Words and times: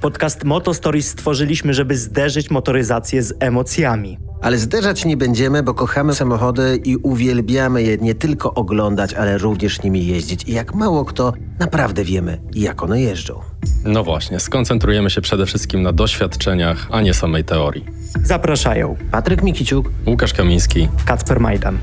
Podcast 0.00 0.44
Moto 0.44 0.74
Stories 0.74 1.08
stworzyliśmy, 1.08 1.74
żeby 1.74 1.96
zderzyć 1.96 2.50
motoryzację 2.50 3.22
z 3.22 3.34
emocjami. 3.40 4.18
Ale 4.42 4.58
zderzać 4.58 5.04
nie 5.04 5.16
będziemy, 5.16 5.62
bo 5.62 5.74
kochamy 5.74 6.14
samochody 6.14 6.80
i 6.84 6.96
uwielbiamy 6.96 7.82
je 7.82 7.96
nie 7.96 8.14
tylko 8.14 8.54
oglądać, 8.54 9.14
ale 9.14 9.38
również 9.38 9.82
nimi 9.82 10.06
jeździć. 10.06 10.48
I 10.48 10.52
jak 10.52 10.74
mało 10.74 11.04
kto, 11.04 11.32
naprawdę 11.58 12.04
wiemy, 12.04 12.40
jak 12.54 12.82
one 12.82 13.00
jeżdżą. 13.00 13.40
No 13.84 14.04
właśnie, 14.04 14.40
skoncentrujemy 14.40 15.10
się 15.10 15.20
przede 15.20 15.46
wszystkim 15.46 15.82
na 15.82 15.92
doświadczeniach, 15.92 16.88
a 16.90 17.00
nie 17.00 17.14
samej 17.14 17.44
teorii. 17.44 17.84
Zapraszają 18.22 18.96
Patryk 19.10 19.42
Mikiciuk, 19.42 19.90
Łukasz 20.06 20.32
Kamiński. 20.32 20.88
Kacper 21.04 21.40
Majdan. 21.40 21.78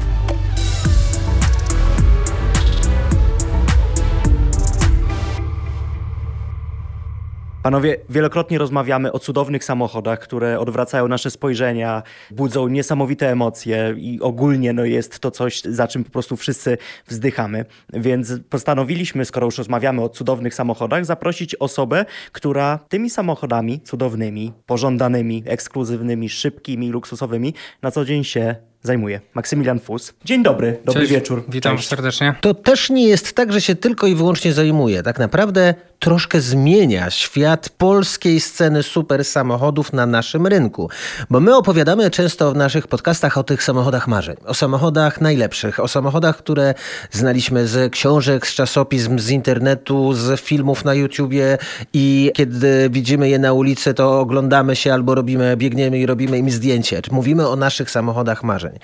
Panowie, 7.67 7.97
wielokrotnie 8.09 8.57
rozmawiamy 8.57 9.11
o 9.11 9.19
cudownych 9.19 9.63
samochodach, 9.63 10.19
które 10.19 10.59
odwracają 10.59 11.07
nasze 11.07 11.31
spojrzenia, 11.31 12.03
budzą 12.31 12.67
niesamowite 12.67 13.31
emocje 13.31 13.95
i 13.97 14.21
ogólnie 14.21 14.73
no, 14.73 14.85
jest 14.85 15.19
to 15.19 15.31
coś, 15.31 15.61
za 15.61 15.87
czym 15.87 16.03
po 16.03 16.11
prostu 16.11 16.37
wszyscy 16.37 16.77
wzdychamy. 17.07 17.65
Więc 17.93 18.33
postanowiliśmy, 18.49 19.25
skoro 19.25 19.45
już 19.45 19.57
rozmawiamy 19.57 20.01
o 20.01 20.09
cudownych 20.09 20.55
samochodach, 20.55 21.05
zaprosić 21.05 21.55
osobę, 21.55 22.05
która 22.31 22.79
tymi 22.89 23.09
samochodami 23.09 23.81
cudownymi, 23.81 24.53
pożądanymi, 24.65 25.43
ekskluzywnymi, 25.45 26.29
szybkimi, 26.29 26.89
luksusowymi 26.89 27.53
na 27.81 27.91
co 27.91 28.05
dzień 28.05 28.23
się 28.23 28.55
zajmuje. 28.87 29.21
Maksymilian 29.33 29.79
Fus. 29.79 30.13
Dzień 30.25 30.43
dobry, 30.43 30.79
dobry 30.85 31.01
Cześć, 31.01 31.13
wieczór. 31.13 31.43
Witam 31.49 31.77
Cześć. 31.77 31.87
serdecznie. 31.89 32.35
to 32.41 32.53
też 32.53 32.89
nie 32.89 33.07
jest 33.07 33.33
tak, 33.35 33.53
że 33.53 33.61
się 33.61 33.75
tylko 33.75 34.07
i 34.07 34.15
wyłącznie 34.15 34.53
zajmuje. 34.53 35.03
Tak 35.03 35.19
naprawdę 35.19 35.73
troszkę 35.99 36.41
zmienia 36.41 37.09
świat 37.09 37.69
polskiej 37.69 38.39
sceny 38.39 38.83
super 38.83 39.25
samochodów 39.25 39.93
na 39.93 40.05
naszym 40.05 40.47
rynku. 40.47 40.89
Bo 41.29 41.39
my 41.39 41.55
opowiadamy 41.55 42.09
często 42.11 42.51
w 42.51 42.55
naszych 42.55 42.87
podcastach 42.87 43.37
o 43.37 43.43
tych 43.43 43.63
samochodach 43.63 44.07
marzeń. 44.07 44.35
O 44.45 44.53
samochodach 44.53 45.21
najlepszych, 45.21 45.79
o 45.79 45.87
samochodach, 45.87 46.37
które 46.37 46.73
znaliśmy 47.11 47.67
z 47.67 47.93
książek, 47.93 48.47
z 48.47 48.53
czasopism, 48.53 49.19
z 49.19 49.29
internetu, 49.29 50.13
z 50.13 50.41
filmów 50.41 50.85
na 50.85 50.93
YouTubie 50.93 51.57
i 51.93 52.31
kiedy 52.33 52.89
widzimy 52.89 53.29
je 53.29 53.39
na 53.39 53.53
ulicy, 53.53 53.93
to 53.93 54.19
oglądamy 54.19 54.75
się 54.75 54.93
albo 54.93 55.15
robimy, 55.15 55.57
biegniemy 55.57 55.99
i 55.99 56.05
robimy 56.05 56.37
im 56.37 56.49
zdjęcie. 56.51 57.01
Mówimy 57.11 57.47
o 57.47 57.55
naszych 57.55 57.91
samochodach 57.91 58.43
marzeń. 58.43 58.76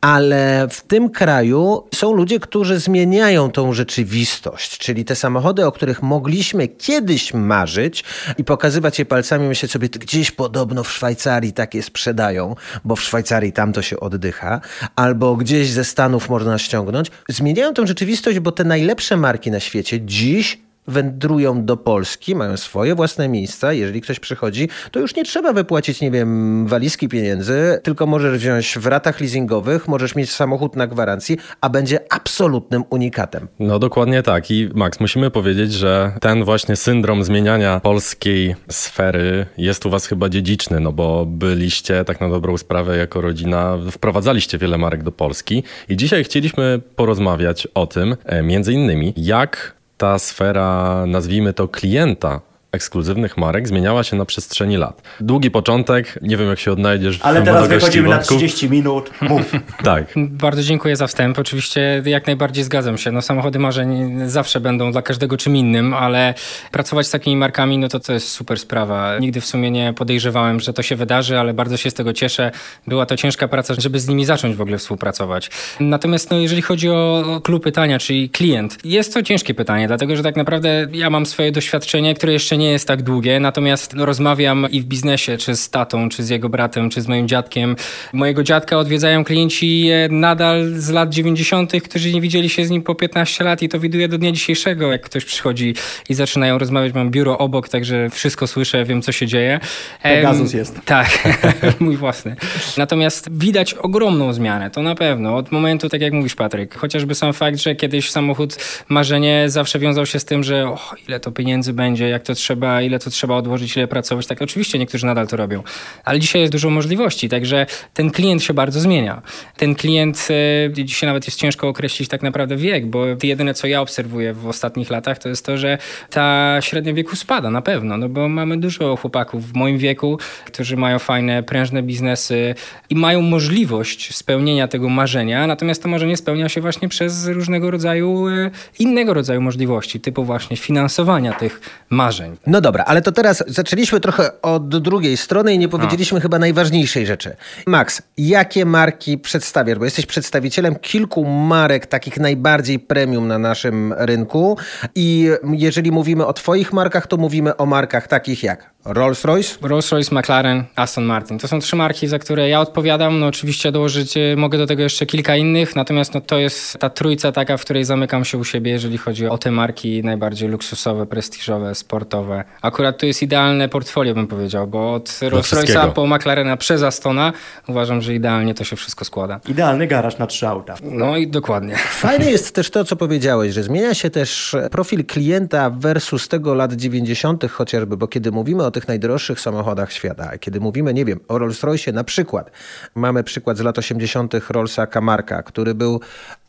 Ale 0.00 0.66
w 0.70 0.82
tym 0.82 1.10
kraju 1.10 1.88
są 1.94 2.12
ludzie, 2.12 2.40
którzy 2.40 2.78
zmieniają 2.78 3.50
tą 3.50 3.72
rzeczywistość, 3.72 4.78
czyli 4.78 5.04
te 5.04 5.16
samochody, 5.16 5.66
o 5.66 5.72
których 5.72 6.02
mogliśmy 6.02 6.68
kiedyś 6.68 7.34
marzyć 7.34 8.04
i 8.38 8.44
pokazywać 8.44 8.98
je 8.98 9.04
palcami, 9.04 9.48
myśleć 9.48 9.72
sobie, 9.72 9.88
gdzieś 9.88 10.30
podobno 10.30 10.84
w 10.84 10.92
Szwajcarii 10.92 11.52
takie 11.52 11.82
sprzedają, 11.82 12.54
bo 12.84 12.96
w 12.96 13.02
Szwajcarii 13.02 13.52
tam 13.52 13.72
to 13.72 13.82
się 13.82 14.00
oddycha, 14.00 14.60
albo 14.96 15.36
gdzieś 15.36 15.70
ze 15.70 15.84
Stanów 15.84 16.28
można 16.28 16.58
ściągnąć. 16.58 17.10
Zmieniają 17.28 17.74
tą 17.74 17.86
rzeczywistość, 17.86 18.38
bo 18.38 18.52
te 18.52 18.64
najlepsze 18.64 19.16
marki 19.16 19.50
na 19.50 19.60
świecie 19.60 20.00
dziś 20.00 20.64
wędrują 20.86 21.64
do 21.64 21.76
Polski, 21.76 22.34
mają 22.34 22.56
swoje 22.56 22.94
własne 22.94 23.28
miejsca. 23.28 23.72
Jeżeli 23.72 24.00
ktoś 24.00 24.20
przychodzi, 24.20 24.68
to 24.90 25.00
już 25.00 25.16
nie 25.16 25.24
trzeba 25.24 25.52
wypłacić, 25.52 26.00
nie 26.00 26.10
wiem, 26.10 26.66
walizki 26.66 27.08
pieniędzy, 27.08 27.80
tylko 27.82 28.06
możesz 28.06 28.38
wziąć 28.38 28.78
w 28.78 28.86
ratach 28.86 29.20
leasingowych, 29.20 29.88
możesz 29.88 30.14
mieć 30.14 30.32
samochód 30.32 30.76
na 30.76 30.86
gwarancji, 30.86 31.36
a 31.60 31.68
będzie 31.68 32.00
absolutnym 32.10 32.84
unikatem. 32.90 33.48
No 33.58 33.78
dokładnie 33.78 34.22
tak. 34.22 34.50
I 34.50 34.68
Max, 34.74 35.00
musimy 35.00 35.30
powiedzieć, 35.30 35.72
że 35.72 36.12
ten 36.20 36.44
właśnie 36.44 36.76
syndrom 36.76 37.24
zmieniania 37.24 37.80
polskiej 37.80 38.56
sfery 38.70 39.46
jest 39.58 39.86
u 39.86 39.90
was 39.90 40.06
chyba 40.06 40.28
dziedziczny, 40.28 40.80
no 40.80 40.92
bo 40.92 41.26
byliście 41.26 42.04
tak 42.04 42.20
na 42.20 42.28
dobrą 42.28 42.56
sprawę 42.56 42.96
jako 42.96 43.20
rodzina, 43.20 43.78
wprowadzaliście 43.90 44.58
wiele 44.58 44.78
marek 44.78 45.02
do 45.02 45.12
Polski 45.12 45.62
i 45.88 45.96
dzisiaj 45.96 46.24
chcieliśmy 46.24 46.80
porozmawiać 46.96 47.68
o 47.74 47.86
tym, 47.86 48.16
e, 48.24 48.42
między 48.42 48.72
innymi, 48.72 49.12
jak 49.16 49.74
ta 49.96 50.18
sfera, 50.18 51.02
nazwijmy 51.06 51.52
to 51.52 51.68
klienta 51.68 52.40
ekskluzywnych 52.74 53.36
marek 53.36 53.68
zmieniała 53.68 54.04
się 54.04 54.16
na 54.16 54.24
przestrzeni 54.24 54.76
lat. 54.76 55.02
Długi 55.20 55.50
początek, 55.50 56.18
nie 56.22 56.36
wiem 56.36 56.48
jak 56.48 56.58
się 56.58 56.72
odnajdziesz 56.72 57.18
w 57.18 57.26
Ale 57.26 57.42
teraz 57.42 57.60
mnogości 57.60 57.80
wychodzimy 57.80 58.08
na 58.08 58.16
wątków. 58.16 58.36
30 58.36 58.70
minut. 58.70 59.10
Mów. 59.20 59.52
Tak. 59.84 60.04
Bardzo 60.16 60.62
dziękuję 60.62 60.96
za 60.96 61.06
wstęp. 61.06 61.38
Oczywiście 61.38 62.02
jak 62.04 62.26
najbardziej 62.26 62.64
zgadzam 62.64 62.98
się. 62.98 63.12
No, 63.12 63.22
samochody 63.22 63.58
marzeń 63.58 64.20
zawsze 64.26 64.60
będą 64.60 64.92
dla 64.92 65.02
każdego 65.02 65.36
czym 65.36 65.56
innym, 65.56 65.94
ale 65.94 66.34
pracować 66.70 67.06
z 67.06 67.10
takimi 67.10 67.36
markami, 67.36 67.78
no 67.78 67.88
to 67.88 68.00
to 68.00 68.12
jest 68.12 68.28
super 68.28 68.58
sprawa. 68.58 69.18
Nigdy 69.18 69.40
w 69.40 69.46
sumie 69.46 69.70
nie 69.70 69.92
podejrzewałem, 69.92 70.60
że 70.60 70.72
to 70.72 70.82
się 70.82 70.96
wydarzy, 70.96 71.38
ale 71.38 71.54
bardzo 71.54 71.76
się 71.76 71.90
z 71.90 71.94
tego 71.94 72.12
cieszę. 72.12 72.50
Była 72.86 73.06
to 73.06 73.16
ciężka 73.16 73.48
praca, 73.48 73.74
żeby 73.78 74.00
z 74.00 74.08
nimi 74.08 74.24
zacząć 74.24 74.56
w 74.56 74.60
ogóle 74.60 74.78
współpracować. 74.78 75.50
Natomiast 75.80 76.30
no, 76.30 76.36
jeżeli 76.36 76.62
chodzi 76.62 76.90
o 76.90 77.04
o 77.14 77.40
klucz 77.40 77.62
pytania, 77.62 77.98
czyli 77.98 78.30
klient, 78.30 78.78
jest 78.84 79.14
to 79.14 79.22
ciężkie 79.22 79.54
pytanie, 79.54 79.86
dlatego 79.86 80.16
że 80.16 80.22
tak 80.22 80.36
naprawdę 80.36 80.86
ja 80.92 81.10
mam 81.10 81.26
swoje 81.26 81.52
doświadczenie, 81.52 82.14
które 82.14 82.32
jeszcze 82.32 82.56
nie 82.56 82.63
jest 82.72 82.88
tak 82.88 83.02
długie, 83.02 83.40
natomiast 83.40 83.94
no, 83.94 84.06
rozmawiam 84.06 84.70
i 84.70 84.80
w 84.80 84.84
biznesie, 84.84 85.36
czy 85.36 85.56
z 85.56 85.70
tatą, 85.70 86.08
czy 86.08 86.22
z 86.24 86.28
jego 86.28 86.48
bratem, 86.48 86.90
czy 86.90 87.00
z 87.00 87.08
moim 87.08 87.28
dziadkiem. 87.28 87.76
Mojego 88.12 88.42
dziadka 88.42 88.78
odwiedzają 88.78 89.24
klienci 89.24 89.88
e, 89.90 90.08
nadal 90.08 90.72
z 90.74 90.90
lat 90.90 91.10
90., 91.10 91.72
którzy 91.82 92.12
nie 92.12 92.20
widzieli 92.20 92.48
się 92.48 92.64
z 92.66 92.70
nim 92.70 92.82
po 92.82 92.94
15 92.94 93.44
lat 93.44 93.62
i 93.62 93.68
to 93.68 93.80
widuję 93.80 94.08
do 94.08 94.18
dnia 94.18 94.32
dzisiejszego, 94.32 94.92
jak 94.92 95.02
ktoś 95.02 95.24
przychodzi 95.24 95.74
i 96.08 96.14
zaczynają 96.14 96.58
rozmawiać. 96.58 96.94
Mam 96.94 97.10
biuro 97.10 97.38
obok, 97.38 97.68
także 97.68 98.10
wszystko 98.10 98.46
słyszę, 98.46 98.84
wiem 98.84 99.02
co 99.02 99.12
się 99.12 99.26
dzieje. 99.26 99.60
Pegasus 100.02 100.52
jest. 100.52 100.80
Tak, 100.84 101.28
mój 101.80 101.96
własny. 101.96 102.36
Natomiast 102.76 103.38
widać 103.38 103.74
ogromną 103.74 104.32
zmianę, 104.32 104.70
to 104.70 104.82
na 104.82 104.94
pewno. 104.94 105.36
Od 105.36 105.52
momentu, 105.52 105.88
tak 105.88 106.00
jak 106.00 106.12
mówisz 106.12 106.34
Patryk, 106.34 106.74
chociażby 106.74 107.14
sam 107.14 107.32
fakt, 107.32 107.58
że 107.58 107.74
kiedyś 107.74 108.10
samochód 108.10 108.56
marzenie 108.88 109.44
zawsze 109.46 109.78
wiązał 109.78 110.06
się 110.06 110.18
z 110.18 110.24
tym, 110.24 110.42
że 110.42 110.68
oh, 110.70 110.94
ile 111.08 111.20
to 111.20 111.32
pieniędzy 111.32 111.72
będzie, 111.72 112.08
jak 112.08 112.22
to 112.22 112.34
trzeba, 112.34 112.53
ile 112.82 112.98
to 112.98 113.10
trzeba 113.10 113.36
odłożyć, 113.36 113.76
ile 113.76 113.88
pracować. 113.88 114.26
Tak, 114.26 114.42
oczywiście 114.42 114.78
niektórzy 114.78 115.06
nadal 115.06 115.26
to 115.26 115.36
robią, 115.36 115.62
ale 116.04 116.20
dzisiaj 116.20 116.40
jest 116.40 116.52
dużo 116.52 116.70
możliwości, 116.70 117.28
także 117.28 117.66
ten 117.94 118.10
klient 118.10 118.42
się 118.42 118.54
bardzo 118.54 118.80
zmienia. 118.80 119.22
Ten 119.56 119.74
klient, 119.74 120.28
e, 120.30 120.84
dzisiaj 120.84 121.08
nawet 121.08 121.26
jest 121.26 121.38
ciężko 121.38 121.68
określić 121.68 122.08
tak 122.08 122.22
naprawdę 122.22 122.56
wiek, 122.56 122.86
bo 122.86 123.04
jedyne 123.22 123.54
co 123.54 123.66
ja 123.66 123.80
obserwuję 123.80 124.32
w 124.32 124.46
ostatnich 124.46 124.90
latach 124.90 125.18
to 125.18 125.28
jest 125.28 125.46
to, 125.46 125.56
że 125.58 125.78
ta 126.10 126.56
średnia 126.60 126.94
wieku 126.94 127.16
spada 127.16 127.50
na 127.50 127.62
pewno, 127.62 127.96
no 127.96 128.08
bo 128.08 128.28
mamy 128.28 128.56
dużo 128.56 128.96
chłopaków 128.96 129.52
w 129.52 129.54
moim 129.54 129.78
wieku, 129.78 130.18
którzy 130.46 130.76
mają 130.76 130.98
fajne, 130.98 131.42
prężne 131.42 131.82
biznesy 131.82 132.54
i 132.90 132.96
mają 132.96 133.20
możliwość 133.22 134.16
spełnienia 134.16 134.68
tego 134.68 134.88
marzenia, 134.88 135.46
natomiast 135.46 135.82
to 135.82 135.88
marzenie 135.88 136.16
spełnia 136.16 136.48
się 136.48 136.60
właśnie 136.60 136.88
przez 136.88 137.26
różnego 137.26 137.70
rodzaju, 137.70 138.28
e, 138.28 138.50
innego 138.78 139.14
rodzaju 139.14 139.40
możliwości, 139.40 140.00
typu 140.00 140.24
właśnie 140.24 140.56
finansowania 140.56 141.32
tych 141.32 141.60
marzeń. 141.90 142.33
No 142.46 142.60
dobra, 142.60 142.84
ale 142.84 143.02
to 143.02 143.12
teraz 143.12 143.44
zaczęliśmy 143.46 144.00
trochę 144.00 144.42
od 144.42 144.68
drugiej 144.68 145.16
strony 145.16 145.54
i 145.54 145.58
nie 145.58 145.68
powiedzieliśmy 145.68 146.20
chyba 146.20 146.38
najważniejszej 146.38 147.06
rzeczy. 147.06 147.36
Max, 147.66 148.02
jakie 148.18 148.64
marki 148.64 149.18
przedstawiasz? 149.18 149.78
Bo 149.78 149.84
jesteś 149.84 150.06
przedstawicielem 150.06 150.74
kilku 150.74 151.24
marek 151.24 151.86
takich 151.86 152.18
najbardziej 152.18 152.78
premium 152.78 153.28
na 153.28 153.38
naszym 153.38 153.92
rynku 153.92 154.58
i 154.94 155.30
jeżeli 155.52 155.92
mówimy 155.92 156.26
o 156.26 156.32
twoich 156.32 156.72
markach, 156.72 157.06
to 157.06 157.16
mówimy 157.16 157.56
o 157.56 157.66
markach 157.66 158.08
takich 158.08 158.42
jak 158.42 158.74
Rolls-Royce, 158.84 159.58
Rolls-Royce, 159.62 160.12
McLaren, 160.12 160.64
Aston 160.76 161.04
Martin. 161.04 161.38
To 161.38 161.48
są 161.48 161.60
trzy 161.60 161.76
marki, 161.76 162.08
za 162.08 162.18
które 162.18 162.48
ja 162.48 162.60
odpowiadam. 162.60 163.20
No 163.20 163.26
oczywiście 163.26 163.72
dołożyć 163.72 164.16
e, 164.16 164.36
mogę 164.36 164.58
do 164.58 164.66
tego 164.66 164.82
jeszcze 164.82 165.06
kilka 165.06 165.36
innych, 165.36 165.76
natomiast 165.76 166.14
no, 166.14 166.20
to 166.20 166.38
jest 166.38 166.78
ta 166.78 166.90
trójca 166.90 167.32
taka, 167.32 167.56
w 167.56 167.60
której 167.60 167.84
zamykam 167.84 168.24
się 168.24 168.38
u 168.38 168.44
siebie, 168.44 168.70
jeżeli 168.70 168.98
chodzi 168.98 169.26
o 169.26 169.38
te 169.38 169.50
marki 169.50 170.02
najbardziej 170.02 170.48
luksusowe, 170.48 171.06
prestiżowe, 171.06 171.74
sportowe. 171.74 172.23
Akurat 172.62 172.98
to 172.98 173.06
jest 173.06 173.22
idealne 173.22 173.68
portfolio, 173.68 174.14
bym 174.14 174.26
powiedział, 174.26 174.66
bo 174.66 174.94
od 174.94 175.08
Rolls-Royce'a 175.08 175.42
wszystkiego. 175.42 175.92
po 175.92 176.06
McLarena 176.06 176.56
przez 176.56 176.82
Astona 176.82 177.32
uważam, 177.68 178.00
że 178.02 178.14
idealnie 178.14 178.54
to 178.54 178.64
się 178.64 178.76
wszystko 178.76 179.04
składa. 179.04 179.40
Idealny 179.48 179.86
garaż 179.86 180.18
na 180.18 180.26
trzy 180.26 180.48
auta. 180.48 180.74
No 180.82 181.16
i 181.16 181.28
dokładnie. 181.28 181.76
Fajne 181.76 182.30
jest 182.30 182.54
też 182.54 182.70
to, 182.70 182.84
co 182.84 182.96
powiedziałeś, 182.96 183.54
że 183.54 183.62
zmienia 183.62 183.94
się 183.94 184.10
też 184.10 184.56
profil 184.70 185.04
klienta 185.04 185.70
versus 185.70 186.28
tego 186.28 186.54
lat 186.54 186.72
90. 186.72 187.50
chociażby, 187.50 187.96
bo 187.96 188.08
kiedy 188.08 188.32
mówimy 188.32 188.64
o 188.64 188.70
tych 188.70 188.88
najdroższych 188.88 189.40
samochodach 189.40 189.92
świata, 189.92 190.38
kiedy 190.38 190.60
mówimy, 190.60 190.94
nie 190.94 191.04
wiem, 191.04 191.20
o 191.28 191.38
Rolls-Royce 191.38 191.92
na 191.92 192.04
przykład, 192.04 192.50
mamy 192.94 193.24
przykład 193.24 193.56
z 193.56 193.60
lat 193.60 193.78
80. 193.78 194.34
Rollsa 194.50 194.86
Camarca, 194.86 195.42
który 195.42 195.74
był 195.74 196.00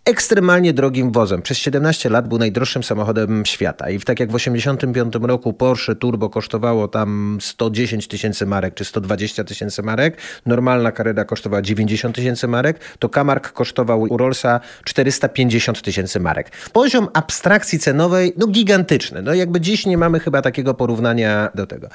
ekstremalnie 0.06 0.74
drogim 0.74 1.12
wozem. 1.12 1.42
Przez 1.42 1.58
17 1.58 2.10
lat 2.10 2.28
był 2.28 2.38
najdroższym 2.38 2.84
samochodem 2.84 3.46
świata. 3.46 3.90
I 3.90 4.00
tak 4.00 4.20
jak 4.20 4.30
w 4.30 4.34
1985 4.34 5.28
roku 5.28 5.54
Porsche 5.54 5.96
Turbo 5.96 6.30
kosztowało 6.30 6.88
tam 6.88 7.38
110 7.42 8.08
tysięcy 8.08 8.46
marek 8.46 8.74
czy 8.74 8.86
120 8.86 9.44
tysięcy 9.44 9.84
marek, 9.84 10.18
normalna 10.46 10.92
Carrera 10.92 11.26
kosztowała 11.26 11.62
90 11.62 12.16
tysięcy 12.16 12.48
marek, 12.48 12.80
to 13.00 13.10
Camargue 13.10 13.50
kosztował 13.50 14.02
u 14.02 14.18
Rollsa 14.18 14.60
450 14.84 15.82
tysięcy 15.82 16.20
marek. 16.20 16.52
Poziom 16.74 17.08
abstrakcji 17.14 17.80
cenowej, 17.80 18.34
no 18.38 18.48
gigantyczny. 18.48 19.22
No 19.22 19.34
jakby 19.34 19.62
dziś 19.62 19.86
nie 19.86 19.98
mamy 19.98 20.20
chyba 20.20 20.42
takiego 20.42 20.74
porównania 20.74 21.50
do 21.56 21.68
tego. 21.68 21.88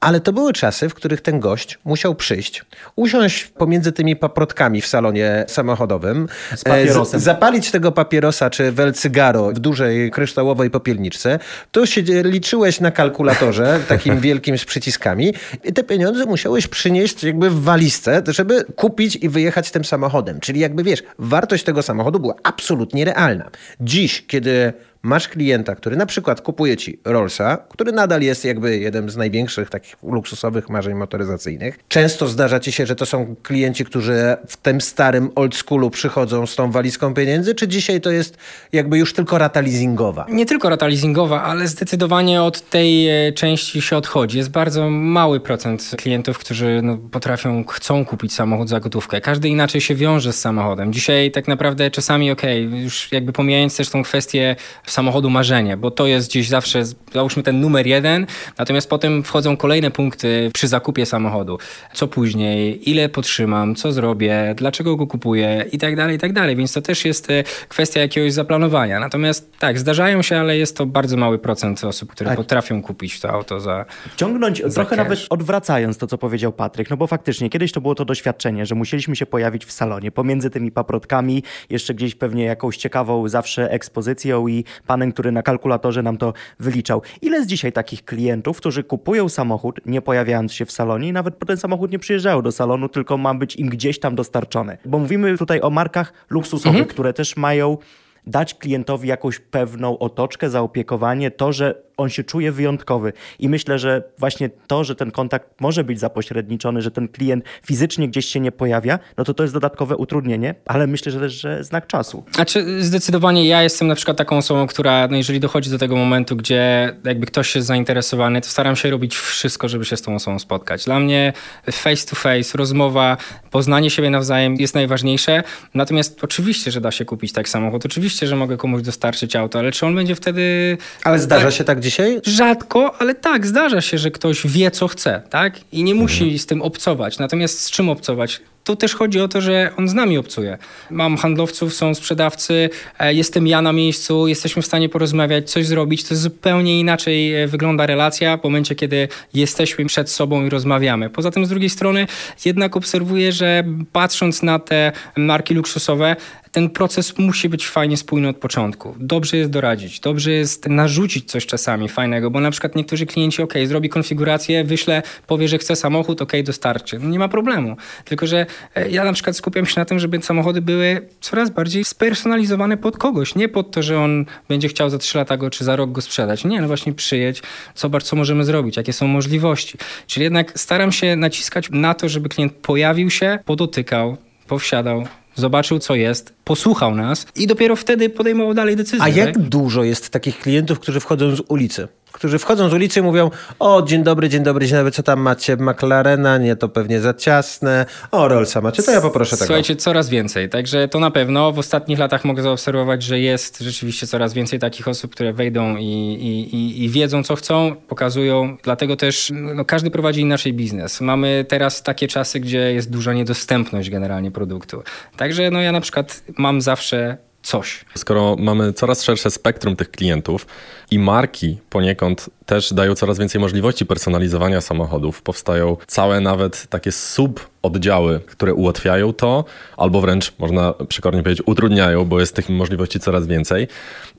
Ale 0.00 0.20
to 0.20 0.32
były 0.32 0.52
czasy, 0.52 0.88
w 0.88 0.94
których 0.94 1.20
ten 1.20 1.40
gość 1.40 1.78
musiał 1.84 2.14
przyjść, 2.14 2.64
usiąść 2.96 3.44
pomiędzy 3.44 3.92
tymi 3.92 4.16
paprotkami 4.16 4.80
w 4.80 4.86
salonie 4.86 5.44
samochodowym, 5.48 6.28
Z 6.56 6.66
e, 6.66 7.20
zapalić 7.20 7.70
tego 7.70 7.92
papierosa 7.92 8.50
czy 8.50 8.72
wel 8.72 8.92
cygaro 8.92 9.50
w 9.50 9.58
dużej 9.58 10.10
kryształowej 10.10 10.70
popielniczce. 10.70 11.38
To 11.72 11.86
się 11.86 12.02
liczyłeś 12.24 12.80
na 12.80 12.90
kalkulatorze, 12.90 13.80
takim 13.88 14.20
wielkim 14.20 14.58
z 14.58 14.64
przyciskami 14.64 15.34
i 15.64 15.72
te 15.72 15.84
pieniądze 15.84 16.26
musiałeś 16.26 16.66
przynieść 16.66 17.24
jakby 17.24 17.50
w 17.50 17.62
walizce, 17.62 18.22
żeby 18.26 18.64
kupić 18.76 19.16
i 19.16 19.28
wyjechać 19.28 19.70
tym 19.70 19.84
samochodem. 19.84 20.40
Czyli 20.40 20.60
jakby 20.60 20.82
wiesz, 20.82 21.02
wartość 21.18 21.64
tego 21.64 21.82
samochodu 21.82 22.20
była 22.20 22.34
absolutnie 22.42 23.04
realna. 23.04 23.50
Dziś, 23.80 24.24
kiedy 24.26 24.72
masz 25.02 25.28
klienta, 25.28 25.74
który 25.74 25.96
na 25.96 26.06
przykład 26.06 26.40
kupuje 26.40 26.76
ci 26.76 26.98
Rollsa, 27.04 27.56
który 27.68 27.92
nadal 27.92 28.22
jest 28.22 28.44
jakby 28.44 28.78
jednym 28.78 29.10
z 29.10 29.16
największych 29.16 29.70
takich 29.70 29.96
luksusowych 30.02 30.68
marzeń 30.68 30.94
motoryzacyjnych. 30.94 31.78
Często 31.88 32.28
zdarza 32.28 32.60
ci 32.60 32.72
się, 32.72 32.86
że 32.86 32.96
to 32.96 33.06
są 33.06 33.36
klienci, 33.42 33.84
którzy 33.84 34.36
w 34.48 34.56
tym 34.56 34.80
starym 34.80 35.30
old 35.34 35.54
schoolu 35.54 35.90
przychodzą 35.90 36.46
z 36.46 36.56
tą 36.56 36.70
walizką 36.70 37.14
pieniędzy, 37.14 37.54
czy 37.54 37.68
dzisiaj 37.68 38.00
to 38.00 38.10
jest 38.10 38.36
jakby 38.72 38.98
już 38.98 39.12
tylko 39.12 39.38
rata 39.38 39.60
leasingowa? 39.60 40.26
Nie 40.28 40.46
tylko 40.46 40.68
rata 40.68 40.86
leasingowa, 40.86 41.42
ale 41.42 41.68
zdecydowanie 41.68 42.42
od 42.42 42.70
tej 42.70 43.08
e, 43.28 43.32
części 43.32 43.82
się 43.82 43.96
odchodzi. 43.96 44.38
Jest 44.38 44.50
bardzo 44.50 44.90
mały 44.90 45.40
procent 45.40 45.90
klientów, 45.96 46.38
którzy 46.38 46.80
no, 46.82 46.96
potrafią, 46.96 47.64
chcą 47.64 48.04
kupić 48.04 48.32
samochód 48.32 48.68
za 48.68 48.80
gotówkę. 48.80 49.20
Każdy 49.20 49.48
inaczej 49.48 49.80
się 49.80 49.94
wiąże 49.94 50.32
z 50.32 50.40
samochodem. 50.40 50.92
Dzisiaj 50.92 51.30
tak 51.30 51.48
naprawdę 51.48 51.90
czasami, 51.90 52.30
okej, 52.30 52.82
już 52.82 53.12
jakby 53.12 53.32
pomijając 53.32 53.76
też 53.76 53.88
tą 53.88 54.02
kwestię 54.02 54.56
samochodu 54.92 55.30
marzenie, 55.30 55.76
bo 55.76 55.90
to 55.90 56.06
jest 56.06 56.28
gdzieś 56.28 56.48
zawsze, 56.48 56.82
załóżmy 57.14 57.42
ten 57.42 57.60
numer 57.60 57.86
jeden, 57.86 58.26
natomiast 58.58 58.90
potem 58.90 59.22
wchodzą 59.22 59.56
kolejne 59.56 59.90
punkty 59.90 60.50
przy 60.54 60.68
zakupie 60.68 61.06
samochodu. 61.06 61.58
Co 61.94 62.08
później, 62.08 62.90
ile 62.90 63.08
potrzymam, 63.08 63.74
co 63.74 63.92
zrobię, 63.92 64.54
dlaczego 64.56 64.96
go 64.96 65.06
kupuję 65.06 65.64
i 65.72 65.78
tak 65.78 65.96
dalej, 65.96 66.16
i 66.16 66.18
tak 66.18 66.32
dalej. 66.32 66.56
Więc 66.56 66.72
to 66.72 66.82
też 66.82 67.04
jest 67.04 67.30
e, 67.30 67.44
kwestia 67.68 68.00
jakiegoś 68.00 68.32
zaplanowania. 68.32 69.00
Natomiast 69.00 69.52
tak, 69.58 69.78
zdarzają 69.78 70.22
się, 70.22 70.38
ale 70.38 70.56
jest 70.58 70.76
to 70.76 70.86
bardzo 70.86 71.16
mały 71.16 71.38
procent 71.38 71.84
osób, 71.84 72.10
które 72.12 72.30
A- 72.30 72.36
potrafią 72.36 72.82
kupić 72.82 73.20
to 73.20 73.30
auto 73.30 73.60
za 73.60 73.84
Ciągnąć 74.16 74.62
trochę 74.74 74.88
cash. 74.90 74.98
nawet 74.98 75.26
odwracając 75.30 75.98
to, 75.98 76.06
co 76.06 76.18
powiedział 76.18 76.52
Patryk, 76.52 76.90
no 76.90 76.96
bo 76.96 77.06
faktycznie 77.06 77.50
kiedyś 77.50 77.72
to 77.72 77.80
było 77.80 77.94
to 77.94 78.04
doświadczenie, 78.04 78.66
że 78.66 78.74
musieliśmy 78.74 79.16
się 79.16 79.26
pojawić 79.26 79.64
w 79.64 79.72
salonie 79.72 80.10
pomiędzy 80.10 80.50
tymi 80.50 80.70
paprotkami, 80.72 81.42
jeszcze 81.70 81.94
gdzieś 81.94 82.14
pewnie 82.14 82.44
jakąś 82.44 82.76
ciekawą 82.76 83.28
zawsze 83.28 83.70
ekspozycją 83.70 84.48
i 84.48 84.64
panem, 84.86 85.12
który 85.12 85.32
na 85.32 85.42
kalkulatorze 85.42 86.02
nam 86.02 86.16
to 86.16 86.32
wyliczał. 86.60 87.02
Ile 87.22 87.36
jest 87.36 87.48
dzisiaj 87.48 87.72
takich 87.72 88.04
klientów, 88.04 88.56
którzy 88.56 88.84
kupują 88.84 89.28
samochód, 89.28 89.80
nie 89.86 90.02
pojawiając 90.02 90.52
się 90.52 90.66
w 90.66 90.72
salonie 90.72 91.08
i 91.08 91.12
nawet 91.12 91.34
po 91.34 91.46
ten 91.46 91.56
samochód 91.56 91.92
nie 91.92 91.98
przyjeżdżają 91.98 92.42
do 92.42 92.52
salonu, 92.52 92.88
tylko 92.88 93.18
ma 93.18 93.34
być 93.34 93.56
im 93.56 93.68
gdzieś 93.68 94.00
tam 94.00 94.14
dostarczony. 94.14 94.78
Bo 94.84 94.98
mówimy 94.98 95.38
tutaj 95.38 95.60
o 95.60 95.70
markach 95.70 96.12
luksusowych, 96.30 96.86
które 96.86 97.12
też 97.12 97.36
mają 97.36 97.78
dać 98.26 98.54
klientowi 98.54 99.08
jakąś 99.08 99.38
pewną 99.38 99.98
otoczkę, 99.98 100.50
zaopiekowanie, 100.50 101.30
to, 101.30 101.52
że 101.52 101.82
on 102.00 102.10
się 102.10 102.24
czuje 102.24 102.52
wyjątkowy. 102.52 103.12
I 103.38 103.48
myślę, 103.48 103.78
że 103.78 104.02
właśnie 104.18 104.50
to, 104.66 104.84
że 104.84 104.94
ten 104.94 105.10
kontakt 105.10 105.60
może 105.60 105.84
być 105.84 106.00
zapośredniczony, 106.00 106.82
że 106.82 106.90
ten 106.90 107.08
klient 107.08 107.44
fizycznie 107.66 108.08
gdzieś 108.08 108.26
się 108.26 108.40
nie 108.40 108.52
pojawia, 108.52 108.98
no 109.16 109.24
to 109.24 109.34
to 109.34 109.42
jest 109.42 109.54
dodatkowe 109.54 109.96
utrudnienie, 109.96 110.54
ale 110.66 110.86
myślę, 110.86 111.12
że 111.12 111.20
też 111.20 111.40
że 111.40 111.64
znak 111.64 111.86
czasu. 111.86 112.24
Znaczy, 112.34 112.84
zdecydowanie 112.84 113.48
ja 113.48 113.62
jestem 113.62 113.88
na 113.88 113.94
przykład 113.94 114.16
taką 114.16 114.36
osobą, 114.36 114.66
która, 114.66 115.08
no 115.10 115.16
jeżeli 115.16 115.40
dochodzi 115.40 115.70
do 115.70 115.78
tego 115.78 115.96
momentu, 115.96 116.36
gdzie 116.36 116.92
jakby 117.04 117.26
ktoś 117.26 117.54
jest 117.54 117.66
zainteresowany, 117.66 118.40
to 118.40 118.48
staram 118.48 118.76
się 118.76 118.90
robić 118.90 119.16
wszystko, 119.16 119.68
żeby 119.68 119.84
się 119.84 119.96
z 119.96 120.02
tą 120.02 120.14
osobą 120.14 120.38
spotkać. 120.38 120.84
Dla 120.84 121.00
mnie 121.00 121.32
face 121.72 122.06
to 122.06 122.16
face, 122.16 122.58
rozmowa, 122.58 123.16
poznanie 123.50 123.90
siebie 123.90 124.10
nawzajem 124.10 124.54
jest 124.54 124.74
najważniejsze. 124.74 125.42
Natomiast 125.74 126.24
oczywiście, 126.24 126.70
że 126.70 126.80
da 126.80 126.90
się 126.90 127.04
kupić 127.04 127.32
tak 127.32 127.48
samochód, 127.48 127.86
oczywiście, 127.86 128.26
że 128.26 128.36
mogę 128.36 128.56
komuś 128.56 128.82
dostarczyć 128.82 129.36
auto, 129.36 129.58
ale 129.58 129.72
czy 129.72 129.86
on 129.86 129.94
będzie 129.94 130.14
wtedy 130.14 130.78
Ale 131.04 131.18
zdarza 131.18 131.50
się 131.50 131.64
tak 131.64 131.80
dzisiaj? 131.90 132.20
Rzadko, 132.26 132.94
ale 132.98 133.14
tak, 133.14 133.46
zdarza 133.46 133.80
się, 133.80 133.98
że 133.98 134.10
ktoś 134.10 134.46
wie, 134.46 134.70
co 134.70 134.88
chce, 134.88 135.22
tak? 135.30 135.60
I 135.72 135.82
nie 135.84 135.94
musi 135.94 136.38
z 136.38 136.46
tym 136.46 136.62
obcować. 136.62 137.18
Natomiast 137.18 137.60
z 137.60 137.70
czym 137.70 137.88
obcować? 137.88 138.40
To 138.70 138.76
też 138.76 138.94
chodzi 138.94 139.20
o 139.20 139.28
to, 139.28 139.40
że 139.40 139.70
on 139.76 139.88
z 139.88 139.94
nami 139.94 140.18
obcuje. 140.18 140.58
Mam 140.90 141.16
handlowców, 141.16 141.74
są 141.74 141.94
sprzedawcy, 141.94 142.70
e, 142.98 143.14
jestem 143.14 143.46
ja 143.46 143.62
na 143.62 143.72
miejscu, 143.72 144.28
jesteśmy 144.28 144.62
w 144.62 144.66
stanie 144.66 144.88
porozmawiać, 144.88 145.50
coś 145.50 145.66
zrobić. 145.66 146.04
To 146.04 146.16
zupełnie 146.16 146.80
inaczej 146.80 147.42
e, 147.42 147.46
wygląda 147.46 147.86
relacja 147.86 148.36
w 148.36 148.44
momencie, 148.44 148.74
kiedy 148.74 149.08
jesteśmy 149.34 149.86
przed 149.86 150.10
sobą 150.10 150.46
i 150.46 150.48
rozmawiamy. 150.48 151.10
Poza 151.10 151.30
tym 151.30 151.46
z 151.46 151.48
drugiej 151.48 151.70
strony 151.70 152.06
jednak 152.44 152.76
obserwuję, 152.76 153.32
że 153.32 153.64
patrząc 153.92 154.42
na 154.42 154.58
te 154.58 154.92
marki 155.16 155.54
luksusowe, 155.54 156.16
ten 156.52 156.70
proces 156.70 157.18
musi 157.18 157.48
być 157.48 157.66
fajnie 157.66 157.96
spójny 157.96 158.28
od 158.28 158.36
początku. 158.36 158.94
Dobrze 158.98 159.36
jest 159.36 159.50
doradzić, 159.50 160.00
dobrze 160.00 160.32
jest 160.32 160.68
narzucić 160.68 161.30
coś 161.30 161.46
czasami 161.46 161.88
fajnego, 161.88 162.30
bo 162.30 162.40
na 162.40 162.50
przykład 162.50 162.76
niektórzy 162.76 163.06
klienci, 163.06 163.42
ok, 163.42 163.54
zrobi 163.66 163.88
konfigurację, 163.88 164.64
wyśle, 164.64 165.02
powie, 165.26 165.48
że 165.48 165.58
chce 165.58 165.76
samochód, 165.76 166.22
ok, 166.22 166.32
dostarczy. 166.44 166.98
No 166.98 167.08
nie 167.08 167.18
ma 167.18 167.28
problemu. 167.28 167.76
Tylko, 168.04 168.26
że 168.26 168.46
ja 168.90 169.04
na 169.04 169.12
przykład 169.12 169.36
skupiam 169.36 169.66
się 169.66 169.80
na 169.80 169.84
tym, 169.84 169.98
żeby 169.98 170.22
samochody 170.22 170.62
były 170.62 171.08
coraz 171.20 171.50
bardziej 171.50 171.84
spersonalizowane 171.84 172.76
pod 172.76 172.96
kogoś. 172.96 173.34
Nie 173.34 173.48
pod 173.48 173.70
to, 173.70 173.82
że 173.82 174.00
on 174.00 174.24
będzie 174.48 174.68
chciał 174.68 174.90
za 174.90 174.98
3 174.98 175.18
lata 175.18 175.36
go, 175.36 175.50
czy 175.50 175.64
za 175.64 175.76
rok 175.76 175.92
go 175.92 176.00
sprzedać. 176.00 176.44
Nie, 176.44 176.60
no 176.60 176.66
właśnie 176.66 176.92
przyjedź, 176.92 177.42
zobacz, 177.74 178.04
co 178.04 178.16
możemy 178.16 178.44
zrobić, 178.44 178.76
jakie 178.76 178.92
są 178.92 179.06
możliwości. 179.06 179.78
Czyli 180.06 180.24
jednak 180.24 180.52
staram 180.60 180.92
się 180.92 181.16
naciskać 181.16 181.68
na 181.70 181.94
to, 181.94 182.08
żeby 182.08 182.28
klient 182.28 182.52
pojawił 182.52 183.10
się, 183.10 183.38
podotykał, 183.44 184.16
powsiadał, 184.46 185.06
zobaczył, 185.34 185.78
co 185.78 185.94
jest, 185.94 186.34
posłuchał 186.44 186.94
nas 186.94 187.26
i 187.36 187.46
dopiero 187.46 187.76
wtedy 187.76 188.10
podejmował 188.10 188.54
dalej 188.54 188.76
decyzję. 188.76 189.02
A 189.02 189.08
jak 189.08 189.34
tak? 189.34 189.42
dużo 189.42 189.84
jest 189.84 190.10
takich 190.10 190.38
klientów, 190.38 190.80
którzy 190.80 191.00
wchodzą 191.00 191.36
z 191.36 191.42
ulicy? 191.48 191.88
Którzy 192.12 192.38
wchodzą 192.38 192.68
z 192.68 192.74
ulicy 192.74 193.00
i 193.00 193.02
mówią, 193.02 193.30
o 193.58 193.82
dzień 193.82 194.02
dobry, 194.02 194.28
dzień 194.28 194.42
dobry, 194.42 194.66
dzień 194.66 194.78
dobry, 194.78 194.92
co 194.92 195.02
tam 195.02 195.20
macie? 195.20 195.56
McLarena? 195.56 196.38
Nie, 196.38 196.56
to 196.56 196.68
pewnie 196.68 197.00
za 197.00 197.14
ciasne. 197.14 197.86
O, 198.10 198.28
Rollsa 198.28 198.60
macie, 198.60 198.82
to 198.82 198.90
ja 198.92 199.00
poproszę 199.00 199.36
tego. 199.36 199.46
Słuchajcie, 199.46 199.76
coraz 199.76 200.08
więcej. 200.08 200.48
Także 200.48 200.88
to 200.88 201.00
na 201.00 201.10
pewno 201.10 201.52
w 201.52 201.58
ostatnich 201.58 201.98
latach 201.98 202.24
mogę 202.24 202.42
zaobserwować, 202.42 203.02
że 203.02 203.20
jest 203.20 203.58
rzeczywiście 203.60 204.06
coraz 204.06 204.34
więcej 204.34 204.58
takich 204.58 204.88
osób, 204.88 205.12
które 205.12 205.32
wejdą 205.32 205.76
i, 205.76 205.84
i, 205.84 206.56
i, 206.56 206.84
i 206.84 206.88
wiedzą, 206.88 207.22
co 207.22 207.36
chcą, 207.36 207.76
pokazują. 207.88 208.56
Dlatego 208.62 208.96
też 208.96 209.32
no, 209.34 209.64
każdy 209.64 209.90
prowadzi 209.90 210.20
inaczej 210.20 210.52
biznes. 210.52 211.00
Mamy 211.00 211.44
teraz 211.48 211.82
takie 211.82 212.08
czasy, 212.08 212.40
gdzie 212.40 212.72
jest 212.72 212.90
duża 212.90 213.12
niedostępność 213.12 213.90
generalnie 213.90 214.30
produktu. 214.30 214.82
Także 215.16 215.50
no, 215.50 215.60
ja 215.60 215.72
na 215.72 215.80
przykład 215.80 216.22
mam 216.38 216.60
zawsze 216.60 217.16
coś. 217.42 217.84
Skoro 217.96 218.36
mamy 218.38 218.72
coraz 218.72 219.02
szersze 219.02 219.30
spektrum 219.30 219.76
tych 219.76 219.90
klientów 219.90 220.46
i 220.90 220.98
marki 220.98 221.58
poniekąd 221.70 222.30
też 222.46 222.74
dają 222.74 222.94
coraz 222.94 223.18
więcej 223.18 223.40
możliwości 223.40 223.86
personalizowania 223.86 224.60
samochodów, 224.60 225.22
powstają 225.22 225.76
całe 225.86 226.20
nawet 226.20 226.66
takie 226.66 226.92
suboddziały, 226.92 228.20
które 228.20 228.54
ułatwiają 228.54 229.12
to, 229.12 229.44
albo 229.76 230.00
wręcz 230.00 230.32
można 230.38 230.74
przekornie 230.88 231.22
powiedzieć 231.22 231.46
utrudniają, 231.46 232.04
bo 232.04 232.20
jest 232.20 232.36
tych 232.36 232.48
możliwości 232.48 233.00
coraz 233.00 233.26
więcej. 233.26 233.68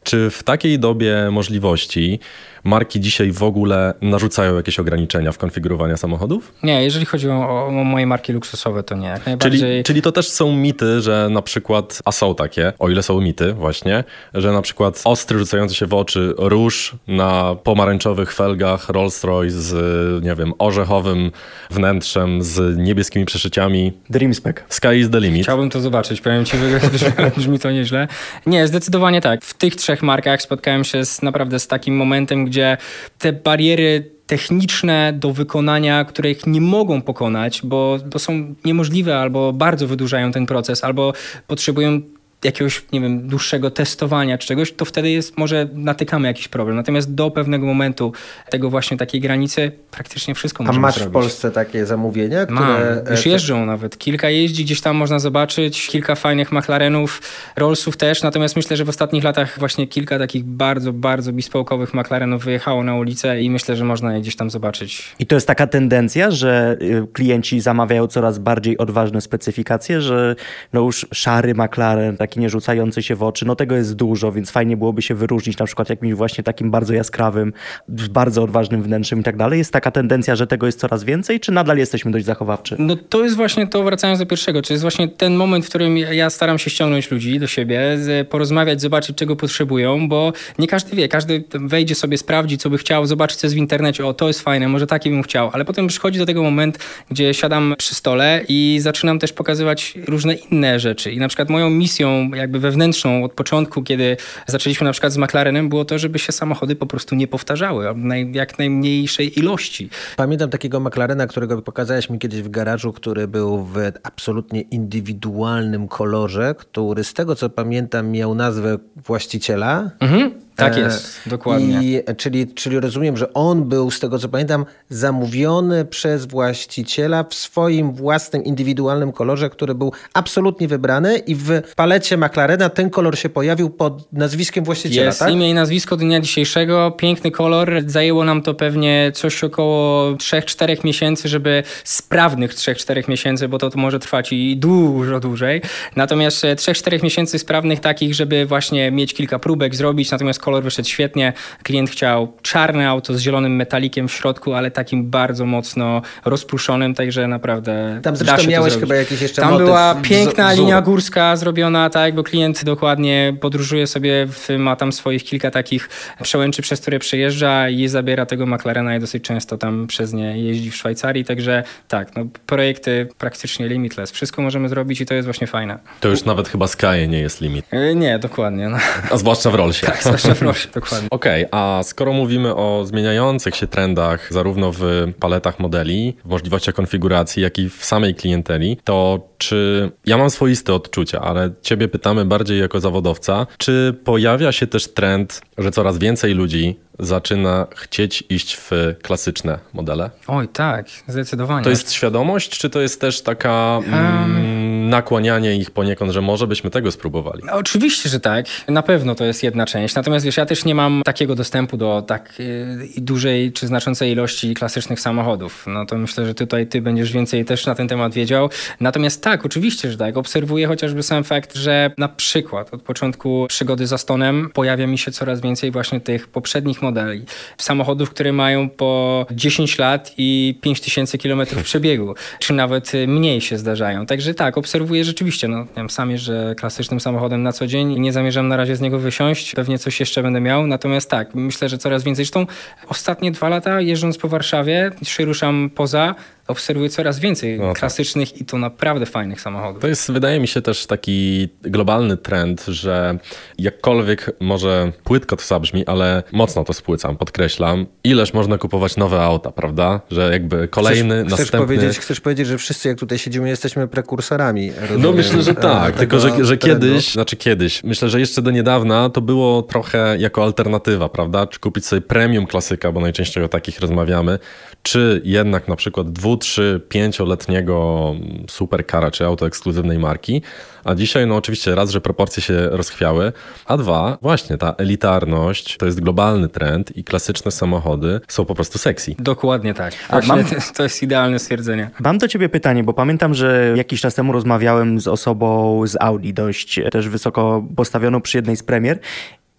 Czy 0.04 0.30
w 0.30 0.44
takiej 0.44 0.80
dobie 0.80 1.30
możliwości 1.32 2.20
marki 2.64 3.00
dzisiaj 3.00 3.32
w 3.32 3.44
ogóle 3.44 3.94
narzucają 4.02 4.56
jakieś 4.56 4.80
ograniczenia 4.80 5.32
w 5.32 5.38
konfigurowaniu 5.38 5.98
samochodów? 5.98 6.54
Nie, 6.64 6.84
jeżeli 6.84 7.06
chodzi 7.06 7.30
o, 7.30 7.68
o 7.68 7.72
moje 7.72 8.08
marki 8.08 8.34
luksusowe, 8.34 8.84
to 8.84 8.96
nie. 8.96 9.08
Jak 9.08 9.26
najbardziej... 9.26 9.60
Czyli, 9.60 9.84
czyli 9.84 10.02
to 10.02 10.12
też 10.12 10.30
są 10.30 10.56
mity, 10.56 11.02
że 11.02 11.28
na 11.32 11.42
przykład, 11.42 12.00
a 12.06 12.12
są 12.12 12.36
takie, 12.36 12.74
o 12.80 12.90
ile 12.90 13.04
są 13.04 13.22
mity 13.22 13.54
właśnie, 13.54 14.04
że 14.34 14.52
na 14.52 14.62
przykład 14.62 15.02
ostry 15.04 15.40
rzucający 15.40 15.76
się 15.76 15.86
w 15.86 15.94
oczy 15.94 16.34
róż 16.38 16.96
na 17.08 17.56
pomarańczowych 17.64 18.34
felgach 18.34 18.90
Rolls-Royce 18.90 19.50
z, 19.50 20.24
nie 20.24 20.36
wiem, 20.36 20.54
orzechowym 20.60 21.32
wnętrzem, 21.70 22.44
z 22.44 22.78
niebieskimi 22.78 23.26
przeszyciami. 23.26 23.94
Dreamspec. 24.10 24.58
Sky 24.70 24.96
is 25.00 25.10
the 25.10 25.20
limit. 25.20 25.44
Chciałbym 25.44 25.70
to 25.70 25.80
zobaczyć, 25.80 26.22
powiem 26.22 26.46
ci, 26.46 26.58
brzmi, 26.94 27.10
brzmi 27.38 27.60
to 27.60 27.72
nieźle. 27.72 28.08
Nie, 28.46 28.68
zdecydowanie 28.68 29.22
tak. 29.22 29.46
W 29.46 29.54
tych 29.54 29.76
trzech 29.76 30.04
markach 30.04 30.42
spotkałem 30.42 30.84
się 30.84 31.06
z, 31.06 31.22
naprawdę 31.22 31.60
z 31.60 31.68
takim 31.68 31.96
momentem, 31.96 32.51
gdzie 32.52 32.78
te 33.18 33.34
bariery 33.34 34.12
techniczne 34.28 35.14
do 35.14 35.34
wykonania, 35.34 36.06
których 36.06 36.48
nie 36.48 36.62
mogą 36.62 37.02
pokonać, 37.02 37.62
bo 37.64 38.00
to 38.12 38.20
są 38.20 38.56
niemożliwe 38.66 39.18
albo 39.18 39.54
bardzo 39.54 39.88
wydłużają 39.88 40.32
ten 40.32 40.46
proces, 40.46 40.84
albo 40.84 41.14
potrzebują 41.48 42.02
jakiegoś, 42.44 42.86
nie 42.92 43.02
wiem, 43.02 43.28
dłuższego 43.28 43.72
testowania 43.72 44.38
czy 44.38 44.48
czegoś, 44.48 44.72
to 44.74 44.86
wtedy 44.86 45.10
jest, 45.10 45.38
może 45.38 45.68
natykamy 45.74 46.28
jakiś 46.28 46.48
problem. 46.48 46.76
Natomiast 46.78 47.14
do 47.14 47.32
pewnego 47.32 47.66
momentu 47.66 48.14
tego 48.50 48.70
właśnie 48.70 48.98
takiej 48.98 49.22
granicy 49.22 49.72
praktycznie 49.92 50.36
wszystko 50.36 50.64
A 50.64 50.68
możemy 50.68 50.82
masz 50.82 50.96
zrobić. 50.96 51.10
w 51.10 51.14
Polsce 51.14 51.52
takie 51.52 51.86
zamówienia, 51.86 52.46
Mam, 52.50 52.64
które... 52.64 53.04
już 53.12 53.28
e, 53.28 53.30
jeżdżą 53.30 53.66
nawet. 53.66 53.98
Kilka 53.98 54.30
jeździ, 54.30 54.66
gdzieś 54.66 54.82
tam 54.82 54.96
można 54.96 55.20
zobaczyć, 55.20 55.88
kilka 55.88 56.16
fajnych 56.16 56.52
McLarenów, 56.52 57.22
Rollsów 57.56 57.98
też, 57.98 58.24
natomiast 58.24 58.56
myślę, 58.56 58.78
że 58.78 58.86
w 58.86 58.90
ostatnich 58.90 59.24
latach 59.24 59.60
właśnie 59.60 59.88
kilka 59.88 60.20
takich 60.20 60.44
bardzo, 60.44 60.94
bardzo 60.94 61.32
bespoke'owych 61.32 62.00
McLarenów 62.02 62.44
wyjechało 62.44 62.84
na 62.84 62.96
ulicę 62.96 63.42
i 63.42 63.50
myślę, 63.50 63.76
że 63.76 63.86
można 63.86 64.16
je 64.16 64.22
gdzieś 64.22 64.36
tam 64.36 64.50
zobaczyć. 64.50 65.16
I 65.20 65.26
to 65.26 65.36
jest 65.36 65.48
taka 65.48 65.68
tendencja, 65.68 66.32
że 66.32 66.78
y, 66.82 67.08
klienci 67.14 67.62
zamawiają 67.62 68.08
coraz 68.08 68.40
bardziej 68.40 68.78
odważne 68.78 69.22
specyfikacje, 69.22 70.02
że 70.02 70.36
no 70.74 70.82
już 70.82 71.08
szary 71.14 71.54
McLaren, 71.56 72.18
taki 72.18 72.31
nie 72.36 72.50
rzucający 72.50 73.04
się 73.04 73.16
w 73.16 73.24
oczy, 73.24 73.46
no 73.46 73.56
tego 73.56 73.76
jest 73.76 73.96
dużo, 73.96 74.32
więc 74.32 74.52
fajnie 74.52 74.78
byłoby 74.78 75.02
się 75.02 75.16
wyróżnić 75.16 75.58
na 75.58 75.66
przykład 75.66 75.90
jakimś 75.90 76.14
właśnie 76.14 76.44
takim 76.44 76.72
bardzo 76.72 76.94
jaskrawym, 76.94 77.54
bardzo 77.88 78.44
odważnym 78.44 78.84
wnętrzem 78.84 79.20
i 79.20 79.24
tak 79.24 79.38
dalej. 79.38 79.60
Jest 79.60 79.74
taka 79.74 79.92
tendencja, 79.92 80.36
że 80.36 80.48
tego 80.48 80.66
jest 80.66 80.80
coraz 80.80 81.04
więcej, 81.04 81.40
czy 81.40 81.52
nadal 81.52 81.78
jesteśmy 81.78 82.12
dość 82.12 82.26
zachowawczy? 82.26 82.76
No 82.80 82.96
to 82.96 83.24
jest 83.24 83.36
właśnie 83.36 83.68
to, 83.68 83.84
wracając 83.84 84.20
do 84.20 84.26
pierwszego, 84.26 84.62
czy 84.62 84.74
jest 84.74 84.82
właśnie 84.82 85.08
ten 85.08 85.36
moment, 85.36 85.66
w 85.66 85.70
którym 85.70 85.98
ja 85.98 86.30
staram 86.30 86.60
się 86.60 86.70
ściągnąć 86.70 87.12
ludzi 87.12 87.40
do 87.40 87.48
siebie, 87.48 87.98
porozmawiać, 88.30 88.82
zobaczyć, 88.82 89.18
czego 89.18 89.36
potrzebują, 89.36 90.10
bo 90.10 90.34
nie 90.60 90.68
każdy 90.68 90.96
wie, 90.96 91.08
każdy 91.08 91.44
wejdzie 91.54 91.96
sobie, 91.96 92.18
sprawdzi, 92.18 92.58
co 92.58 92.70
by 92.70 92.78
chciał, 92.78 93.06
zobaczy, 93.06 93.36
co 93.36 93.48
jest 93.48 93.56
w 93.56 93.60
internecie, 93.60 94.06
o, 94.06 94.14
to 94.14 94.28
jest 94.28 94.42
fajne, 94.42 94.68
może 94.68 94.88
taki 94.88 95.10
bym 95.10 95.24
chciał, 95.24 95.50
ale 95.54 95.66
potem 95.66 95.88
przychodzi 95.88 96.20
do 96.20 96.26
tego 96.26 96.44
moment, 96.44 96.80
gdzie 97.10 97.34
siadam 97.34 97.76
przy 97.78 97.96
stole 97.96 98.42
i 98.48 98.78
zaczynam 98.82 99.20
też 99.20 99.34
pokazywać 99.34 99.94
różne 100.08 100.34
inne 100.34 100.80
rzeczy. 100.80 101.12
I 101.12 101.20
na 101.20 101.28
przykład 101.28 101.50
moją 101.50 101.70
misją 101.70 102.21
jakby 102.36 102.60
wewnętrzną 102.60 103.24
od 103.24 103.34
początku, 103.34 103.84
kiedy 103.84 104.18
zaczęliśmy 104.48 104.86
na 104.86 104.92
przykład 104.92 105.14
z 105.14 105.18
McLarenem, 105.18 105.70
było 105.70 105.86
to, 105.86 106.00
żeby 106.00 106.20
się 106.20 106.32
samochody 106.32 106.76
po 106.76 106.86
prostu 106.86 107.16
nie 107.16 107.28
powtarzały, 107.28 107.86
jak 108.32 108.60
najmniejszej 108.60 109.40
ilości. 109.40 109.90
Pamiętam 110.18 110.50
takiego 110.50 110.80
McLarena, 110.80 111.28
którego 111.28 111.62
pokazałeś 111.62 112.10
mi 112.10 112.20
kiedyś 112.20 112.42
w 112.42 112.50
garażu, 112.50 112.94
który 112.94 113.28
był 113.28 113.64
w 113.64 113.78
absolutnie 114.04 114.62
indywidualnym 114.62 115.88
kolorze, 115.88 116.56
który 116.58 117.04
z 117.04 117.14
tego 117.14 117.36
co 117.36 117.50
pamiętam 117.50 118.12
miał 118.12 118.36
nazwę 118.36 118.78
właściciela. 118.96 119.92
Mhm, 120.00 120.32
tak 120.62 120.78
E, 120.78 120.80
jest, 120.80 121.20
dokładnie. 121.26 121.80
I, 121.84 122.16
czyli, 122.18 122.48
czyli 122.48 122.80
rozumiem, 122.80 123.18
że 123.18 123.34
on 123.34 123.64
był, 123.64 123.92
z 123.92 124.00
tego 124.00 124.20
co 124.20 124.30
pamiętam, 124.30 124.66
zamówiony 124.90 125.86
przez 125.86 126.26
właściciela 126.26 127.24
w 127.24 127.34
swoim 127.34 127.94
własnym, 127.94 128.44
indywidualnym 128.44 129.12
kolorze, 129.12 129.50
który 129.50 129.76
był 129.76 129.92
absolutnie 130.14 130.68
wybrany 130.68 131.18
i 131.18 131.36
w 131.36 131.62
palecie 131.76 132.18
McLarena 132.18 132.70
ten 132.70 132.90
kolor 132.90 133.18
się 133.18 133.30
pojawił 133.30 133.70
pod 133.70 134.14
nazwiskiem 134.14 134.64
właściciela, 134.64 135.06
Jest 135.06 135.20
tak? 135.20 135.32
imię 135.34 135.50
i 135.50 135.54
nazwisko 135.54 135.98
dnia 135.98 136.20
dzisiejszego, 136.20 136.92
piękny 136.92 137.32
kolor. 137.32 137.72
Zajęło 137.86 138.26
nam 138.26 138.42
to 138.42 138.54
pewnie 138.54 139.12
coś 139.16 139.44
około 139.44 140.12
3-4 140.14 140.86
miesięcy, 140.86 141.30
żeby 141.30 141.64
sprawnych 141.84 142.54
3-4 142.54 143.10
miesięcy, 143.10 143.48
bo 143.48 143.58
to, 143.58 143.70
to 143.70 143.80
może 143.80 144.00
trwać 144.00 144.34
i 144.34 144.58
dużo 144.58 145.20
dłużej. 145.20 145.62
Natomiast 145.96 146.46
e, 146.46 146.56
3-4 146.56 147.04
miesięcy 147.04 147.40
sprawnych 147.40 147.80
takich, 147.80 148.16
żeby 148.16 148.46
właśnie 148.46 148.92
mieć 148.92 149.14
kilka 149.14 149.40
próbek 149.40 149.76
zrobić, 149.76 150.12
natomiast 150.12 150.40
kolor 150.40 150.51
wyszedł 150.60 150.90
świetnie. 150.90 151.34
Klient 151.64 151.90
chciał 151.90 152.34
czarne 152.42 152.90
auto 152.90 153.14
z 153.14 153.20
zielonym 153.20 153.56
metalikiem 153.56 154.08
w 154.08 154.12
środku, 154.12 154.54
ale 154.54 154.72
takim 154.72 155.10
bardzo 155.10 155.46
mocno 155.46 156.02
rozpruszonym, 156.26 156.96
także 156.96 157.28
naprawdę 157.28 158.00
Tam 158.04 158.14
da 158.14 158.18
zresztą 158.18 158.38
się 158.38 158.44
to 158.44 158.52
miałeś 158.52 158.74
chyba 158.74 158.96
jakiś 158.96 159.22
jeszcze 159.22 159.42
Tam 159.42 159.52
motyw, 159.52 159.66
była 159.68 159.96
piękna 160.02 160.54
linia 160.54 160.82
górska 160.82 161.36
zrobiona, 161.36 161.90
tak, 161.90 162.16
bo 162.16 162.24
klient 162.24 162.64
dokładnie 162.64 163.38
podróżuje 163.42 163.88
sobie, 163.88 164.28
w, 164.28 164.50
ma 164.58 164.76
tam 164.76 164.92
swoich 164.92 165.24
kilka 165.24 165.52
takich 165.52 165.90
przełęczy, 166.24 166.62
przez 166.62 166.82
które 166.82 167.00
przejeżdża 167.00 167.70
i 167.70 167.88
zabiera 167.88 168.26
tego 168.26 168.46
McLarena 168.46 168.96
i 168.96 169.00
dosyć 169.00 169.24
często 169.24 169.58
tam 169.58 169.88
przez 169.88 170.14
nie 170.14 170.38
jeździ 170.44 170.72
w 170.72 170.76
Szwajcarii, 170.76 171.26
także 171.26 171.64
tak, 171.88 172.16
no, 172.16 172.26
projekty 172.46 173.08
praktycznie 173.18 173.68
limitless. 173.68 174.12
Wszystko 174.12 174.42
możemy 174.42 174.70
zrobić 174.70 175.02
i 175.02 175.06
to 175.06 175.14
jest 175.14 175.28
właśnie 175.28 175.48
fajne. 175.48 175.80
To 176.00 176.10
już 176.10 176.26
nawet 176.26 176.50
chyba 176.50 176.68
Sky 176.68 177.08
nie 177.08 177.20
jest 177.20 177.42
limit, 177.42 177.66
Yy, 177.72 177.96
Nie, 177.96 178.20
dokładnie. 178.20 178.70
No. 178.70 178.78
a 179.12 179.18
zwłaszcza 179.18 179.52
w 179.52 179.56
Rollsie. 179.56 179.86
Tak, 179.86 180.04
zwłaszcza 180.04 180.31
proszę, 180.40 180.70
dokładnie. 180.74 181.08
Okej, 181.12 181.46
a 181.52 181.82
skoro 181.84 182.14
mówimy 182.14 182.56
o 182.56 182.86
zmieniających 182.86 183.56
się 183.56 183.68
trendach, 183.68 184.34
zarówno 184.34 184.72
w 184.72 184.82
paletach 185.20 185.60
modeli, 185.60 186.18
w 186.26 186.30
możliwościach 186.30 186.76
konfiguracji, 186.76 187.44
jak 187.44 187.60
i 187.60 187.70
w 187.70 187.86
samej 187.86 188.16
klienteli, 188.16 188.78
to 188.84 189.28
czy 189.38 189.92
ja 190.06 190.18
mam 190.18 190.30
swoiste 190.30 190.74
odczucia, 190.74 191.22
ale 191.22 191.50
ciebie 191.62 191.88
pytamy 191.88 192.26
bardziej 192.26 192.60
jako 192.60 192.80
zawodowca, 192.80 193.48
czy 193.58 194.00
pojawia 194.04 194.52
się 194.52 194.68
też 194.68 194.88
trend, 194.88 195.42
że 195.58 195.72
coraz 195.72 195.98
więcej 195.98 196.34
ludzi 196.34 196.80
zaczyna 197.00 197.68
chcieć 197.76 198.24
iść 198.30 198.58
w 198.58 198.72
klasyczne 199.02 199.60
modele? 199.74 200.10
Oj, 200.28 200.48
tak, 200.48 200.86
zdecydowanie. 201.08 201.64
To 201.64 201.70
jest 201.70 201.92
świadomość, 201.92 202.58
czy 202.58 202.70
to 202.70 202.82
jest 202.82 203.02
też 203.02 203.22
taka 203.22 203.80
mm, 203.88 204.61
nakłanianie 204.92 205.56
ich 205.56 205.72
poniekąd, 205.72 206.12
że 206.12 206.22
może 206.22 206.48
byśmy 206.48 206.70
tego 206.70 206.92
spróbowali? 206.92 207.44
No, 207.46 207.54
Oczywiście, 207.54 208.10
że 208.10 208.20
tak. 208.20 208.46
Na 208.68 208.82
pewno 208.82 209.16
to 209.16 209.26
jest 209.26 209.44
jedna 209.44 209.66
część. 209.66 209.96
Natomiast 209.96 210.26
wiesz, 210.26 210.38
ja 210.38 210.46
też 210.46 210.66
nie 210.66 210.76
mam 210.76 211.02
takiego 211.06 211.36
dostępu 211.36 211.78
do 211.78 212.04
tak 212.08 212.34
y, 212.40 212.78
dużej 212.98 213.52
czy 213.52 213.68
znaczącej 213.68 214.12
ilości 214.12 214.54
klasycznych 214.54 215.00
samochodów. 215.00 215.66
No 215.68 215.86
to 215.86 215.98
myślę, 215.98 216.26
że 216.26 216.34
tutaj 216.36 216.68
ty 216.68 216.82
będziesz 216.82 217.12
więcej 217.12 217.46
też 217.46 217.66
na 217.66 217.76
ten 217.76 217.88
temat 217.88 218.14
wiedział. 218.14 218.50
Natomiast 218.80 219.24
tak, 219.24 219.46
oczywiście, 219.46 219.92
że 219.92 219.98
tak. 219.98 220.18
Obserwuję 220.18 220.68
chociażby 220.68 221.04
sam 221.04 221.24
fakt, 221.24 221.56
że 221.56 221.92
na 221.98 222.10
przykład 222.10 222.74
od 222.74 222.82
początku 222.82 223.46
przygody 223.50 223.88
z 223.88 223.94
Astonem 223.94 224.50
pojawia 224.54 224.88
mi 224.88 224.98
się 224.98 225.12
coraz 225.12 225.42
więcej 225.42 225.72
właśnie 225.72 226.02
tych 226.02 226.28
poprzednich 226.28 226.82
modeli. 226.82 227.26
Samochodów, 227.58 228.10
które 228.10 228.34
mają 228.34 228.70
po 228.70 229.26
10 229.32 229.78
lat 229.78 230.14
i 230.18 230.60
5000 230.62 231.18
km 231.18 231.42
przebiegu, 231.64 232.16
czy 232.40 232.54
nawet 232.54 232.94
y, 232.96 233.08
mniej 233.08 233.42
się 233.42 233.58
zdarzają. 233.58 234.06
Także 234.06 234.34
tak, 234.34 234.58
obserwuję 234.58 234.81
rzeczywiście. 235.02 235.48
No, 235.48 235.58
nie 235.58 235.66
wiem, 235.78 235.90
sam 235.90 236.12
jeżdżę 236.12 236.56
klasycznym 236.58 237.00
samochodem 237.00 237.44
na 237.44 237.52
co 237.52 237.68
dzień 237.68 237.92
i 237.92 238.00
nie 238.00 238.14
zamierzam 238.14 238.48
na 238.48 238.58
razie 238.58 238.76
z 238.76 238.82
niego 238.82 239.00
wysiąść. 239.00 239.56
Pewnie 239.56 239.80
coś 239.80 240.00
jeszcze 240.00 240.24
będę 240.24 240.42
miał. 240.42 240.68
Natomiast 240.68 241.10
tak, 241.10 241.36
myślę, 241.36 241.70
że 241.70 241.78
coraz 241.78 242.04
więcej. 242.04 242.26
Zresztą 242.26 242.48
ostatnie 242.88 243.32
dwa 243.32 243.50
lata 243.50 243.82
jeżdżąc 243.82 244.18
po 244.18 244.28
Warszawie, 244.28 244.92
się 245.04 245.26
ruszam 245.26 245.70
poza, 245.76 246.16
obserwuję 246.48 246.90
coraz 246.90 247.20
więcej 247.20 247.60
No 247.60 247.68
tak. 247.68 247.80
klasycznych 247.80 248.42
i 248.42 248.46
to 248.46 248.58
naprawdę 248.58 249.06
fajnych 249.06 249.42
samochodów. 249.42 249.82
To 249.82 249.88
jest, 249.88 250.12
wydaje 250.12 250.40
mi 250.40 250.48
się, 250.48 250.62
też 250.62 250.86
taki 250.86 251.50
globalny 251.62 252.18
trend, 252.18 252.66
że 252.68 253.18
jakkolwiek 253.58 254.32
może 254.40 254.92
płytko 255.04 255.36
to 255.36 255.44
zabrzmi, 255.44 255.86
ale 255.86 256.24
mocno 256.32 256.64
to 256.64 256.74
spłycam, 256.74 257.18
podkreślam, 257.18 257.86
ileż 258.04 258.34
można 258.34 258.58
kupować 258.58 258.98
nowe 258.98 259.22
auta, 259.22 259.52
prawda? 259.52 260.02
Że 260.12 260.30
jakby 260.32 260.68
kolejny, 260.68 261.16
chcesz, 261.16 261.28
chcesz 261.28 261.40
następny... 261.40 261.60
Powiedzieć, 261.68 262.00
chcesz 262.00 262.22
powiedzieć, 262.22 262.48
że 262.48 262.58
wszyscy 262.58 262.90
jak 262.90 263.00
tutaj 263.00 263.18
siedzimy 263.18 263.50
jesteśmy 263.50 263.88
prekursorami. 263.88 264.71
No 264.98 265.12
myślę, 265.12 265.42
że 265.42 265.56
tak, 265.56 265.96
tylko 265.96 266.20
że, 266.20 266.46
że 266.46 266.58
trendu. 266.58 266.88
kiedyś, 266.88 267.12
znaczy 267.14 267.36
kiedyś, 267.36 267.84
myślę, 267.84 268.10
że 268.10 268.20
jeszcze 268.20 268.42
do 268.42 268.52
niedawna 268.52 269.10
to 269.10 269.22
było 269.22 269.62
trochę 269.62 270.16
jako 270.20 270.44
alternatywa, 270.44 271.10
prawda? 271.10 271.48
Czy 271.48 271.60
kupić 271.60 271.86
sobie 271.86 272.02
premium 272.02 272.48
klasyka, 272.48 272.92
bo 272.92 273.00
najczęściej 273.00 273.44
o 273.44 273.48
takich 273.48 273.80
rozmawiamy, 273.80 274.40
czy 274.84 275.22
jednak 275.26 275.68
na 275.68 275.76
przykład 275.76 276.12
dwu, 276.12 276.38
trzy, 276.38 276.82
pięcioletniego 276.90 278.16
superkara, 278.50 279.12
czy 279.12 279.26
auto 279.26 279.48
ekskluzywnej 279.48 280.00
marki. 280.00 280.42
A 280.84 280.96
dzisiaj, 280.96 281.28
no 281.28 281.36
oczywiście 281.36 281.76
raz, 281.76 281.90
że 281.90 282.02
proporcje 282.02 282.44
się 282.44 282.70
rozchwiały, 282.70 283.34
a 283.66 283.78
dwa, 283.78 284.18
właśnie 284.22 284.58
ta 284.58 284.76
elitarność 284.78 285.78
to 285.78 285.86
jest 285.86 286.02
globalny 286.02 286.50
trend 286.50 286.98
i 286.98 287.04
klasyczne 287.04 287.52
samochody 287.52 288.20
są 288.28 288.46
po 288.46 288.56
prostu 288.56 288.78
sexy. 288.78 289.16
Dokładnie 289.20 289.74
tak. 289.74 289.94
A 290.10 290.22
Właśnie 290.22 290.36
mam- 290.36 290.62
to, 290.78 290.84
jest 290.84 291.04
idealne 291.04 291.40
stwierdzenie. 291.40 291.90
Mam 292.00 292.18
do 292.18 292.28
ciebie 292.28 292.50
pytanie, 292.50 292.84
bo 292.84 292.94
pamiętam, 292.94 293.34
że 293.34 293.74
jakiś 293.76 294.02
czas 294.02 294.16
temu 294.16 294.32
rozmawiałem 294.52 295.00
z 295.00 295.08
osobą 295.08 295.82
z 295.88 295.98
Audi, 296.00 296.32
dość 296.34 296.80
też 296.92 297.10
wysoko 297.10 297.64
postawioną 297.76 298.22
przy 298.22 298.38
jednej 298.38 298.58
z 298.58 298.64
premier. 298.64 299.00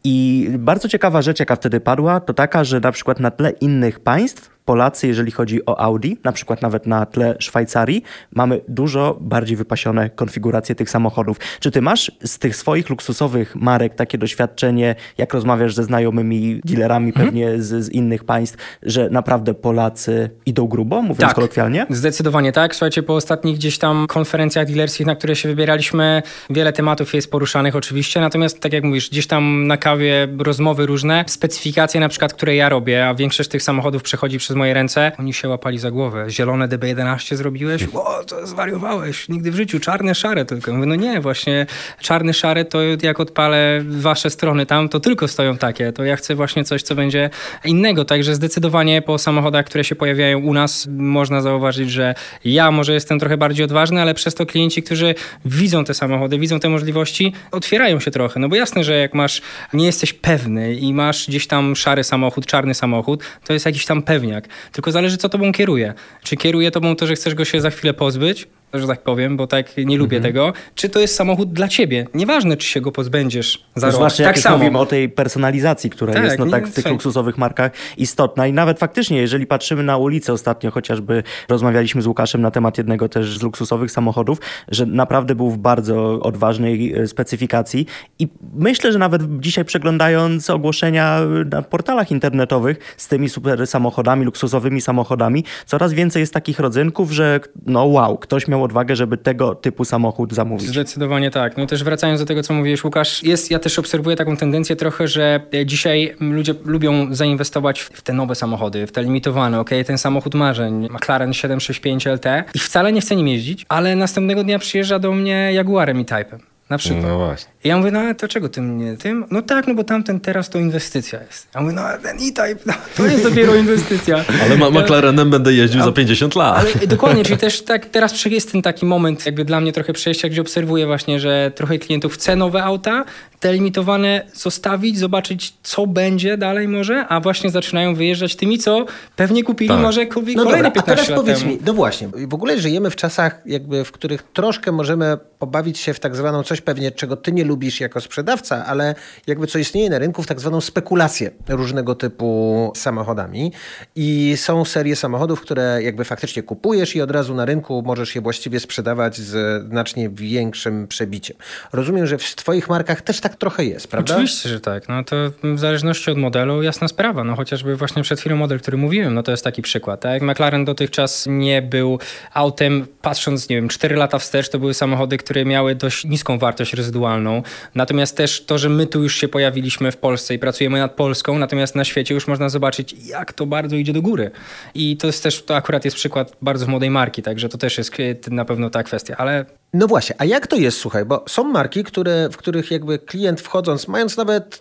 I 0.04 0.49
bardzo 0.58 0.88
ciekawa 0.88 1.22
rzecz, 1.22 1.40
jaka 1.40 1.56
wtedy 1.56 1.80
padła, 1.80 2.20
to 2.20 2.34
taka, 2.34 2.64
że 2.64 2.80
na 2.80 2.92
przykład 2.92 3.20
na 3.20 3.30
tle 3.30 3.50
innych 3.50 4.00
państw, 4.00 4.50
Polacy, 4.64 5.07
jeżeli 5.07 5.31
chodzi 5.31 5.66
o 5.66 5.81
Audi, 5.81 6.12
na 6.25 6.33
przykład 6.33 6.62
nawet 6.62 6.87
na 6.87 7.07
tle 7.07 7.37
Szwajcarii, 7.38 8.02
mamy 8.35 8.61
dużo 8.69 9.19
bardziej 9.21 9.57
wypasione 9.57 10.11
konfiguracje 10.11 10.75
tych 10.75 10.90
samochodów. 10.90 11.37
Czy 11.61 11.71
ty 11.71 11.83
masz 11.83 12.12
z 12.25 12.38
tych 12.38 12.57
swoich 12.57 12.90
luksusowych 12.90 13.57
marek 13.57 13.95
takie 13.95 14.19
doświadczenie, 14.19 14.95
jak 15.19 15.35
rozmawiasz 15.35 15.75
ze 15.75 15.85
znajomymi 15.85 16.61
dealerami 16.64 17.12
pewnie 17.12 17.62
z, 17.62 17.85
z 17.85 17.88
innych 17.88 18.25
państw, 18.25 18.78
że 18.83 19.11
naprawdę 19.11 19.54
Polacy 19.54 20.31
idą 20.47 20.66
grubo, 20.66 21.02
mówiąc 21.02 21.21
Tak. 21.21 21.35
kolokwialnie? 21.35 21.87
Zdecydowanie 21.90 22.52
tak. 22.52 22.75
Słuchajcie, 22.75 23.02
po 23.02 23.14
ostatnich 23.14 23.57
gdzieś 23.57 23.78
tam 23.78 24.07
konferencjach 24.07 24.66
dealerskich, 24.66 25.07
na 25.07 25.16
które 25.16 25.37
się 25.37 25.49
wybieraliśmy, 25.49 26.23
wiele 26.50 26.73
tematów 26.73 27.14
jest 27.14 27.31
poruszanych 27.31 27.76
oczywiście, 27.76 28.21
natomiast 28.21 28.61
tak 28.61 28.73
jak 28.73 28.85
mówisz, 28.85 29.11
gdzieś 29.11 29.26
tam 29.26 29.66
na 29.66 29.76
kawie 29.76 30.28
rozmowy 30.38 30.87
różne, 30.87 31.25
specyfikacje 31.26 32.00
na 32.00 32.09
przykład, 32.09 32.35
które 32.35 32.57
ja 32.57 32.69
robię, 32.69 33.09
a 33.09 33.14
większość 33.14 33.49
tych 33.49 33.62
samochodów 33.62 34.02
przechodzi 34.02 34.38
przez 34.38 34.51
przez 34.52 34.59
moje 34.59 34.75
ręce, 34.75 35.12
oni 35.18 35.35
się 35.35 35.49
łapali 35.49 35.78
za 35.78 35.90
głowę. 35.90 36.26
Zielone 36.30 36.68
DB11 36.68 37.37
zrobiłeś? 37.37 37.88
O, 37.94 38.25
to 38.25 38.47
zwariowałeś. 38.47 39.28
Nigdy 39.28 39.50
w 39.50 39.54
życiu. 39.54 39.80
Czarne, 39.80 40.14
szare 40.14 40.44
tylko. 40.44 40.73
Mówię, 40.73 40.87
no 40.87 40.94
nie, 40.94 41.21
właśnie 41.21 41.66
czarne, 42.00 42.35
szare 42.35 42.64
to 42.64 42.78
jak 43.02 43.21
odpalę 43.21 43.80
wasze 43.88 44.30
strony 44.30 44.66
tam, 44.66 44.88
to 44.88 45.00
tylko 45.00 45.28
stoją 45.28 45.56
takie. 45.56 45.92
To 45.92 46.04
ja 46.04 46.16
chcę 46.16 46.35
właśnie 46.35 46.64
coś, 46.64 46.82
co 46.82 46.94
będzie 46.94 47.30
innego. 47.64 48.04
Także 48.04 48.35
zdecydowanie 48.35 49.02
po 49.02 49.18
samochodach, 49.18 49.66
które 49.66 49.85
się 49.85 49.94
pojawiają 49.94 50.38
u 50.38 50.54
nas, 50.54 50.88
można 50.90 51.40
zauważyć, 51.40 51.90
że 51.90 52.14
ja 52.44 52.71
może 52.71 52.94
jestem 52.94 53.18
trochę 53.18 53.37
bardziej 53.37 53.64
odważny, 53.64 54.02
ale 54.02 54.14
przez 54.14 54.35
to 54.35 54.47
klienci, 54.47 54.82
którzy 54.82 55.14
widzą 55.44 55.85
te 55.85 55.94
samochody, 55.94 56.38
widzą 56.38 56.61
te 56.61 56.68
możliwości, 56.68 57.32
otwierają 57.50 58.00
się 58.00 58.11
trochę. 58.11 58.40
No 58.40 58.49
bo 58.49 58.56
jasne, 58.56 58.85
że 58.85 58.99
jak 58.99 59.14
masz, 59.14 59.42
nie 59.73 59.87
jesteś 59.87 60.12
pewny 60.12 60.75
i 60.75 60.94
masz 60.94 61.26
gdzieś 61.28 61.47
tam 61.47 61.76
szary 61.76 62.04
samochód, 62.04 62.47
czarny 62.47 62.75
samochód, 62.75 63.25
to 63.44 63.52
jest 63.52 63.66
jakiś 63.66 63.87
tam 63.87 64.02
pewniak. 64.02 64.41
Tylko 64.72 64.92
zależy, 64.92 65.16
co 65.16 65.28
tobą 65.28 65.52
kieruje. 65.52 65.94
Czy 66.22 66.37
kieruje 66.37 66.70
tobą 66.70 66.96
to, 66.96 67.06
że 67.06 67.14
chcesz 67.14 67.34
go 67.34 67.44
się 67.44 67.61
za 67.61 67.70
chwilę 67.70 67.94
pozbyć, 67.94 68.49
że 68.75 68.87
tak 68.87 69.02
powiem, 69.02 69.37
bo 69.37 69.47
tak 69.47 69.76
nie 69.76 69.99
lubię 69.99 70.17
Mhm. 70.17 70.35
tego, 70.35 70.52
czy 70.75 70.88
to 70.88 71.00
jest 71.00 71.14
samochód 71.14 71.52
dla 71.52 71.69
ciebie. 71.69 72.07
Nieważne, 72.14 72.57
czy 72.57 72.67
się 72.69 72.81
go 72.81 72.93
pozbędziesz 72.93 73.64
za 73.75 73.87
No 73.87 73.91
rok. 73.91 73.95
zwłaszcza 73.97 74.25
tak 74.25 74.37
jak 74.37 74.43
samo. 74.43 74.57
mówimy 74.59 74.79
o 74.79 74.87
tej 74.87 75.09
personalizacji, 75.09 75.91
która 75.91 76.12
Tak, 76.12 76.25
jest 76.25 76.38
no, 76.38 76.47
tak 76.47 76.62
w 76.62 76.67
tych 76.67 76.75
słuchaj. 76.75 76.93
luksusowych 76.93 77.38
markach 77.38 77.73
istotna. 77.97 78.47
I 78.47 78.52
nawet 78.52 78.79
faktycznie, 78.79 79.19
jeżeli 79.19 79.47
patrzymy 79.47 79.83
na 79.83 79.97
ulicę 79.97 80.33
ostatnio, 80.33 80.71
chociażby 80.71 81.23
rozmawialiśmy 81.49 82.02
z 82.02 82.07
Łukaszem 82.07 82.41
na 82.43 82.50
temat 82.50 82.79
jednego 82.79 83.09
też 83.09 83.38
z 83.38 83.43
luksusowych 83.43 83.91
samochodów, 83.91 84.38
że 84.71 84.87
naprawdę 84.87 85.35
był 85.35 85.50
w 85.50 85.59
bardzo 85.59 86.21
odważnej 86.21 86.95
e, 86.95 87.07
specyfikacji. 87.07 87.87
I 88.19 88.29
myślę, 88.55 88.93
że 88.93 88.99
nawet 88.99 89.23
dzisiaj 89.41 89.64
przeglądając 89.64 90.50
ogłoszenia 90.50 91.21
na 91.50 91.62
portalach 91.62 92.11
internetowych 92.11 92.95
z 92.97 93.09
tymi 93.09 93.29
super 93.29 93.67
samochodami, 93.67 94.25
luksusowymi 94.25 94.81
samochodami, 94.81 95.45
coraz 95.67 95.93
więcej 95.93 96.21
jest 96.21 96.35
takich 96.35 96.59
rodzynków, 96.61 97.11
że 97.12 97.41
no 97.67 97.85
wow, 97.85 98.19
ktoś 98.19 98.49
miał 98.49 98.62
odwagę, 98.64 98.97
żeby 98.97 99.16
tego 99.16 99.54
typu 99.54 99.85
samochód 99.85 100.33
zamówić. 100.33 100.69
Zdecydowanie 100.69 101.31
tak. 101.31 101.57
No 101.57 101.66
też 101.66 101.85
wracając 101.85 102.21
do 102.21 102.26
tego, 102.26 102.42
co 102.42 102.54
mówiłeś, 102.54 102.85
Łukasz, 102.85 103.23
jest, 103.23 103.50
ja 103.50 103.59
też 103.59 103.78
obserwuję 103.78 104.16
taką 104.16 104.37
tendencję 104.37 104.76
trochę, 104.76 105.09
że 105.09 105.40
dzisiaj 105.66 106.14
ludzie 106.21 106.54
lubią 106.64 107.14
zainwestować 107.14 107.81
w 107.81 108.02
te 108.02 108.12
nowe 108.12 108.35
samochody, 108.35 108.87
w 108.87 108.92
te 108.92 109.02
limitowane, 109.02 109.61
ok, 109.61 109.71
ten 109.87 109.99
samochód 109.99 110.35
marzeń, 110.35 110.88
McLaren 110.90 111.33
765 111.33 112.07
LT 112.07 112.26
i 112.54 112.59
wcale 112.59 112.92
nie 112.92 113.00
chce 113.00 113.16
nim 113.16 113.28
jeździć, 113.28 113.66
ale 113.69 113.97
następnego 113.97 114.45
dnia 114.45 114.59
przyjeżdża 114.59 114.99
do 114.99 115.12
mnie 115.12 115.50
Jaguarem 115.52 116.00
i 116.00 116.04
Type'em. 116.04 116.51
Na 116.73 116.79
przykład. 116.79 117.02
No 117.02 117.19
właśnie. 117.19 117.52
I 117.64 117.69
ja 117.69 117.76
mówię, 117.76 117.91
no 117.91 117.99
ale 117.99 118.14
to 118.14 118.29
czego 118.29 118.49
tym 118.49 118.79
nie 118.79 118.97
tym? 118.97 119.25
No 119.31 119.43
tak, 119.43 119.67
no 119.67 119.75
bo 119.75 119.85
tamten 119.85 120.21
teraz 120.21 120.50
to 120.50 120.59
inwestycja 120.59 121.23
jest. 121.23 121.49
Ja 121.55 121.61
mówię, 121.61 121.75
no 121.75 121.83
ale 121.83 121.99
ten 121.99 122.17
E-Type, 122.17 122.61
no, 122.67 122.73
to 122.97 123.07
jest 123.07 123.23
dopiero 123.25 123.55
inwestycja. 123.55 124.25
Ale 124.43 124.57
ma 124.57 124.71
McLarenem 124.71 125.31
będę 125.31 125.55
jeździł 125.55 125.83
za 125.83 125.93
50 125.93 126.35
lat. 126.35 126.59
ale 126.59 126.87
dokładnie, 126.87 127.25
czyli 127.25 127.38
też 127.38 127.62
tak 127.62 127.87
teraz 127.87 128.25
jest 128.25 128.52
ten 128.52 128.62
taki 128.62 128.87
moment, 128.87 129.26
jakby 129.26 129.45
dla 129.45 129.61
mnie 129.61 129.73
trochę 129.73 129.93
przejścia, 129.93 130.29
gdzie 130.29 130.41
obserwuję 130.41 130.87
właśnie, 130.87 131.21
że 131.21 131.52
trochę 131.55 131.79
klientów 131.79 132.14
chce 132.14 132.37
nowe 132.37 132.62
auta, 132.64 133.05
te 133.41 133.52
limitowane 133.52 134.26
zostawić, 134.35 134.99
zobaczyć 134.99 135.55
co 135.62 135.87
będzie 135.87 136.37
dalej 136.37 136.69
może, 136.69 137.07
a 137.09 137.21
właśnie 137.21 137.50
zaczynają 137.50 137.95
wyjeżdżać 137.95 138.37
tymi, 138.37 138.59
co 138.59 138.87
pewnie 139.17 139.45
kupili 139.45 139.69
Tak. 139.69 139.81
może 139.81 140.07
kupi 140.07 140.37
No 140.37 140.45
kolejne 140.45 140.69
dobra, 140.69 140.83
a 140.83 140.85
15 140.87 140.95
teraz 140.95 141.09
lat 141.09 141.19
powiedz 141.21 141.38
temu. 141.38 141.50
mi, 141.50 141.59
no 141.67 141.73
właśnie, 141.75 142.09
w 142.29 142.35
ogóle 142.35 142.61
żyjemy 142.61 142.91
w 142.91 142.97
czasach, 142.97 143.41
jakby, 143.47 143.85
w 143.85 143.93
których 143.93 144.23
troszkę 144.23 144.73
możemy 144.73 145.17
pobawić 145.38 145.79
się 145.79 145.95
w 145.95 146.00
tak 146.00 146.17
zwaną 146.17 146.43
coś 146.43 146.61
pewnie, 146.62 146.90
czego 146.90 147.16
ty 147.16 147.33
nie 147.33 147.45
lubisz 147.45 147.81
jako 147.81 148.00
sprzedawca, 148.00 148.66
ale 148.66 148.95
jakby 149.26 149.47
co 149.47 149.59
istnieje 149.59 149.90
na 149.90 149.99
rynku, 149.99 150.23
w 150.23 150.26
tak 150.26 150.40
zwaną 150.40 150.61
spekulację 150.61 151.31
różnego 151.49 151.95
typu 151.95 152.73
samochodami. 152.76 153.52
I 153.97 154.35
są 154.37 154.64
serie 154.64 154.97
samochodów, 154.97 155.40
które 155.40 155.83
jakby 155.83 156.04
faktycznie 156.04 156.42
kupujesz 156.42 156.97
i 156.97 157.02
od 157.02 157.11
razu 157.11 157.35
na 157.35 157.45
rynku 157.45 157.83
możesz 157.87 158.14
je 158.14 158.21
właściwie 158.21 158.61
sprzedawać 158.61 159.16
z 159.16 159.62
znacznie 159.69 160.09
większym 160.11 160.88
przebiciem. 160.88 161.37
Rozumiem, 161.73 162.07
że 162.07 162.19
w 162.19 162.35
twoich 162.35 162.69
markach 162.69 163.02
też 163.02 163.21
tak 163.21 163.37
trochę 163.37 163.64
jest, 163.64 163.88
prawda? 163.88 164.14
Oczywiście, 164.14 164.49
że 164.49 164.61
tak. 164.61 164.88
No 164.88 165.04
to 165.04 165.16
w 165.45 165.59
zależności 165.59 166.11
od 166.11 166.19
modelu 166.19 166.62
jasna 166.62 166.88
sprawa. 166.88 167.25
No 167.25 167.37
chociażby 167.37 167.76
właśnie 167.76 168.02
przed 168.02 168.21
chwilą 168.21 168.37
model, 168.37 168.61
który 168.61 168.76
mówiłem, 168.76 169.14
no 169.14 169.23
to 169.23 169.31
jest 169.31 169.45
taki 169.45 169.62
przykład. 169.62 170.00
Tak? 170.00 170.23
McLaren 170.23 170.64
dotychczas 170.64 171.25
nie 171.31 171.62
był 171.62 171.99
autem, 172.33 172.87
patrząc, 173.02 173.49
nie 173.49 173.57
wiem, 173.57 173.69
4 173.69 173.97
lata 173.97 174.19
wstecz, 174.19 174.49
to 174.49 174.59
były 174.59 174.75
samochody, 174.75 175.16
które 175.16 175.45
miały 175.45 175.75
dość 175.75 176.04
niską 176.04 176.38
wartość 176.38 176.51
rezydualną. 176.75 177.42
Natomiast 177.75 178.16
też 178.16 178.44
to, 178.44 178.59
że 178.59 178.68
my 178.68 178.87
tu 178.87 179.02
już 179.02 179.16
się 179.16 179.28
pojawiliśmy 179.28 179.92
w 179.92 179.97
Polsce 179.97 180.35
i 180.35 180.38
pracujemy 180.38 180.78
nad 180.78 180.92
Polską, 180.92 181.38
natomiast 181.38 181.75
na 181.75 181.85
świecie 181.85 182.14
już 182.14 182.27
można 182.27 182.48
zobaczyć, 182.48 182.94
jak 183.07 183.33
to 183.33 183.46
bardzo 183.46 183.77
idzie 183.77 183.92
do 183.92 184.03
góry. 184.03 184.31
I 184.74 184.96
to 184.96 185.07
jest 185.07 185.22
też, 185.22 185.42
to 185.42 185.57
akurat 185.57 185.85
jest 185.85 185.96
przykład 185.96 186.37
bardzo 186.42 186.66
młodej 186.66 186.90
marki, 186.90 187.22
także 187.22 187.48
to 187.48 187.59
też 187.59 187.79
jest 187.79 187.92
na 188.31 188.44
pewno 188.44 188.70
ta 188.70 188.83
kwestia. 188.83 189.16
Ale 189.16 189.46
No 189.74 189.87
właśnie, 189.87 190.16
a 190.18 190.24
jak 190.24 190.46
to 190.46 190.56
jest, 190.56 190.78
słuchaj, 190.78 191.04
bo 191.04 191.24
są 191.28 191.44
marki, 191.44 191.85
które, 191.85 192.28
w 192.32 192.37
których 192.37 192.70
jakby 192.70 192.98
klient 192.98 193.40
wchodząc, 193.40 193.88
mając 193.88 194.16
nawet 194.16 194.61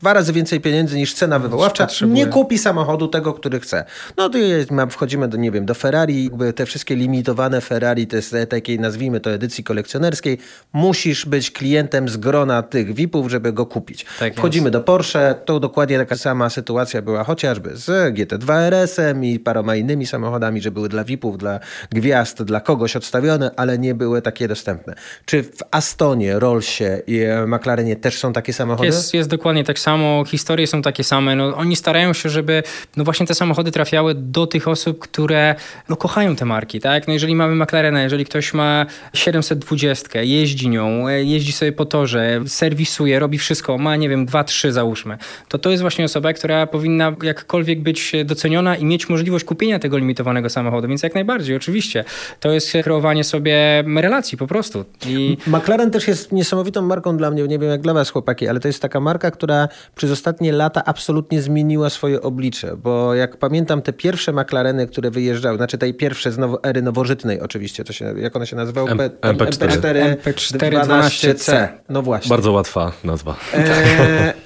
dwa 0.00 0.12
razy 0.12 0.32
więcej 0.32 0.60
pieniędzy 0.60 0.96
niż 0.96 1.14
cena 1.14 1.38
wywoławcza, 1.38 1.86
nie 2.08 2.26
kupi 2.26 2.58
samochodu 2.58 3.08
tego, 3.08 3.32
który 3.32 3.60
chce. 3.60 3.84
No 4.16 4.28
to 4.28 4.38
jest, 4.38 4.70
wchodzimy 4.90 5.28
do, 5.28 5.36
nie 5.36 5.50
wiem, 5.50 5.66
do 5.66 5.74
Ferrari, 5.74 6.24
jakby 6.24 6.52
te 6.52 6.66
wszystkie 6.66 6.96
limitowane 6.96 7.60
Ferrari, 7.60 8.06
to 8.06 8.16
jest 8.16 8.36
takiej, 8.48 8.80
nazwijmy 8.80 9.20
to 9.20 9.30
edycji 9.30 9.64
kolekcjonerskiej, 9.64 10.38
musisz 10.72 11.26
być 11.26 11.50
klientem 11.50 12.08
z 12.08 12.16
grona 12.16 12.62
tych 12.62 12.94
VIP-ów, 12.94 13.30
żeby 13.30 13.52
go 13.52 13.66
kupić. 13.66 14.06
Tak 14.18 14.34
Wchodzimy 14.34 14.70
do 14.70 14.80
Porsche, 14.80 15.34
to 15.44 15.60
dokładnie 15.60 15.98
taka 15.98 16.16
sama 16.16 16.50
sytuacja 16.50 17.02
była 17.02 17.24
chociażby 17.24 17.76
z 17.76 18.14
GT2 18.14 18.52
RS-em 18.52 19.24
i 19.24 19.38
paroma 19.38 19.76
innymi 19.76 20.06
samochodami, 20.06 20.60
że 20.60 20.70
były 20.70 20.88
dla 20.88 21.04
VIP-ów, 21.04 21.38
dla 21.38 21.60
gwiazd, 21.90 22.42
dla 22.42 22.60
kogoś 22.60 22.96
odstawione, 22.96 23.50
ale 23.56 23.78
nie 23.78 23.94
były 23.94 24.22
takie 24.22 24.47
dostępne. 24.48 24.94
Czy 25.24 25.42
w 25.42 25.58
Astonie, 25.70 26.38
Rollsie 26.38 26.84
i 27.06 27.20
e, 27.20 27.46
McLarenie 27.46 27.96
też 27.96 28.18
są 28.18 28.32
takie 28.32 28.52
samochody? 28.52 28.86
Jest, 28.86 29.14
jest 29.14 29.28
dokładnie 29.28 29.64
tak 29.64 29.78
samo, 29.78 30.24
historie 30.24 30.66
są 30.66 30.82
takie 30.82 31.04
same. 31.04 31.36
No, 31.36 31.56
oni 31.56 31.76
starają 31.76 32.12
się, 32.12 32.28
żeby 32.28 32.62
no 32.96 33.04
właśnie 33.04 33.26
te 33.26 33.34
samochody 33.34 33.70
trafiały 33.70 34.14
do 34.14 34.46
tych 34.46 34.68
osób, 34.68 34.98
które 34.98 35.54
no, 35.88 35.96
kochają 35.96 36.36
te 36.36 36.44
marki. 36.44 36.80
Tak? 36.80 37.08
No, 37.08 37.12
jeżeli 37.12 37.34
mamy 37.34 37.64
McLarena, 37.64 38.02
jeżeli 38.02 38.24
ktoś 38.24 38.54
ma 38.54 38.86
720, 39.12 40.22
jeździ 40.22 40.68
nią, 40.68 41.08
e, 41.08 41.24
jeździ 41.24 41.52
sobie 41.52 41.72
po 41.72 41.86
torze, 41.86 42.40
serwisuje, 42.46 43.18
robi 43.18 43.38
wszystko, 43.38 43.78
ma 43.78 43.96
nie 43.96 44.08
wiem, 44.08 44.26
2-3 44.26 44.70
załóżmy, 44.70 45.18
to 45.48 45.58
to 45.58 45.70
jest 45.70 45.80
właśnie 45.80 46.04
osoba, 46.04 46.32
która 46.32 46.66
powinna 46.66 47.16
jakkolwiek 47.22 47.80
być 47.80 48.12
doceniona 48.24 48.76
i 48.76 48.84
mieć 48.84 49.08
możliwość 49.08 49.44
kupienia 49.44 49.78
tego 49.78 49.98
limitowanego 49.98 50.50
samochodu. 50.50 50.88
Więc 50.88 51.02
jak 51.02 51.14
najbardziej, 51.14 51.56
oczywiście. 51.56 52.04
To 52.40 52.52
jest 52.52 52.72
kreowanie 52.82 53.24
sobie 53.24 53.84
relacji 53.96 54.37
po 54.38 54.46
prostu. 54.46 54.84
I 55.06 55.36
McLaren 55.46 55.90
też 55.90 56.08
jest 56.08 56.32
niesamowitą 56.32 56.82
marką 56.82 57.16
dla 57.16 57.30
mnie, 57.30 57.42
nie 57.42 57.58
wiem 57.58 57.70
jak 57.70 57.80
dla 57.80 57.94
was 57.94 58.10
chłopaki, 58.10 58.48
ale 58.48 58.60
to 58.60 58.68
jest 58.68 58.82
taka 58.82 59.00
marka, 59.00 59.30
która 59.30 59.68
przez 59.94 60.10
ostatnie 60.10 60.52
lata 60.52 60.82
absolutnie 60.84 61.42
zmieniła 61.42 61.90
swoje 61.90 62.22
oblicze, 62.22 62.76
bo 62.76 63.14
jak 63.14 63.36
pamiętam 63.36 63.82
te 63.82 63.92
pierwsze 63.92 64.32
McLareny, 64.32 64.86
które 64.86 65.10
wyjeżdżały, 65.10 65.56
znaczy 65.56 65.78
tej 65.78 65.94
pierwsze 65.94 66.32
z 66.32 66.38
now, 66.38 66.56
ery 66.62 66.82
nowożytnej 66.82 67.40
oczywiście, 67.40 67.84
to 67.84 67.92
się, 67.92 68.14
jak 68.18 68.36
one 68.36 68.46
się 68.46 68.56
nazywały? 68.56 68.90
M- 68.90 68.98
P- 68.98 69.10
MP4. 69.22 69.68
MP4 69.68 70.16
MP4 70.16 70.80
12C. 70.84 71.68
No 71.88 72.02
właśnie. 72.02 72.28
Bardzo 72.28 72.52
łatwa 72.52 72.92
nazwa. 73.04 73.36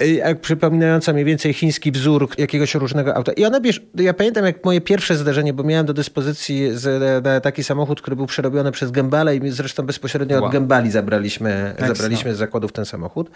E, 0.01 0.09
jak 0.09 0.41
przypominająca 0.41 1.13
mniej 1.13 1.25
więcej 1.25 1.53
chiński 1.53 1.93
wzór 1.93 2.29
jakiegoś 2.39 2.75
różnego 2.75 3.17
auta. 3.17 3.33
I 3.33 3.45
ona, 3.45 3.61
wiesz, 3.61 3.83
ja 3.95 4.15
pamiętam 4.15 4.45
jak 4.45 4.65
moje 4.65 4.81
pierwsze 4.81 5.17
zdarzenie, 5.17 5.53
bo 5.53 5.63
miałem 5.63 5.87
do 5.87 5.95
dyspozycji 5.95 6.69
z, 6.73 7.25
taki 7.43 7.65
samochód, 7.65 8.01
który 8.01 8.17
był 8.17 8.27
przerobiony 8.27 8.73
przez 8.73 8.91
Gembale 8.91 9.37
i 9.37 9.41
my 9.41 9.53
zresztą 9.83 9.87
bezpośrednio 9.87 10.37
Wow. 10.37 10.45
od 10.45 10.53
Gembali 10.53 10.90
zabraliśmy, 10.90 11.75
zabraliśmy 11.87 12.35
z 12.35 12.38
zakładów 12.38 12.73
ten 12.73 12.85
samochód. 12.85 13.31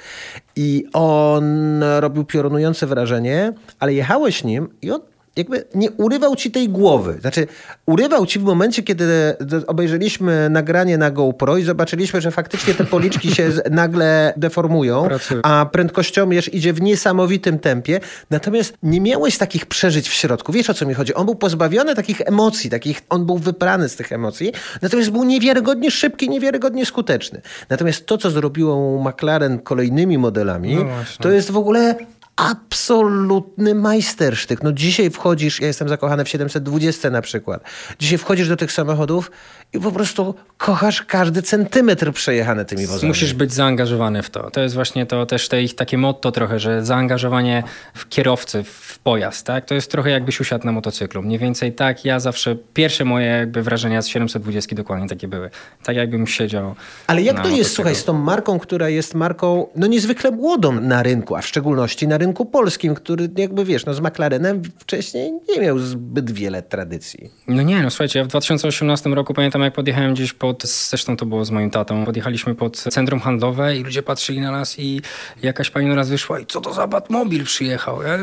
I 0.57 0.85
on 0.93 1.83
robił 1.99 2.25
piorunujące 2.25 2.87
wrażenie, 2.87 3.53
ale 3.79 3.95
jechałeś 3.95 4.45
nim 4.45 4.69
i 4.83 4.91
on 4.91 5.01
jakby 5.37 5.65
nie 5.75 5.91
urywał 5.91 6.37
ci 6.37 6.51
tej 6.51 6.69
głowy. 6.69 7.19
Znaczy, 7.21 7.47
urywał 7.87 8.27
ci 8.27 8.39
w 8.39 8.43
momencie, 8.43 8.83
kiedy 8.83 9.07
d- 9.41 9.67
obejrzeliśmy 9.67 10.51
nagranie 10.51 10.99
na 10.99 11.11
GoPro 11.11 11.57
i 11.57 11.63
zobaczyliśmy, 11.63 12.21
że 12.21 12.31
faktycznie 12.31 12.75
te 12.75 12.85
policzki 12.85 13.35
się 13.35 13.51
nagle 13.71 14.33
deformują, 14.37 15.05
Pracują. 15.05 15.41
a 15.45 15.67
prędkościomierz 15.73 16.55
idzie 16.55 16.73
w 16.73 16.83
niesamowitym 16.83 17.59
tempie. 17.59 18.01
Natomiast 18.31 18.75
nie 18.83 19.01
miałeś 19.01 19.39
takich 19.39 19.67
przeżyć 19.67 20.09
w 20.09 20.13
środku. 20.13 20.53
Wiesz 20.53 20.71
o 20.71 20.75
co 20.75 20.87
mi 20.87 20.95
chodzi? 20.95 21.15
On 21.15 21.25
był 21.27 21.35
pozbawiony 21.35 21.95
takich 21.95 22.21
emocji, 22.21 22.71
takich, 22.71 23.03
on 23.09 23.27
był 23.27 23.39
wyprany 23.39 23.89
z 23.89 23.97
tych 23.97 24.13
emocji, 24.13 24.53
natomiast 24.83 25.11
był 25.11 25.25
niewiarygodnie 25.25 25.91
szybki, 25.91 26.29
niewiarygodnie 26.29 26.87
skuteczny. 26.87 27.41
Natomiast 27.71 28.07
to, 28.07 28.19
co 28.19 28.31
zrobiło 28.31 29.03
McLaren 29.11 29.59
kolejnymi 29.59 30.19
modelami, 30.19 30.75
No 30.77 30.85
to 31.21 31.31
jest 31.31 31.51
w 31.51 31.57
ogóle 31.57 31.95
absolutny 32.37 33.75
majstersztyk. 33.75 34.63
No 34.63 34.73
dzisiaj 34.73 35.11
wchodzisz, 35.11 35.61
ja 35.61 35.67
jestem 35.67 35.89
zakochany 35.89 36.25
w 36.25 36.29
720 36.29 37.11
na 37.11 37.23
przykład. 37.23 37.63
Dzisiaj 37.99 38.19
wchodzisz 38.19 38.49
do 38.49 38.57
tych 38.57 38.73
samochodów 38.73 39.31
i 39.73 39.81
po 39.81 39.93
prostu 39.93 40.35
kochasz 40.59 41.03
każdy 41.03 41.43
centymetr 41.43 42.13
przejechany 42.13 42.65
tymi 42.65 42.87
wozami. 42.87 43.09
Musisz 43.09 43.35
być 43.35 43.53
zaangażowany 43.53 44.23
w 44.23 44.31
to. 44.31 44.51
To 44.51 44.61
jest 44.61 44.75
właśnie 44.75 45.07
to 45.07 45.27
też 45.27 45.49
te 45.49 45.63
ich 45.63 45.75
takie 45.75 45.99
motto 45.99 46.33
trochę, 46.33 46.59
że 46.59 46.85
zaangażowanie 46.85 47.63
w 47.95 48.09
kierowcy, 48.09 48.65
w 48.65 48.99
pojazd, 48.99 49.47
tak? 49.47 49.65
To 49.65 49.75
jest 49.75 49.91
trochę 49.91 50.11
jakbyś 50.11 50.41
usiadł 50.41 50.67
na 50.67 50.73
motocyklu. 50.73 51.23
Mniej 51.23 51.39
więcej 51.39 51.73
tak, 51.73 52.05
ja 52.05 52.21
zawsze, 52.21 52.57
pierwsze 52.75 53.05
moje 53.05 53.27
jakby 53.27 53.63
wrażenia 53.63 54.03
z 54.03 54.09
720 54.09 54.77
dokładnie 54.77 55.09
takie 55.09 55.29
były. 55.29 55.51
Tak 55.83 55.97
jakbym 55.97 56.27
siedział 56.27 56.75
Ale 57.07 57.23
jak 57.23 57.37
to 57.37 57.43
jest, 57.43 57.51
motocyklu. 57.51 57.75
słuchaj, 57.75 57.95
z 57.95 58.05
tą 58.05 58.13
marką, 58.13 58.59
która 58.59 58.89
jest 58.89 59.15
marką 59.15 59.67
no 59.77 59.87
niezwykle 59.87 60.31
młodą 60.31 60.73
na 60.73 61.03
rynku, 61.03 61.37
a 61.37 61.41
w 61.41 61.47
szczególności 61.47 62.09
na 62.09 62.19
rynku 62.19 62.26
polskim, 62.33 62.95
który 62.95 63.29
jakby 63.37 63.65
wiesz, 63.65 63.87
no 63.87 63.95
z 63.95 64.01
McLarenem 64.01 64.63
wcześniej 64.79 65.33
nie 65.49 65.61
miał 65.61 65.79
zbyt 65.79 66.31
wiele 66.31 66.63
tradycji. 66.63 67.31
No 67.49 67.63
nie, 67.63 67.83
no 67.83 67.91
słuchajcie, 67.91 68.19
ja 68.19 68.25
w 68.25 68.29
2018 68.29 69.11
roku 69.11 69.35
pamiętam 69.35 69.63
jak 69.63 69.75
podjechałem 69.75 70.15
gdzieś 70.15 70.33
pod, 70.33 70.63
zresztą 70.67 71.17
to 71.17 71.27
było 71.27 71.45
z 71.45 71.51
moim 71.51 71.71
tatą, 71.71 72.05
podjechaliśmy 72.05 72.55
pod 72.55 72.77
centrum 72.77 73.21
handlowe 73.21 73.77
i 73.77 73.83
ludzie 73.83 74.03
patrzyli 74.03 74.41
na 74.41 74.51
nas 74.51 74.79
i 74.79 75.01
jakaś 75.43 75.71
pani 75.71 75.87
nas 75.87 76.09
wyszła 76.09 76.41
i 76.41 76.47
co 76.47 76.61
to 76.61 76.75
za 76.75 76.87
Batmobil 76.87 77.45
przyjechał? 77.45 78.03
Ja 78.03 78.19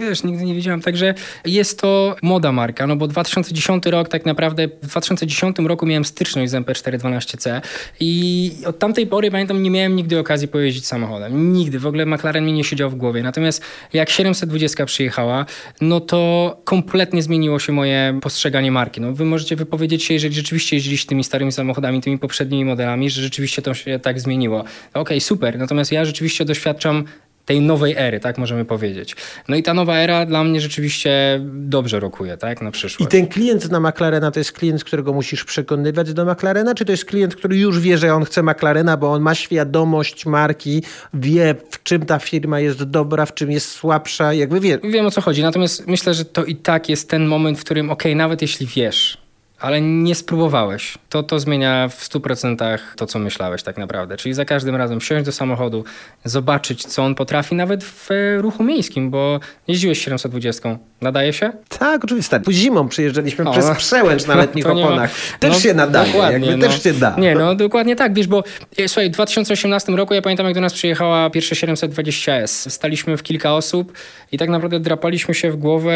wiesz, 0.00 0.24
nigdy 0.24 0.44
nie 0.44 0.54
wiedziałem, 0.54 0.80
także 0.80 1.14
jest 1.44 1.80
to 1.80 2.16
moda 2.22 2.52
marka, 2.52 2.86
no 2.86 2.96
bo 2.96 3.08
2010 3.08 3.86
rok 3.86 4.08
tak 4.08 4.26
naprawdę, 4.26 4.68
w 4.82 4.86
2010 4.86 5.58
roku 5.58 5.86
miałem 5.86 6.04
styczność 6.04 6.50
z 6.50 6.54
MP412C 6.54 7.60
i 8.00 8.52
od 8.66 8.78
tamtej 8.78 9.06
pory 9.06 9.30
pamiętam 9.30 9.62
nie 9.62 9.70
miałem 9.70 9.96
nigdy 9.96 10.18
okazji 10.18 10.48
pojeździć 10.48 10.86
samochodem, 10.86 11.52
nigdy, 11.52 11.78
w 11.78 11.86
ogóle 11.86 12.06
McLaren 12.06 12.46
mi 12.46 12.52
nie 12.52 12.64
siedział 12.64 12.90
w 12.90 12.94
głowie, 12.94 13.22
natomiast 13.46 13.62
jak 13.92 14.10
720 14.10 14.86
przyjechała, 14.86 15.46
no 15.80 16.00
to 16.00 16.60
kompletnie 16.64 17.22
zmieniło 17.22 17.58
się 17.58 17.72
moje 17.72 18.18
postrzeganie 18.22 18.72
marki. 18.72 19.00
No, 19.00 19.12
wy 19.12 19.24
możecie 19.24 19.56
wypowiedzieć 19.56 20.04
się, 20.04 20.14
jeżeli 20.14 20.34
rzeczywiście 20.34 20.76
jeździliście 20.76 21.08
tymi 21.08 21.24
starymi 21.24 21.52
samochodami, 21.52 22.00
tymi 22.00 22.18
poprzednimi 22.18 22.64
modelami, 22.64 23.10
że 23.10 23.22
rzeczywiście 23.22 23.62
to 23.62 23.74
się 23.74 23.98
tak 23.98 24.20
zmieniło. 24.20 24.64
Okej, 24.94 25.20
super. 25.20 25.58
Natomiast 25.58 25.92
ja 25.92 26.04
rzeczywiście 26.04 26.44
doświadczam 26.44 27.04
tej 27.46 27.60
nowej 27.60 27.94
ery, 27.96 28.20
tak 28.20 28.38
możemy 28.38 28.64
powiedzieć. 28.64 29.16
No 29.48 29.56
i 29.56 29.62
ta 29.62 29.74
nowa 29.74 29.96
era 29.96 30.26
dla 30.26 30.44
mnie 30.44 30.60
rzeczywiście 30.60 31.40
dobrze 31.44 32.00
rokuje, 32.00 32.36
tak, 32.36 32.62
na 32.62 32.68
I 32.68 32.72
przyszłość. 32.72 33.10
ten 33.10 33.26
klient 33.26 33.70
na 33.70 33.80
McLarena 33.80 34.30
to 34.30 34.40
jest 34.40 34.52
klient, 34.52 34.84
którego 34.84 35.12
musisz 35.12 35.44
przekonywać 35.44 36.12
do 36.12 36.24
McLarena, 36.24 36.74
czy 36.74 36.84
to 36.84 36.92
jest 36.92 37.04
klient, 37.04 37.36
który 37.36 37.56
już 37.56 37.80
wie, 37.80 37.98
że 37.98 38.14
on 38.14 38.24
chce 38.24 38.42
McLarena, 38.42 38.96
bo 38.96 39.12
on 39.12 39.22
ma 39.22 39.34
świadomość 39.34 40.26
marki, 40.26 40.82
wie 41.14 41.54
w 41.70 41.82
czym 41.82 42.06
ta 42.06 42.18
firma 42.18 42.60
jest 42.60 42.84
dobra, 42.84 43.26
w 43.26 43.34
czym 43.34 43.50
jest 43.50 43.70
słabsza, 43.70 44.32
jakby 44.32 44.60
wie. 44.60 44.78
Wiem 44.84 45.06
o 45.06 45.10
co 45.10 45.20
chodzi, 45.20 45.42
natomiast 45.42 45.86
myślę, 45.86 46.14
że 46.14 46.24
to 46.24 46.44
i 46.44 46.56
tak 46.56 46.88
jest 46.88 47.10
ten 47.10 47.26
moment, 47.26 47.58
w 47.58 47.64
którym 47.64 47.90
okej, 47.90 48.16
nawet 48.16 48.42
jeśli 48.42 48.66
wiesz, 48.66 49.18
ale 49.60 49.80
nie 49.80 50.14
spróbowałeś, 50.14 50.98
to 51.22 51.36
to 51.36 51.40
zmienia 51.40 51.88
w 51.88 52.08
100% 52.08 52.78
to, 52.96 53.06
co 53.06 53.18
myślałeś 53.18 53.62
tak 53.62 53.78
naprawdę. 53.78 54.16
Czyli 54.16 54.34
za 54.34 54.44
każdym 54.44 54.76
razem 54.76 55.00
wsiąść 55.00 55.24
do 55.24 55.32
samochodu, 55.32 55.84
zobaczyć, 56.24 56.86
co 56.86 57.04
on 57.04 57.14
potrafi, 57.14 57.54
nawet 57.54 57.84
w 57.84 58.10
e, 58.10 58.42
ruchu 58.42 58.64
miejskim, 58.64 59.10
bo 59.10 59.40
jeździłeś 59.68 60.04
720. 60.04 60.78
Nadaje 61.00 61.32
się? 61.32 61.52
Tak, 61.78 62.04
oczywiście. 62.04 62.40
Zimą 62.50 62.88
przyjeżdżaliśmy 62.88 63.44
O, 63.44 63.52
przez 63.52 63.70
przełęcz 63.76 64.26
na 64.32 64.34
letnich 64.34 64.64
nie 64.64 64.74
ma- 64.74 64.80
oponach. 64.80 65.10
Też 65.40 65.52
no, 65.52 65.60
się 65.60 65.74
nadaje, 65.74 66.12
dokładnie, 66.12 66.46
jakby 66.46 66.66
no. 66.66 66.72
też 66.72 66.82
się 66.82 66.92
da. 66.92 67.16
Nie, 67.18 67.34
no 67.34 67.54
dokładnie 67.54 67.96
tak, 67.96 68.14
wiesz, 68.14 68.26
bo 68.26 68.44
e, 68.78 68.88
słuchaj, 68.88 69.08
w 69.08 69.12
2018 69.12 69.92
roku 69.92 70.14
ja 70.14 70.22
pamiętam, 70.22 70.46
jak 70.46 70.54
do 70.54 70.60
nas 70.60 70.72
przyjechała 70.72 71.30
pierwsze 71.30 71.54
720S. 71.54 72.70
Staliśmy 72.70 73.16
w 73.16 73.22
kilka 73.22 73.54
osób 73.54 73.92
i 74.32 74.38
tak 74.38 74.48
naprawdę 74.48 74.80
drapaliśmy 74.80 75.34
się 75.34 75.50
w 75.50 75.56
głowę, 75.56 75.94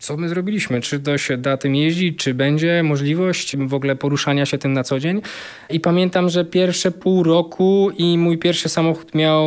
co 0.00 0.16
my 0.16 0.28
zrobiliśmy, 0.28 0.80
czy 0.80 1.00
to 1.00 1.18
się 1.18 1.36
da 1.36 1.56
tym 1.56 1.74
jeździć, 1.76 2.18
czy 2.18 2.34
będzie 2.34 2.82
możliwość 2.82 3.56
w 3.56 3.74
ogóle 3.74 3.96
poruszania 3.96 4.46
się 4.46 4.58
tym 4.60 4.72
na 4.72 4.84
co 4.84 4.98
dzień. 5.00 5.22
I 5.70 5.80
pamiętam, 5.80 6.28
że 6.28 6.44
pierwsze 6.44 6.90
pół 6.90 7.22
roku 7.22 7.90
i 7.98 8.18
mój 8.18 8.38
pierwszy 8.38 8.68
samochód 8.68 9.14
miał 9.14 9.44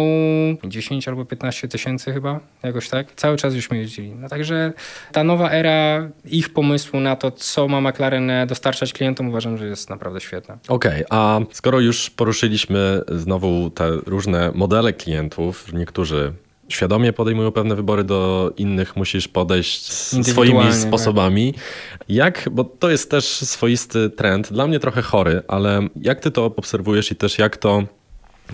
10 0.64 1.08
albo 1.08 1.26
15 1.26 1.68
tysięcy 1.68 2.14
chyba, 2.14 2.40
jakoś 2.64 2.90
tak. 2.90 3.08
Cały 3.16 3.38
czas 3.38 3.54
żeśmy 3.54 3.78
jeździli. 3.78 4.12
No 4.16 4.30
także 4.30 4.74
ta 5.12 5.24
nowa 5.24 5.52
era 5.52 6.10
ich 6.26 6.50
pomysłu 6.54 7.00
na 7.00 7.16
to, 7.16 7.32
co 7.32 7.68
ma 7.68 7.82
McLaren 7.82 8.32
dostarczać 8.48 8.94
klientom, 8.94 9.30
uważam, 9.30 9.58
że 9.58 9.68
jest 9.68 9.90
naprawdę 9.90 10.22
świetna. 10.22 10.58
Okej, 10.68 11.04
a 11.10 11.40
skoro 11.52 11.80
już 11.80 12.10
poruszyliśmy 12.10 13.02
znowu 13.12 13.70
te 13.70 13.92
różne 14.06 14.52
modele 14.56 14.94
klientów, 14.94 15.74
niektórzy 15.74 16.34
świadomie 16.70 17.14
podejmują 17.14 17.52
pewne 17.52 17.76
wybory, 17.76 18.04
do 18.04 18.52
innych 18.58 18.96
musisz 18.96 19.28
podejść 19.28 19.90
s- 19.90 20.14
Indywidualnie, 20.14 20.72
swoimi 20.74 21.54
tak. 21.54 21.93
Jak, 22.10 22.50
bo 22.52 22.64
to 22.64 22.90
jest 22.90 23.12
też 23.12 23.26
swoisty 23.26 24.10
trend, 24.10 24.54
dla 24.54 24.68
mnie 24.68 24.80
trochę 24.80 25.02
chory, 25.02 25.42
ale 25.48 25.88
jak 25.96 26.20
ty 26.20 26.32
to 26.32 26.46
obserwujesz 26.46 27.12
i 27.12 27.16
też 27.16 27.38
jak 27.40 27.58
to 27.58 27.84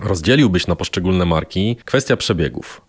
rozdzieliłbyś 0.02 0.66
na 0.66 0.76
poszczególne 0.76 1.24
marki? 1.24 1.76
Kwestia 1.84 2.16
przebiegów. 2.16 2.80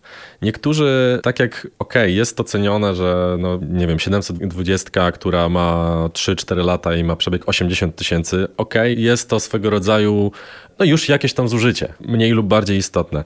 Niektórzy, 0.42 1.20
tak 1.24 1.40
jak, 1.40 1.68
okej, 1.80 2.16
jest 2.16 2.38
to 2.38 2.44
cenione, 2.44 2.96
że 2.96 3.38
no, 3.40 3.60
nie 3.70 3.88
wiem, 3.88 4.00
720, 4.00 5.12
która 5.12 5.50
ma 5.50 5.96
3-4 6.14 6.66
lata 6.66 6.96
i 6.96 7.04
ma 7.04 7.16
przebieg 7.16 7.50
80 7.50 7.96
tysięcy, 7.96 8.48
okej, 8.58 9.02
jest 9.02 9.30
to 9.30 9.40
swego 9.40 9.70
rodzaju, 9.70 10.32
no 10.80 10.86
już 10.86 11.10
jakieś 11.10 11.34
tam 11.34 11.48
zużycie, 11.48 11.94
mniej 12.00 12.32
lub 12.32 12.48
bardziej 12.48 12.78
istotne. 12.78 13.24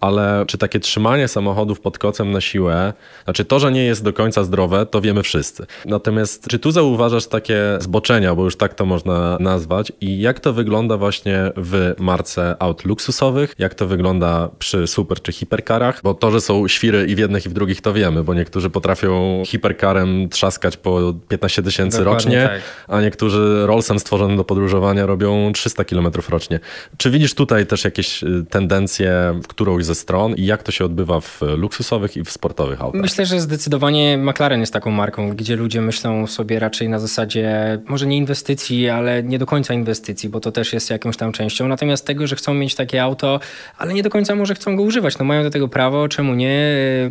Ale 0.00 0.44
czy 0.46 0.58
takie 0.58 0.80
trzymanie 0.80 1.28
samochodów 1.28 1.80
pod 1.80 1.98
kocem 1.98 2.30
na 2.30 2.40
siłę, 2.40 2.92
znaczy 3.24 3.44
to, 3.44 3.58
że 3.58 3.72
nie 3.72 3.84
jest 3.84 4.04
do 4.04 4.12
końca 4.12 4.44
zdrowe, 4.44 4.86
to 4.86 5.00
wiemy 5.00 5.22
wszyscy. 5.22 5.66
Natomiast 5.84 6.48
czy 6.48 6.58
tu 6.58 6.70
zauważasz 6.70 7.26
takie 7.26 7.58
zboczenia, 7.80 8.34
bo 8.34 8.44
już 8.44 8.56
tak 8.56 8.74
to 8.74 8.86
można 8.86 9.36
nazwać, 9.40 9.92
i 10.00 10.20
jak 10.20 10.40
to 10.40 10.52
wygląda 10.52 10.96
właśnie 10.96 11.52
w 11.56 11.94
marce 11.98 12.56
aut 12.58 12.84
luksusowych, 12.84 13.54
jak 13.58 13.74
to 13.74 13.86
wygląda 13.86 14.48
przy 14.58 14.86
super 14.86 15.22
czy 15.22 15.32
hiperkarach, 15.32 16.00
bo 16.02 16.14
to, 16.14 16.30
że 16.30 16.40
są 16.40 16.68
świry 16.68 17.06
i 17.06 17.14
w 17.14 17.18
jednych 17.18 17.46
i 17.46 17.48
w 17.48 17.52
drugich 17.52 17.80
to 17.80 17.92
wiemy, 17.92 18.24
bo 18.24 18.34
niektórzy 18.34 18.70
potrafią 18.70 19.42
hiperkarem 19.46 20.28
trzaskać 20.28 20.76
po 20.76 21.14
15 21.28 21.62
tysięcy 21.62 22.04
rocznie, 22.04 22.48
tak. 22.52 22.62
a 22.88 23.00
niektórzy 23.00 23.66
Rollsem 23.66 23.98
stworzonym 23.98 24.36
do 24.36 24.44
podróżowania 24.44 25.06
robią 25.06 25.52
300 25.52 25.84
km 25.84 26.08
rocznie. 26.28 26.60
Czy 26.96 27.10
widzisz 27.10 27.34
tutaj 27.34 27.66
też 27.66 27.84
jakieś 27.84 28.22
y, 28.22 28.44
tendencje 28.50 29.40
w 29.44 29.46
którąś 29.46 29.84
ze 29.86 29.94
stron 29.94 30.34
i 30.34 30.46
jak 30.46 30.62
to 30.62 30.72
się 30.72 30.84
odbywa 30.84 31.20
w 31.20 31.40
luksusowych 31.56 32.16
i 32.16 32.24
w 32.24 32.30
sportowych 32.30 32.82
autach? 32.82 33.00
Myślę, 33.00 33.26
że 33.26 33.40
zdecydowanie 33.40 34.18
McLaren 34.18 34.60
jest 34.60 34.72
taką 34.72 34.90
marką, 34.90 35.30
gdzie 35.30 35.56
ludzie 35.56 35.80
myślą 35.80 36.26
sobie 36.26 36.58
raczej 36.58 36.88
na 36.88 36.98
zasadzie 36.98 37.78
może 37.88 38.06
nie 38.06 38.16
inwestycji, 38.16 38.88
ale 38.88 39.22
nie 39.22 39.38
do 39.38 39.46
końca 39.46 39.74
inwestycji, 39.74 40.28
bo 40.28 40.40
to 40.40 40.52
też 40.52 40.72
jest 40.72 40.90
jakąś 40.90 41.16
tam 41.16 41.32
częścią. 41.32 41.68
Natomiast 41.68 42.06
tego, 42.06 42.26
że 42.26 42.36
chcą 42.36 42.54
mieć 42.54 42.74
takie 42.74 43.02
auto, 43.02 43.40
ale 43.78 43.94
nie 43.94 44.02
do 44.02 44.10
końca 44.10 44.34
może 44.34 44.54
chcą 44.54 44.76
go 44.76 44.82
używać. 44.82 45.18
No 45.18 45.24
mają 45.24 45.42
do 45.42 45.50
tego 45.50 45.68
prawo, 45.68 46.08
czemu 46.08 46.34
nie? 46.34 46.58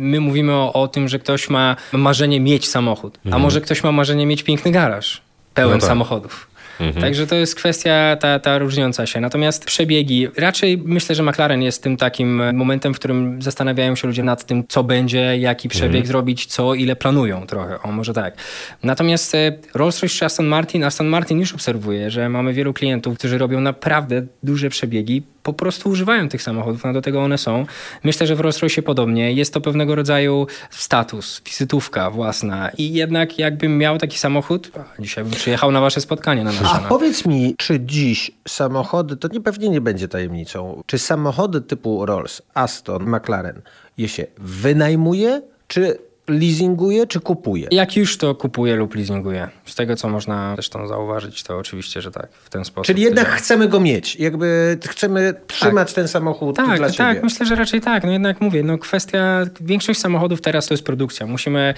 My 0.00 0.20
mówimy 0.20 0.52
o, 0.54 0.72
o 0.72 0.88
tym, 0.88 1.08
że 1.08 1.18
ktoś 1.18 1.50
ma 1.50 1.76
marzenie 1.92 2.40
mieć 2.40 2.68
samochód, 2.68 3.18
a 3.30 3.38
może 3.38 3.60
ktoś 3.60 3.82
ma 3.84 3.92
marzenie 3.92 4.26
mieć 4.26 4.42
piękny 4.42 4.70
garaż 4.70 5.22
pełen 5.54 5.74
No 5.74 5.80
tak. 5.80 5.88
samochodów. 5.88 6.50
Także 7.00 7.26
to 7.26 7.34
jest 7.34 7.54
kwestia 7.54 8.16
ta, 8.20 8.38
ta 8.38 8.58
różniąca 8.58 9.06
się. 9.06 9.20
Natomiast 9.20 9.64
przebiegi, 9.64 10.28
raczej 10.36 10.78
myślę, 10.84 11.14
że 11.14 11.22
McLaren 11.22 11.62
jest 11.62 11.82
tym 11.82 11.96
takim 11.96 12.56
momentem, 12.56 12.94
w 12.94 12.98
którym 12.98 13.42
zastanawiają 13.42 13.96
się 13.96 14.06
ludzie 14.06 14.22
nad 14.22 14.44
tym, 14.44 14.64
co 14.68 14.84
będzie, 14.84 15.38
jaki 15.38 15.68
przebieg 15.68 16.06
zrobić, 16.06 16.46
co, 16.46 16.74
ile 16.74 16.96
planują 16.96 17.46
trochę. 17.46 17.82
O, 17.82 17.92
może 17.92 18.12
tak. 18.12 18.34
Natomiast 18.82 19.34
e, 19.34 19.52
Rolls-Royce 19.74 20.18
czy 20.18 20.24
Aston 20.24 20.46
Martin, 20.46 20.84
Aston 20.84 21.06
Martin 21.06 21.40
już 21.40 21.54
obserwuje, 21.54 22.10
że 22.10 22.28
mamy 22.28 22.52
wielu 22.52 22.72
klientów, 22.72 23.18
którzy 23.18 23.38
robią 23.38 23.60
naprawdę 23.60 24.26
duże 24.42 24.68
przebiegi, 24.70 25.22
po 25.46 25.52
prostu 25.52 25.90
używają 25.90 26.28
tych 26.28 26.42
samochodów, 26.42 26.84
no 26.84 26.92
do 26.92 27.02
tego 27.02 27.22
one 27.22 27.38
są. 27.38 27.66
Myślę, 28.04 28.26
że 28.26 28.36
w 28.36 28.40
Rolls-Royce 28.40 28.82
podobnie. 28.82 29.32
Jest 29.32 29.54
to 29.54 29.60
pewnego 29.60 29.94
rodzaju 29.94 30.46
status, 30.70 31.42
wizytówka 31.46 32.10
własna 32.10 32.70
i 32.78 32.92
jednak 32.92 33.38
jakbym 33.38 33.78
miał 33.78 33.98
taki 33.98 34.18
samochód, 34.18 34.70
dzisiaj 34.98 35.24
bym 35.24 35.32
przyjechał 35.32 35.70
na 35.70 35.80
wasze 35.80 36.00
spotkanie 36.00 36.44
na 36.44 36.52
nasze. 36.52 36.74
A 36.74 36.80
no. 36.80 36.88
powiedz 36.88 37.26
mi, 37.26 37.54
czy 37.58 37.80
dziś 37.80 38.30
samochody, 38.48 39.16
to 39.16 39.28
nie 39.28 39.40
pewnie 39.40 39.68
nie 39.68 39.80
będzie 39.80 40.08
tajemnicą, 40.08 40.82
czy 40.86 40.98
samochody 40.98 41.60
typu 41.60 42.06
Rolls, 42.06 42.42
Aston, 42.54 43.16
McLaren 43.16 43.62
je 43.98 44.08
się 44.08 44.26
wynajmuje, 44.38 45.42
czy 45.68 45.98
leasinguje 46.28 47.06
czy 47.06 47.20
kupuje? 47.20 47.68
Jak 47.70 47.96
już 47.96 48.18
to 48.18 48.34
kupuje 48.34 48.76
lub 48.76 48.94
leasinguje. 48.94 49.48
Z 49.64 49.74
tego, 49.74 49.96
co 49.96 50.08
można 50.08 50.54
zresztą 50.54 50.88
zauważyć, 50.88 51.42
to 51.42 51.58
oczywiście, 51.58 52.02
że 52.02 52.10
tak, 52.10 52.28
w 52.32 52.50
ten 52.50 52.64
sposób. 52.64 52.86
Czyli 52.86 53.02
jednak 53.02 53.28
chcemy 53.28 53.68
go 53.68 53.80
mieć, 53.80 54.16
jakby 54.16 54.78
chcemy 54.88 55.34
trzymać 55.46 55.92
ten 55.92 56.08
samochód 56.08 56.56
tak, 56.56 56.78
dla 56.78 56.86
tak, 56.86 56.96
siebie. 56.96 57.20
myślę, 57.22 57.46
że 57.46 57.54
raczej 57.54 57.80
tak. 57.80 58.04
No 58.04 58.12
jednak 58.12 58.40
mówię, 58.40 58.62
no 58.62 58.78
kwestia, 58.78 59.44
większość 59.60 60.00
samochodów 60.00 60.40
teraz 60.40 60.66
to 60.66 60.74
jest 60.74 60.84
produkcja. 60.84 61.26
Musimy, 61.26 61.74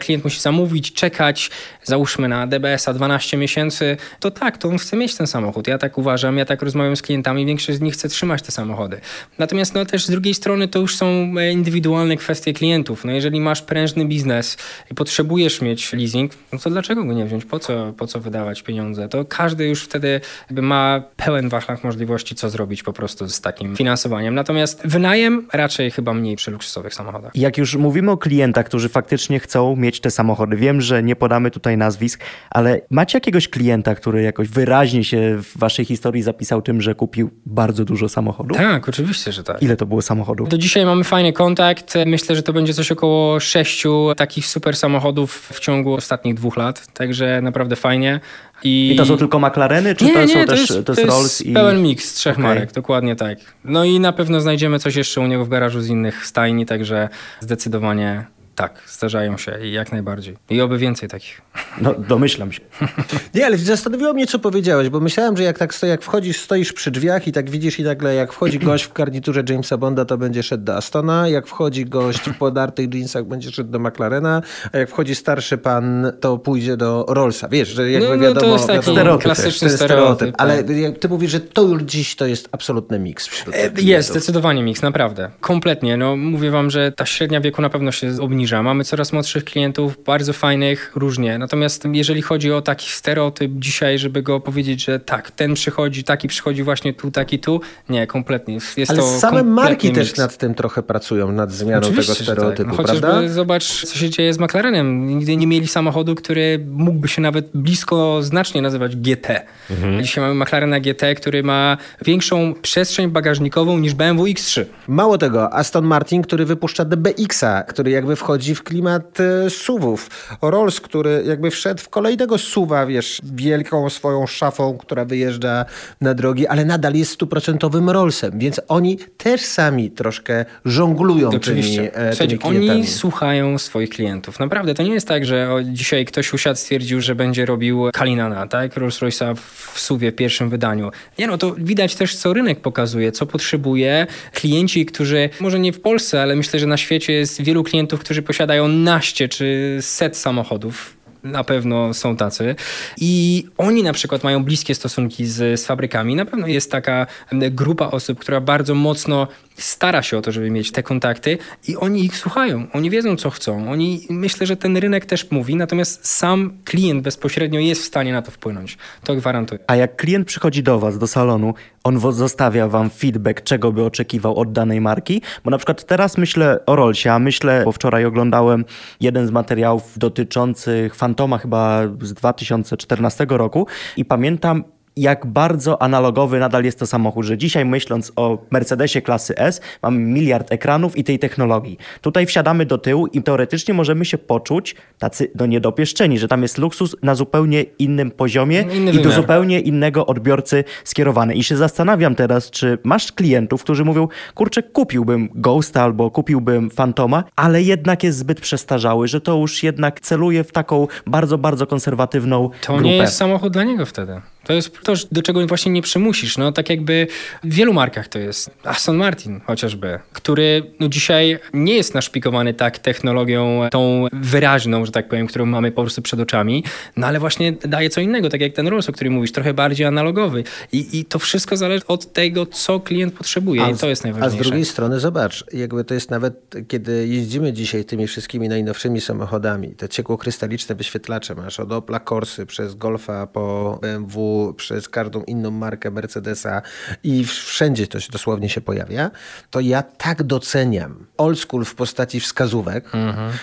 klient 0.00 0.24
musi 0.24 0.40
zamówić, 0.40 0.92
czekać, 0.92 1.50
załóżmy 1.84 2.28
na 2.28 2.46
DBS-a 2.46 2.92
12 2.92 3.36
miesięcy, 3.36 3.96
to 4.20 4.30
tak, 4.30 4.58
to 4.58 4.68
on 4.68 4.78
chce 4.78 4.96
mieć 4.96 5.14
ten 5.14 5.26
samochód. 5.26 5.68
Ja 5.68 5.78
tak 5.78 5.98
uważam, 5.98 6.38
ja 6.38 6.44
tak 6.44 6.62
rozmawiam 6.62 6.96
z 6.96 7.02
klientami, 7.02 7.46
większość 7.46 7.78
z 7.78 7.80
nich 7.80 7.94
chce 7.94 8.08
trzymać 8.08 8.42
te 8.42 8.52
samochody. 8.52 9.00
Natomiast 9.38 9.74
no 9.74 9.84
też 9.84 10.06
z 10.06 10.10
drugiej 10.10 10.34
strony 10.34 10.68
to 10.68 10.78
już 10.78 10.96
są 10.96 11.06
e, 11.06 11.52
indywidualne 11.52 12.16
kwestie 12.16 12.52
klientów. 12.52 13.04
No 13.04 13.12
jeżeli 13.12 13.40
masz 13.40 13.62
prężny 13.78 14.04
biznes 14.04 14.56
i 14.90 14.94
potrzebujesz 14.94 15.60
mieć 15.62 15.92
leasing, 15.92 16.32
no 16.52 16.58
to 16.58 16.70
dlaczego 16.70 17.04
go 17.04 17.12
nie 17.12 17.24
wziąć? 17.24 17.44
Po 17.44 17.58
co, 17.58 17.92
po 17.96 18.06
co 18.06 18.20
wydawać 18.20 18.62
pieniądze? 18.62 19.08
To 19.08 19.24
każdy 19.24 19.66
już 19.66 19.82
wtedy 19.82 20.20
ma 20.50 21.02
pełen 21.16 21.48
wachlarz 21.48 21.82
możliwości, 21.82 22.34
co 22.34 22.50
zrobić 22.50 22.82
po 22.82 22.92
prostu 22.92 23.28
z 23.28 23.40
takim 23.40 23.76
finansowaniem. 23.76 24.34
Natomiast 24.34 24.82
wynajem 24.84 25.48
raczej 25.52 25.90
chyba 25.90 26.14
mniej 26.14 26.36
przy 26.36 26.50
luksusowych 26.50 26.94
samochodach. 26.94 27.32
Jak 27.34 27.58
już 27.58 27.76
mówimy 27.76 28.10
o 28.10 28.16
klientach, 28.16 28.66
którzy 28.66 28.88
faktycznie 28.88 29.40
chcą 29.40 29.76
mieć 29.76 30.00
te 30.00 30.10
samochody, 30.10 30.56
wiem, 30.56 30.80
że 30.80 31.02
nie 31.02 31.16
podamy 31.16 31.50
tutaj 31.50 31.76
nazwisk, 31.76 32.20
ale 32.50 32.80
macie 32.90 33.16
jakiegoś 33.16 33.48
klienta, 33.48 33.94
który 33.94 34.22
jakoś 34.22 34.48
wyraźnie 34.48 35.04
się 35.04 35.38
w 35.42 35.58
waszej 35.58 35.84
historii 35.84 36.22
zapisał 36.22 36.62
tym, 36.62 36.82
że 36.82 36.94
kupił 36.94 37.30
bardzo 37.46 37.84
dużo 37.84 38.08
samochodów? 38.08 38.56
Tak, 38.56 38.88
oczywiście, 38.88 39.32
że 39.32 39.44
tak. 39.44 39.62
Ile 39.62 39.76
to 39.76 39.86
było 39.86 40.02
samochodów? 40.02 40.48
Do 40.48 40.58
dzisiaj 40.58 40.84
mamy 40.84 41.04
fajny 41.04 41.32
kontakt. 41.32 41.94
Myślę, 42.06 42.36
że 42.36 42.42
to 42.42 42.52
będzie 42.52 42.74
coś 42.74 42.92
około 42.92 43.40
sześciu 43.68 44.14
takich 44.16 44.46
super 44.46 44.76
samochodów 44.76 45.50
w 45.52 45.60
ciągu 45.60 45.94
ostatnich 45.94 46.34
dwóch 46.34 46.56
lat. 46.56 46.86
Także 46.92 47.40
naprawdę 47.42 47.76
fajnie. 47.76 48.20
I, 48.64 48.90
I 48.92 48.96
to 48.96 49.06
są 49.06 49.16
tylko 49.16 49.38
McLareny, 49.38 49.94
czy 49.94 50.04
nie, 50.04 50.14
to 50.14 50.24
nie, 50.24 50.28
są 50.28 50.40
to 50.40 50.46
też 50.46 50.60
jest, 50.60 50.86
to 50.86 50.92
jest 50.92 51.04
Rolls 51.04 51.42
i... 51.42 51.52
pełen 51.52 51.82
miks 51.82 52.14
trzech 52.14 52.32
okay. 52.32 52.44
marek, 52.44 52.72
dokładnie 52.72 53.16
tak. 53.16 53.38
No 53.64 53.84
i 53.84 54.00
na 54.00 54.12
pewno 54.12 54.40
znajdziemy 54.40 54.78
coś 54.78 54.96
jeszcze 54.96 55.20
u 55.20 55.26
niego 55.26 55.44
w 55.44 55.48
garażu 55.48 55.80
z 55.80 55.88
innych 55.88 56.26
stajni, 56.26 56.66
także 56.66 57.08
zdecydowanie 57.40 58.26
tak, 58.58 58.82
zdarzają 58.86 59.36
się 59.36 59.58
i 59.62 59.72
jak 59.72 59.92
najbardziej. 59.92 60.36
I 60.50 60.60
oby 60.60 60.78
więcej 60.78 61.08
takich. 61.08 61.42
No, 61.80 61.94
domyślam 61.94 62.52
się. 62.52 62.60
Nie, 63.34 63.46
ale 63.46 63.58
zastanowiło 63.58 64.12
mnie, 64.12 64.26
co 64.26 64.38
powiedziałeś, 64.38 64.88
bo 64.88 65.00
myślałem, 65.00 65.36
że 65.36 65.42
jak 65.42 65.58
tak 65.58 65.74
stoi, 65.74 65.90
jak 65.90 66.02
wchodzisz, 66.02 66.40
stoisz 66.40 66.72
przy 66.72 66.90
drzwiach 66.90 67.28
i 67.28 67.32
tak 67.32 67.50
widzisz 67.50 67.78
i 67.78 67.82
nagle 67.82 68.14
jak 68.14 68.32
wchodzi 68.32 68.58
gość 68.58 68.84
w 68.84 68.92
garniturze 68.92 69.42
Jamesa 69.48 69.76
Bonda, 69.76 70.04
to 70.04 70.18
będzie 70.18 70.42
szedł 70.42 70.64
do 70.64 70.76
Astona, 70.76 71.28
jak 71.28 71.46
wchodzi 71.46 71.84
gość 71.84 72.20
w 72.20 72.38
podartych 72.38 72.94
jeansach, 72.94 73.24
będzie 73.24 73.50
szedł 73.50 73.70
do 73.70 73.78
McLarena, 73.78 74.42
a 74.72 74.78
jak 74.78 74.90
wchodzi 74.90 75.14
starszy 75.14 75.58
pan, 75.58 76.12
to 76.20 76.38
pójdzie 76.38 76.76
do 76.76 77.06
Rollsa. 77.08 77.48
Wiesz, 77.48 77.68
że 77.68 77.90
jakby 77.90 78.08
no, 78.08 78.16
no, 78.16 78.22
wiadomo... 78.22 78.46
to 78.46 78.52
jest 78.52 78.66
taki 78.66 78.90
stereotyp, 78.90 79.22
klasyczny 79.22 79.70
stereotyp. 79.70 80.34
Ale 80.38 80.64
tak. 80.64 80.98
ty 81.00 81.08
mówisz, 81.08 81.30
że 81.30 81.40
to 81.40 81.62
już 81.62 81.82
dziś 81.82 82.16
to 82.16 82.26
jest 82.26 82.48
absolutny 82.52 82.98
miks 82.98 83.26
wśród 83.26 83.54
e, 83.54 83.70
Jest, 83.76 84.10
zdecydowanie 84.10 84.62
miks, 84.62 84.82
naprawdę. 84.82 85.30
Kompletnie. 85.40 85.96
No, 85.96 86.16
mówię 86.16 86.50
wam, 86.50 86.70
że 86.70 86.92
ta 86.92 87.06
średnia 87.06 87.40
wieku 87.40 87.62
na 87.62 87.70
pewno 87.70 87.92
się 87.92 88.12
obniża. 88.48 88.62
Mamy 88.62 88.84
coraz 88.84 89.12
młodszych 89.12 89.44
klientów, 89.44 90.04
bardzo 90.04 90.32
fajnych, 90.32 90.92
różnie. 90.94 91.38
Natomiast 91.38 91.84
jeżeli 91.92 92.22
chodzi 92.22 92.52
o 92.52 92.62
taki 92.62 92.90
stereotyp 92.90 93.52
dzisiaj, 93.54 93.98
żeby 93.98 94.22
go 94.22 94.40
powiedzieć, 94.40 94.84
że 94.84 95.00
tak, 95.00 95.30
ten 95.30 95.54
przychodzi, 95.54 96.04
taki 96.04 96.28
przychodzi 96.28 96.62
właśnie 96.62 96.94
tu, 96.94 97.10
taki 97.10 97.38
tu, 97.38 97.60
nie, 97.88 98.06
kompletnie. 98.06 98.58
Jest 98.76 98.90
Ale 98.90 98.98
to 98.98 99.18
same 99.18 99.42
marki 99.42 99.88
mix. 99.88 99.98
też 99.98 100.16
nad 100.16 100.36
tym 100.36 100.54
trochę 100.54 100.82
pracują, 100.82 101.32
nad 101.32 101.52
zmianą 101.52 101.86
Oczywiście, 101.86 102.14
tego 102.14 102.24
stereotypu, 102.24 102.70
tak. 102.70 102.78
no, 102.78 102.84
prawda? 102.84 103.08
Chociażby 103.08 103.30
zobacz, 103.30 103.84
co 103.84 103.98
się 103.98 104.10
dzieje 104.10 104.34
z 104.34 104.38
McLarenem. 104.38 105.06
Nigdy 105.06 105.36
nie 105.36 105.46
mieli 105.46 105.68
samochodu, 105.68 106.14
który 106.14 106.66
mógłby 106.70 107.08
się 107.08 107.22
nawet 107.22 107.50
blisko 107.54 108.22
znacznie 108.22 108.62
nazywać 108.62 108.96
GT. 108.96 109.46
Mhm. 109.70 110.02
Dzisiaj 110.02 110.24
mamy 110.24 110.44
McLarena 110.44 110.80
GT, 110.80 111.14
który 111.14 111.42
ma 111.42 111.76
większą 112.04 112.54
przestrzeń 112.62 113.08
bagażnikową 113.08 113.78
niż 113.78 113.94
BMW 113.94 114.24
X3. 114.24 114.64
Mało 114.88 115.18
tego, 115.18 115.54
Aston 115.54 115.84
Martin, 115.84 116.22
który 116.22 116.44
wypuszcza 116.44 116.84
DBX-a, 116.84 117.62
który 117.62 117.90
jakby 117.90 118.16
wchodzi 118.16 118.37
w 118.46 118.62
klimat 118.62 119.20
e, 119.20 119.50
SUVów. 119.50 120.10
Rolls, 120.42 120.80
który 120.80 121.22
jakby 121.26 121.50
wszedł 121.50 121.82
w 121.82 121.88
kolejnego 121.88 122.38
SUVa, 122.38 122.86
wiesz, 122.86 123.20
wielką 123.24 123.90
swoją 123.90 124.26
szafą, 124.26 124.78
która 124.78 125.04
wyjeżdża 125.04 125.64
na 126.00 126.14
drogi, 126.14 126.46
ale 126.46 126.64
nadal 126.64 126.94
jest 126.94 127.10
stuprocentowym 127.10 127.90
Rollsem, 127.90 128.38
więc 128.38 128.60
oni 128.68 128.98
też 129.16 129.40
sami 129.40 129.90
troszkę 129.90 130.44
żonglują 130.64 131.28
Oczywiście. 131.28 131.88
tymi, 131.88 132.06
e, 132.06 132.16
tymi 132.16 132.38
klientami. 132.38 132.70
Oni 132.70 132.86
słuchają 132.86 133.58
swoich 133.58 133.90
klientów. 133.90 134.40
Naprawdę, 134.40 134.74
to 134.74 134.82
nie 134.82 134.92
jest 134.92 135.08
tak, 135.08 135.26
że 135.26 135.48
dzisiaj 135.64 136.04
ktoś 136.04 136.32
usiadł, 136.32 136.58
stwierdził, 136.58 137.00
że 137.00 137.14
będzie 137.14 137.46
robił 137.46 137.90
Kalinana, 137.92 138.46
tak? 138.46 138.76
Rolls 138.76 139.00
Royce'a 139.00 139.36
w 139.36 139.80
suwie 139.80 140.12
pierwszym 140.12 140.50
wydaniu. 140.50 140.90
Nie 141.18 141.26
no, 141.26 141.38
to 141.38 141.54
widać 141.58 141.94
też, 141.94 142.16
co 142.16 142.32
rynek 142.32 142.60
pokazuje, 142.60 143.12
co 143.12 143.26
potrzebuje. 143.26 144.06
Klienci, 144.32 144.86
którzy, 144.86 145.30
może 145.40 145.58
nie 145.58 145.72
w 145.72 145.80
Polsce, 145.80 146.22
ale 146.22 146.36
myślę, 146.36 146.60
że 146.60 146.66
na 146.66 146.76
świecie 146.76 147.12
jest 147.12 147.42
wielu 147.42 147.64
klientów, 147.64 148.00
którzy 148.00 148.22
posiadają 148.28 148.68
naście 148.68 149.28
czy 149.28 149.78
set 149.80 150.16
samochodów 150.16 150.98
na 151.22 151.44
pewno 151.44 151.94
są 151.94 152.16
tacy. 152.16 152.54
I 152.96 153.44
oni 153.56 153.82
na 153.82 153.92
przykład 153.92 154.24
mają 154.24 154.44
bliskie 154.44 154.74
stosunki 154.74 155.26
z, 155.26 155.60
z 155.60 155.66
fabrykami. 155.66 156.14
Na 156.14 156.24
pewno 156.24 156.46
jest 156.46 156.70
taka 156.70 157.06
grupa 157.32 157.86
osób, 157.86 158.18
która 158.18 158.40
bardzo 158.40 158.74
mocno 158.74 159.28
stara 159.58 160.02
się 160.02 160.18
o 160.18 160.22
to, 160.22 160.32
żeby 160.32 160.50
mieć 160.50 160.72
te 160.72 160.82
kontakty 160.82 161.38
i 161.68 161.76
oni 161.76 162.04
ich 162.04 162.16
słuchają. 162.16 162.66
Oni 162.72 162.90
wiedzą, 162.90 163.16
co 163.16 163.30
chcą. 163.30 163.70
Oni, 163.70 164.06
myślę, 164.10 164.46
że 164.46 164.56
ten 164.56 164.76
rynek 164.76 165.06
też 165.06 165.30
mówi, 165.30 165.56
natomiast 165.56 166.06
sam 166.06 166.58
klient 166.64 167.02
bezpośrednio 167.02 167.60
jest 167.60 167.82
w 167.82 167.84
stanie 167.84 168.12
na 168.12 168.22
to 168.22 168.30
wpłynąć. 168.30 168.78
To 169.04 169.14
gwarantuję. 169.14 169.60
A 169.66 169.76
jak 169.76 169.96
klient 169.96 170.26
przychodzi 170.26 170.62
do 170.62 170.78
was, 170.78 170.98
do 170.98 171.06
salonu, 171.06 171.54
on 171.84 172.12
zostawia 172.12 172.68
wam 172.68 172.90
feedback, 172.90 173.42
czego 173.42 173.72
by 173.72 173.84
oczekiwał 173.84 174.36
od 174.36 174.52
danej 174.52 174.80
marki? 174.80 175.22
Bo 175.44 175.50
na 175.50 175.58
przykład 175.58 175.84
teraz 175.84 176.18
myślę 176.18 176.66
o 176.66 176.76
Rollsie, 176.76 177.08
a 177.08 177.18
myślę, 177.18 177.62
bo 177.64 177.72
wczoraj 177.72 178.04
oglądałem 178.04 178.64
jeden 179.00 179.26
z 179.26 179.30
materiałów 179.30 179.98
dotyczących 179.98 180.94
Fantoma 180.94 181.38
chyba 181.38 181.82
z 182.02 182.12
2014 182.12 183.26
roku 183.28 183.66
i 183.96 184.04
pamiętam 184.04 184.64
jak 185.00 185.26
bardzo 185.26 185.82
analogowy 185.82 186.38
nadal 186.38 186.64
jest 186.64 186.78
to 186.78 186.86
samochód, 186.86 187.24
że 187.26 187.38
dzisiaj 187.38 187.64
myśląc 187.64 188.12
o 188.16 188.38
Mercedesie 188.50 189.02
klasy 189.02 189.36
S, 189.36 189.60
mamy 189.82 189.98
miliard 189.98 190.52
ekranów 190.52 190.96
i 190.98 191.04
tej 191.04 191.18
technologii. 191.18 191.78
Tutaj 192.00 192.26
wsiadamy 192.26 192.66
do 192.66 192.78
tyłu 192.78 193.06
i 193.06 193.22
teoretycznie 193.22 193.74
możemy 193.74 194.04
się 194.04 194.18
poczuć 194.18 194.74
tacy 194.98 195.30
no 195.34 195.46
niedopieszczeni, 195.46 196.18
że 196.18 196.28
tam 196.28 196.42
jest 196.42 196.58
luksus 196.58 196.96
na 197.02 197.14
zupełnie 197.14 197.62
innym 197.78 198.10
poziomie 198.10 198.60
Inny 198.60 198.90
i 198.90 198.94
do 198.96 199.02
wymiar. 199.02 199.12
zupełnie 199.20 199.60
innego 199.60 200.06
odbiorcy 200.06 200.64
skierowany. 200.84 201.34
I 201.34 201.42
się 201.42 201.56
zastanawiam 201.56 202.14
teraz, 202.14 202.50
czy 202.50 202.78
masz 202.84 203.12
klientów, 203.12 203.62
którzy 203.62 203.84
mówią, 203.84 204.08
kurczę, 204.34 204.62
kupiłbym 204.62 205.28
Ghosta 205.34 205.82
albo 205.82 206.10
kupiłbym 206.10 206.70
Fantoma, 206.70 207.24
ale 207.36 207.62
jednak 207.62 208.02
jest 208.04 208.18
zbyt 208.18 208.40
przestarzały, 208.40 209.08
że 209.08 209.20
to 209.20 209.36
już 209.36 209.62
jednak 209.62 210.00
celuje 210.00 210.44
w 210.44 210.52
taką 210.52 210.86
bardzo, 211.06 211.38
bardzo 211.38 211.66
konserwatywną 211.66 212.50
To 212.66 212.72
grupę. 212.72 212.84
nie 212.88 212.96
jest 212.96 213.16
samochód 213.16 213.52
dla 213.52 213.64
niego 213.64 213.86
wtedy. 213.86 214.20
To 214.48 214.52
jest 214.52 214.78
to, 214.82 214.94
do 215.12 215.22
czego 215.22 215.46
właśnie 215.46 215.72
nie 215.72 215.82
przymusisz. 215.82 216.38
No 216.38 216.52
tak 216.52 216.70
jakby 216.70 217.06
w 217.44 217.54
wielu 217.54 217.72
markach 217.72 218.08
to 218.08 218.18
jest. 218.18 218.50
Aston 218.64 218.96
Martin 218.96 219.40
chociażby, 219.46 219.98
który 220.12 220.62
no 220.80 220.88
dzisiaj 220.88 221.38
nie 221.54 221.74
jest 221.74 221.94
naszpikowany 221.94 222.54
tak 222.54 222.78
technologią 222.78 223.68
tą 223.70 224.06
wyraźną, 224.12 224.86
że 224.86 224.92
tak 224.92 225.08
powiem, 225.08 225.26
którą 225.26 225.46
mamy 225.46 225.72
po 225.72 225.82
prostu 225.82 226.02
przed 226.02 226.20
oczami, 226.20 226.64
no 226.96 227.06
ale 227.06 227.20
właśnie 227.20 227.52
daje 227.52 227.90
co 227.90 228.00
innego, 228.00 228.28
tak 228.28 228.40
jak 228.40 228.52
ten 228.52 228.68
Rolls, 228.68 228.88
o 228.88 228.92
którym 228.92 229.12
mówisz, 229.12 229.32
trochę 229.32 229.54
bardziej 229.54 229.86
analogowy. 229.86 230.44
I, 230.72 230.98
i 230.98 231.04
to 231.04 231.18
wszystko 231.18 231.56
zależy 231.56 231.86
od 231.86 232.12
tego, 232.12 232.46
co 232.46 232.80
klient 232.80 233.14
potrzebuje 233.14 233.62
A 233.64 233.70
i 233.70 233.76
to 233.76 233.88
jest 233.88 234.04
A 234.04 234.08
najważniejsze. 234.08 234.44
z 234.44 234.48
drugiej 234.48 234.64
strony 234.64 235.00
zobacz, 235.00 235.44
jakby 235.52 235.84
to 235.84 235.94
jest 235.94 236.10
nawet, 236.10 236.54
kiedy 236.68 237.08
jeździmy 237.08 237.52
dzisiaj 237.52 237.84
tymi 237.84 238.06
wszystkimi 238.06 238.48
najnowszymi 238.48 239.00
samochodami, 239.00 239.68
te 239.68 239.88
ciekłokrystaliczne 239.88 240.74
wyświetlacze 240.74 241.34
masz 241.34 241.60
od 241.60 241.72
Opla 241.72 242.00
Corsy 242.00 242.46
przez 242.46 242.74
Golfa 242.74 243.26
po 243.26 243.78
BMW, 243.82 244.37
przez 244.56 244.88
każdą 244.88 245.22
inną 245.22 245.50
markę 245.50 245.90
Mercedesa 245.90 246.62
i 247.04 247.24
wszędzie 247.24 247.86
to 247.86 248.00
się 248.00 248.12
dosłownie 248.12 248.48
się 248.48 248.60
pojawia, 248.60 249.10
to 249.50 249.60
ja 249.60 249.82
tak 249.82 250.22
doceniam 250.22 251.06
old 251.16 251.38
school 251.38 251.64
w 251.64 251.74
postaci 251.74 252.20
wskazówek, 252.20 252.90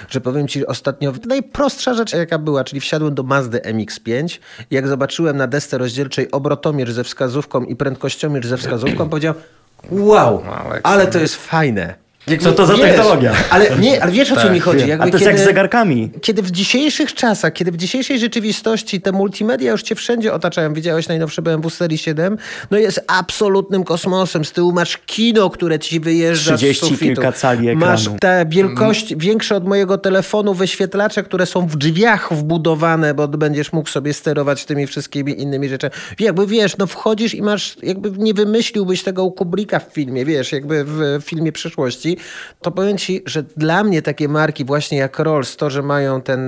że 0.09 0.21
powiem 0.21 0.47
ci 0.47 0.67
ostatnio, 0.67 1.13
najprostsza 1.25 1.93
rzecz 1.93 2.13
jaka 2.13 2.37
była, 2.39 2.63
czyli 2.63 2.81
wsiadłem 2.81 3.15
do 3.15 3.23
Mazdy 3.23 3.59
MX-5 3.59 4.39
i 4.71 4.75
jak 4.75 4.87
zobaczyłem 4.87 5.37
na 5.37 5.47
desce 5.47 5.77
rozdzielczej 5.77 6.31
obrotomierz 6.31 6.91
ze 6.91 7.03
wskazówką 7.03 7.63
i 7.63 7.75
prędkościomierz 7.75 8.47
ze 8.47 8.57
wskazówką, 8.57 9.09
powiedziałem 9.09 9.41
Wow, 9.91 10.43
ale 10.83 11.07
to 11.07 11.19
jest 11.19 11.35
fajne. 11.35 12.04
Co 12.39 12.51
to 12.51 12.65
za 12.65 12.73
Wiesz, 12.73 12.81
technologia? 12.81 13.33
Ale 13.49 13.77
nie, 13.79 14.03
ale 14.03 14.11
wiesz 14.11 14.31
o 14.31 14.35
co 14.35 14.49
mi 14.49 14.59
chodzi? 14.59 14.91
A 14.91 14.97
to 14.97 15.07
jest 15.07 15.25
jak 15.25 15.39
z 15.39 15.43
zegarkami. 15.43 16.11
Kiedy 16.21 16.41
w 16.41 16.51
dzisiejszych 16.51 17.13
czasach, 17.13 17.53
kiedy 17.53 17.71
w 17.71 17.77
dzisiejszej 17.77 18.19
rzeczywistości 18.19 19.01
te 19.01 19.11
multimedia 19.11 19.71
już 19.71 19.83
cię 19.83 19.95
wszędzie 19.95 20.33
otaczają, 20.33 20.73
widziałeś 20.73 21.07
najnowsze 21.07 21.41
BMW 21.41 21.69
Serii 21.69 21.97
7, 21.97 22.37
no 22.71 22.77
jest 22.77 23.03
absolutnym 23.07 23.83
kosmosem. 23.83 24.45
Z 24.45 24.51
tyłu 24.51 24.71
masz 24.71 24.97
kino, 24.97 25.49
które 25.49 25.79
ci 25.79 25.99
wyjeżdża 25.99 26.57
30 26.57 26.85
z 26.85 26.89
sufitu. 26.89 27.05
kilka 27.05 27.31
cali 27.31 27.69
ekranu. 27.69 27.85
Masz 27.85 28.09
te 28.19 28.45
wielkości, 28.49 29.17
większe 29.17 29.55
od 29.55 29.67
mojego 29.67 29.97
telefonu 29.97 30.53
wyświetlacze, 30.53 31.23
które 31.23 31.45
są 31.45 31.67
w 31.67 31.75
drzwiach 31.75 32.33
wbudowane, 32.33 33.13
bo 33.13 33.27
będziesz 33.27 33.73
mógł 33.73 33.89
sobie 33.89 34.13
sterować 34.13 34.65
tymi 34.65 34.87
wszystkimi 34.87 35.41
innymi 35.41 35.69
rzeczami. 35.69 35.93
Jakby 36.19 36.47
wiesz, 36.47 36.77
no 36.77 36.87
wchodzisz 36.87 37.33
i 37.33 37.41
masz, 37.41 37.77
jakby 37.83 38.11
nie 38.11 38.33
wymyśliłbyś 38.33 39.03
tego 39.03 39.23
u 39.23 39.31
Kubricka 39.31 39.79
w 39.79 39.93
filmie, 39.93 40.25
wiesz, 40.25 40.51
jakby 40.51 40.83
w 40.87 41.19
filmie 41.23 41.51
przyszłości, 41.51 42.14
to 42.61 42.71
powiem 42.71 42.97
ci, 42.97 43.21
że 43.25 43.43
dla 43.43 43.83
mnie 43.83 44.01
takie 44.01 44.27
marki 44.27 44.65
właśnie 44.65 44.97
jak 44.97 45.19
Rolls, 45.19 45.55
to, 45.57 45.69
że 45.69 45.81
mają 45.81 46.21
ten 46.21 46.41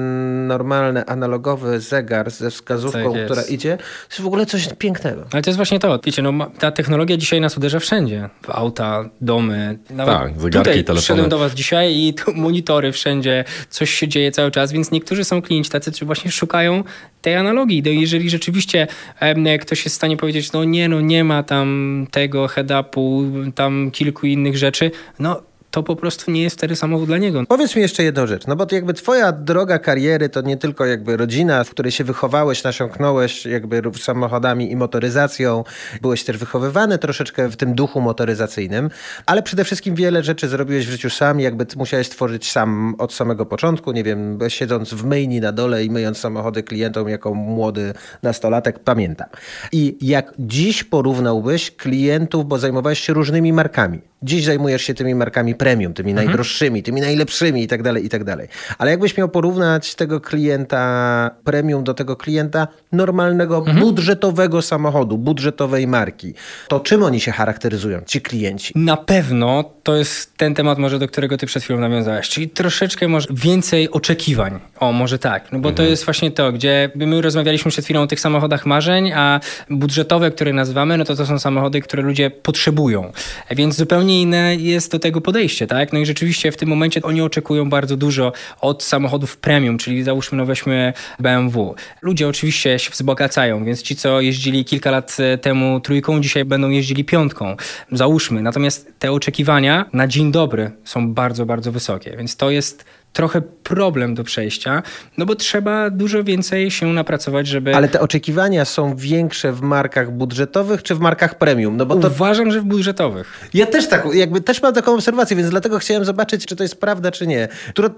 normalny 0.48 1.06
analogowy 1.06 1.80
zegar 1.80 2.32
ze 2.32 2.52
wskazówką, 2.52 3.14
Tak 3.14 3.26
która 3.26 3.42
idzie, 3.44 3.78
to 3.78 3.84
jest 4.10 4.22
w 4.22 4.28
ogóle 4.28 4.46
coś 4.46 4.70
pięknego. 4.78 5.26
Ale 5.32 5.42
to 5.42 5.50
jest 5.50 5.58
właśnie 5.58 5.80
to, 5.80 6.00
wiecie, 6.06 6.22
no, 6.22 6.34
ta 6.60 6.72
technologia 6.72 7.18
dzisiaj 7.18 7.42
nas 7.42 7.58
uderza 7.58 7.80
wszędzie. 7.80 8.30
W 8.46 8.50
auta, 8.50 9.10
domy. 9.22 9.80
Nawet 9.90 10.16
Tak, 10.16 10.40
zegarki 10.40 10.58
tutaj 10.58 10.80
i 10.80 10.84
telefony. 10.84 10.98
przyszedłem 11.02 11.30
do 11.30 11.38
was 11.38 11.54
dzisiaj 11.54 11.96
i 11.96 12.14
tu 12.14 12.34
monitory 12.48 12.92
wszędzie, 12.92 13.44
coś 13.70 13.90
się 13.90 14.08
dzieje 14.08 14.32
cały 14.32 14.52
czas, 14.52 14.72
więc 14.72 14.92
niektórzy 14.92 15.24
są 15.24 15.42
klienci 15.42 15.70
tacy, 15.70 15.92
którzy 15.92 16.06
właśnie 16.06 16.32
szukają 16.32 16.84
tej 17.22 17.36
analogii. 17.36 17.84
No, 17.86 17.92
jeżeli 17.92 18.30
rzeczywiście 18.30 18.88
em, 19.20 19.46
ktoś 19.62 19.86
jest 19.86 19.96
w 19.96 19.98
stanie 19.98 20.18
powiedzieć, 20.18 20.52
no 20.52 20.64
nie, 20.64 20.90
no 20.90 21.02
nie 21.02 21.24
ma 21.24 21.44
tam 21.44 22.08
tego 22.12 22.48
head-upu, 22.48 23.24
tam 23.56 23.92
kilku 23.92 24.28
innych 24.28 24.58
rzeczy, 24.58 24.92
no 25.20 25.42
to 25.78 25.84
po 25.84 25.96
prostu 25.96 26.32
nie 26.32 26.44
jest 26.44 26.56
wtedy 26.56 26.76
samochód 26.76 27.06
dla 27.06 27.18
niego. 27.18 27.44
Powiedz 27.48 27.76
mi 27.76 27.82
jeszcze 27.82 28.04
jedną 28.04 28.28
rzecz, 28.28 28.48
no 28.48 28.56
bo 28.56 28.66
to 28.66 28.76
jakby 28.76 28.94
twoja 28.94 29.32
droga 29.32 29.80
kariery 29.80 30.30
to 30.30 30.42
nie 30.42 30.58
tylko 30.58 30.86
jakby 30.86 31.18
rodzina, 31.18 31.64
w 31.64 31.70
której 31.70 31.92
się 31.92 32.04
wychowałeś, 32.04 32.64
nasiąknąłeś 32.64 33.46
jakby 33.46 33.82
samochodami 34.00 34.72
i 34.72 34.76
motoryzacją, 34.76 35.64
byłeś 36.02 36.24
też 36.24 36.38
wychowywany 36.38 36.98
troszeczkę 36.98 37.50
w 37.50 37.56
tym 37.56 37.76
duchu 37.76 38.02
motoryzacyjnym, 38.02 38.90
ale 39.26 39.44
przede 39.44 39.64
wszystkim 39.64 39.96
wiele 39.96 40.24
rzeczy 40.24 40.48
zrobiłeś 40.48 40.88
w 40.88 40.92
życiu 40.92 41.10
sam, 41.10 41.40
jakby 41.40 41.66
musiałeś 41.76 42.10
tworzyć 42.10 42.52
sam 42.52 42.96
od 42.98 43.14
samego 43.14 43.46
początku, 43.46 43.92
nie 43.92 44.04
wiem, 44.04 44.40
siedząc 44.48 44.94
w 44.94 45.06
myjni 45.06 45.40
na 45.40 45.52
dole 45.52 45.86
i 45.86 45.90
myjąc 45.90 46.18
samochody 46.18 46.64
klientom 46.64 47.10
jako 47.10 47.34
młody 47.34 47.94
nastolatek, 48.24 48.80
pamiętam. 48.80 49.28
I 49.72 49.98
jak 50.02 50.34
dziś 50.40 50.84
porównałbyś 50.84 51.72
klientów, 51.72 52.48
bo 52.48 52.60
zajmowałeś 52.60 53.00
się 53.00 53.14
różnymi 53.14 53.54
markami. 53.54 54.02
Dziś 54.24 54.46
zajmujesz 54.46 54.82
się 54.82 54.94
tymi 54.94 55.16
markami 55.16 55.56
premium, 55.56 55.94
tymi 55.94 56.14
najdroższymi, 56.14 56.84
tymi 56.84 57.02
najlepszymi 57.02 57.64
i 57.64 57.68
tak 57.68 57.84
dalej, 57.84 58.06
i 58.06 58.10
tak 58.10 58.24
dalej. 58.24 58.48
Ale 58.78 58.92
jakbyś 58.92 59.18
miał 59.18 59.30
porównać 59.30 59.96
tego 59.96 60.22
klienta 60.22 61.32
premium 61.44 61.84
do 61.84 61.94
tego 61.94 62.16
klienta 62.16 62.68
normalnego, 62.92 63.62
budżetowego 63.80 64.62
samochodu, 64.62 65.18
budżetowej 65.18 65.88
marki, 65.88 66.34
to 66.68 66.80
czym 66.80 67.04
oni 67.04 67.20
się 67.20 67.32
charakteryzują, 67.32 68.02
ci 68.06 68.22
klienci? 68.22 68.74
Na 68.76 68.98
pewno 68.98 69.64
to 69.84 69.96
jest 69.96 70.38
ten 70.38 70.56
temat 70.56 70.78
może, 70.78 71.00
do 71.00 71.08
którego 71.08 71.38
ty 71.38 71.46
przed 71.46 71.64
chwilą 71.64 71.80
nawiązałeś, 71.80 72.30
czyli 72.30 72.50
troszeczkę 72.50 73.08
może 73.08 73.28
więcej 73.32 73.92
oczekiwań. 73.92 74.60
O, 74.80 74.92
może 74.92 75.20
tak, 75.20 75.52
no 75.52 75.60
bo 75.60 75.72
to 75.72 75.84
jest 75.84 76.06
właśnie 76.06 76.32
to, 76.32 76.52
gdzie 76.52 76.92
my 76.96 77.22
rozmawialiśmy 77.22 77.72
przed 77.72 77.86
chwilą 77.86 78.02
o 78.02 78.08
tych 78.08 78.20
samochodach 78.20 78.66
marzeń, 78.66 79.12
a 79.16 79.40
budżetowe, 79.70 80.32
które 80.32 80.54
nazywamy, 80.54 80.98
no 80.98 81.06
to 81.06 81.16
to 81.16 81.26
są 81.26 81.40
samochody, 81.40 81.82
które 81.82 82.04
ludzie 82.04 82.30
potrzebują. 82.30 83.12
Więc 83.52 83.76
zupełnie 83.76 84.07
inne 84.10 84.56
jest 84.56 84.92
do 84.92 85.00
tego 85.00 85.22
podejście, 85.22 85.68
tak? 85.68 85.94
No 85.94 86.00
i 86.00 86.06
rzeczywiście 86.06 86.52
w 86.52 86.58
tym 86.58 86.70
momencie 86.70 87.02
oni 87.02 87.22
oczekują 87.22 87.70
bardzo 87.70 87.98
dużo 87.98 88.32
od 88.62 88.84
samochodów 88.84 89.38
premium, 89.38 89.78
czyli 89.78 90.04
załóżmy, 90.04 90.38
no 90.38 90.46
weźmy 90.46 90.94
BMW. 91.20 91.76
Ludzie 92.02 92.28
oczywiście 92.28 92.80
się 92.80 92.92
wzbogacają, 92.92 93.66
więc 93.66 93.82
ci, 93.82 93.96
co 93.96 94.22
jeździli 94.22 94.66
kilka 94.66 94.92
lat 94.92 95.18
e, 95.20 95.38
temu 95.38 95.80
trójką, 95.80 96.22
dzisiaj 96.22 96.46
będą 96.46 96.70
jeździli 96.70 97.06
piątką. 97.06 97.56
Załóżmy. 97.92 98.42
Natomiast 98.42 98.94
te 99.00 99.12
oczekiwania 99.12 99.86
na 99.94 100.08
dzień 100.08 100.32
dobry 100.32 100.72
są 100.84 101.14
bardzo, 101.14 101.46
bardzo 101.46 101.72
wysokie, 101.72 102.16
więc 102.18 102.36
to 102.36 102.50
jest 102.50 102.86
trochę 103.14 103.42
problem 103.42 104.16
do 104.16 104.24
przejścia, 104.24 104.84
no 105.18 105.26
bo 105.26 105.36
trzeba 105.36 105.90
dużo 105.90 106.24
więcej 106.24 106.72
się 106.72 106.88
napracować, 106.88 107.48
żeby... 107.48 107.76
Ale 107.76 107.88
te 107.88 108.00
oczekiwania 108.00 108.66
są 108.66 108.96
większe 108.96 109.54
w 109.54 109.62
markach 109.62 110.12
budżetowych 110.12 110.84
czy 110.84 110.96
w 110.96 111.00
markach 111.00 111.38
premium? 111.38 111.78
No 111.78 111.86
bo 111.86 111.96
to 111.96 112.08
Uważam, 112.08 112.52
że 112.52 112.62
w 112.62 112.64
budżetowych. 112.64 113.50
Ja 113.54 113.66
też 113.66 113.88
tak, 113.88 114.08
jakby 114.14 114.42
też 114.42 114.62
mam 114.62 114.74
taką 114.74 114.94
obserwację, 114.94 115.38
więc 115.38 115.50
dlatego 115.50 115.80
chciałem 115.80 116.06
zobaczyć, 116.06 116.46
czy 116.46 116.56
to 116.56 116.64
jest 116.64 116.80
prawda, 116.80 117.12
czy 117.12 117.28
nie. 117.28 117.48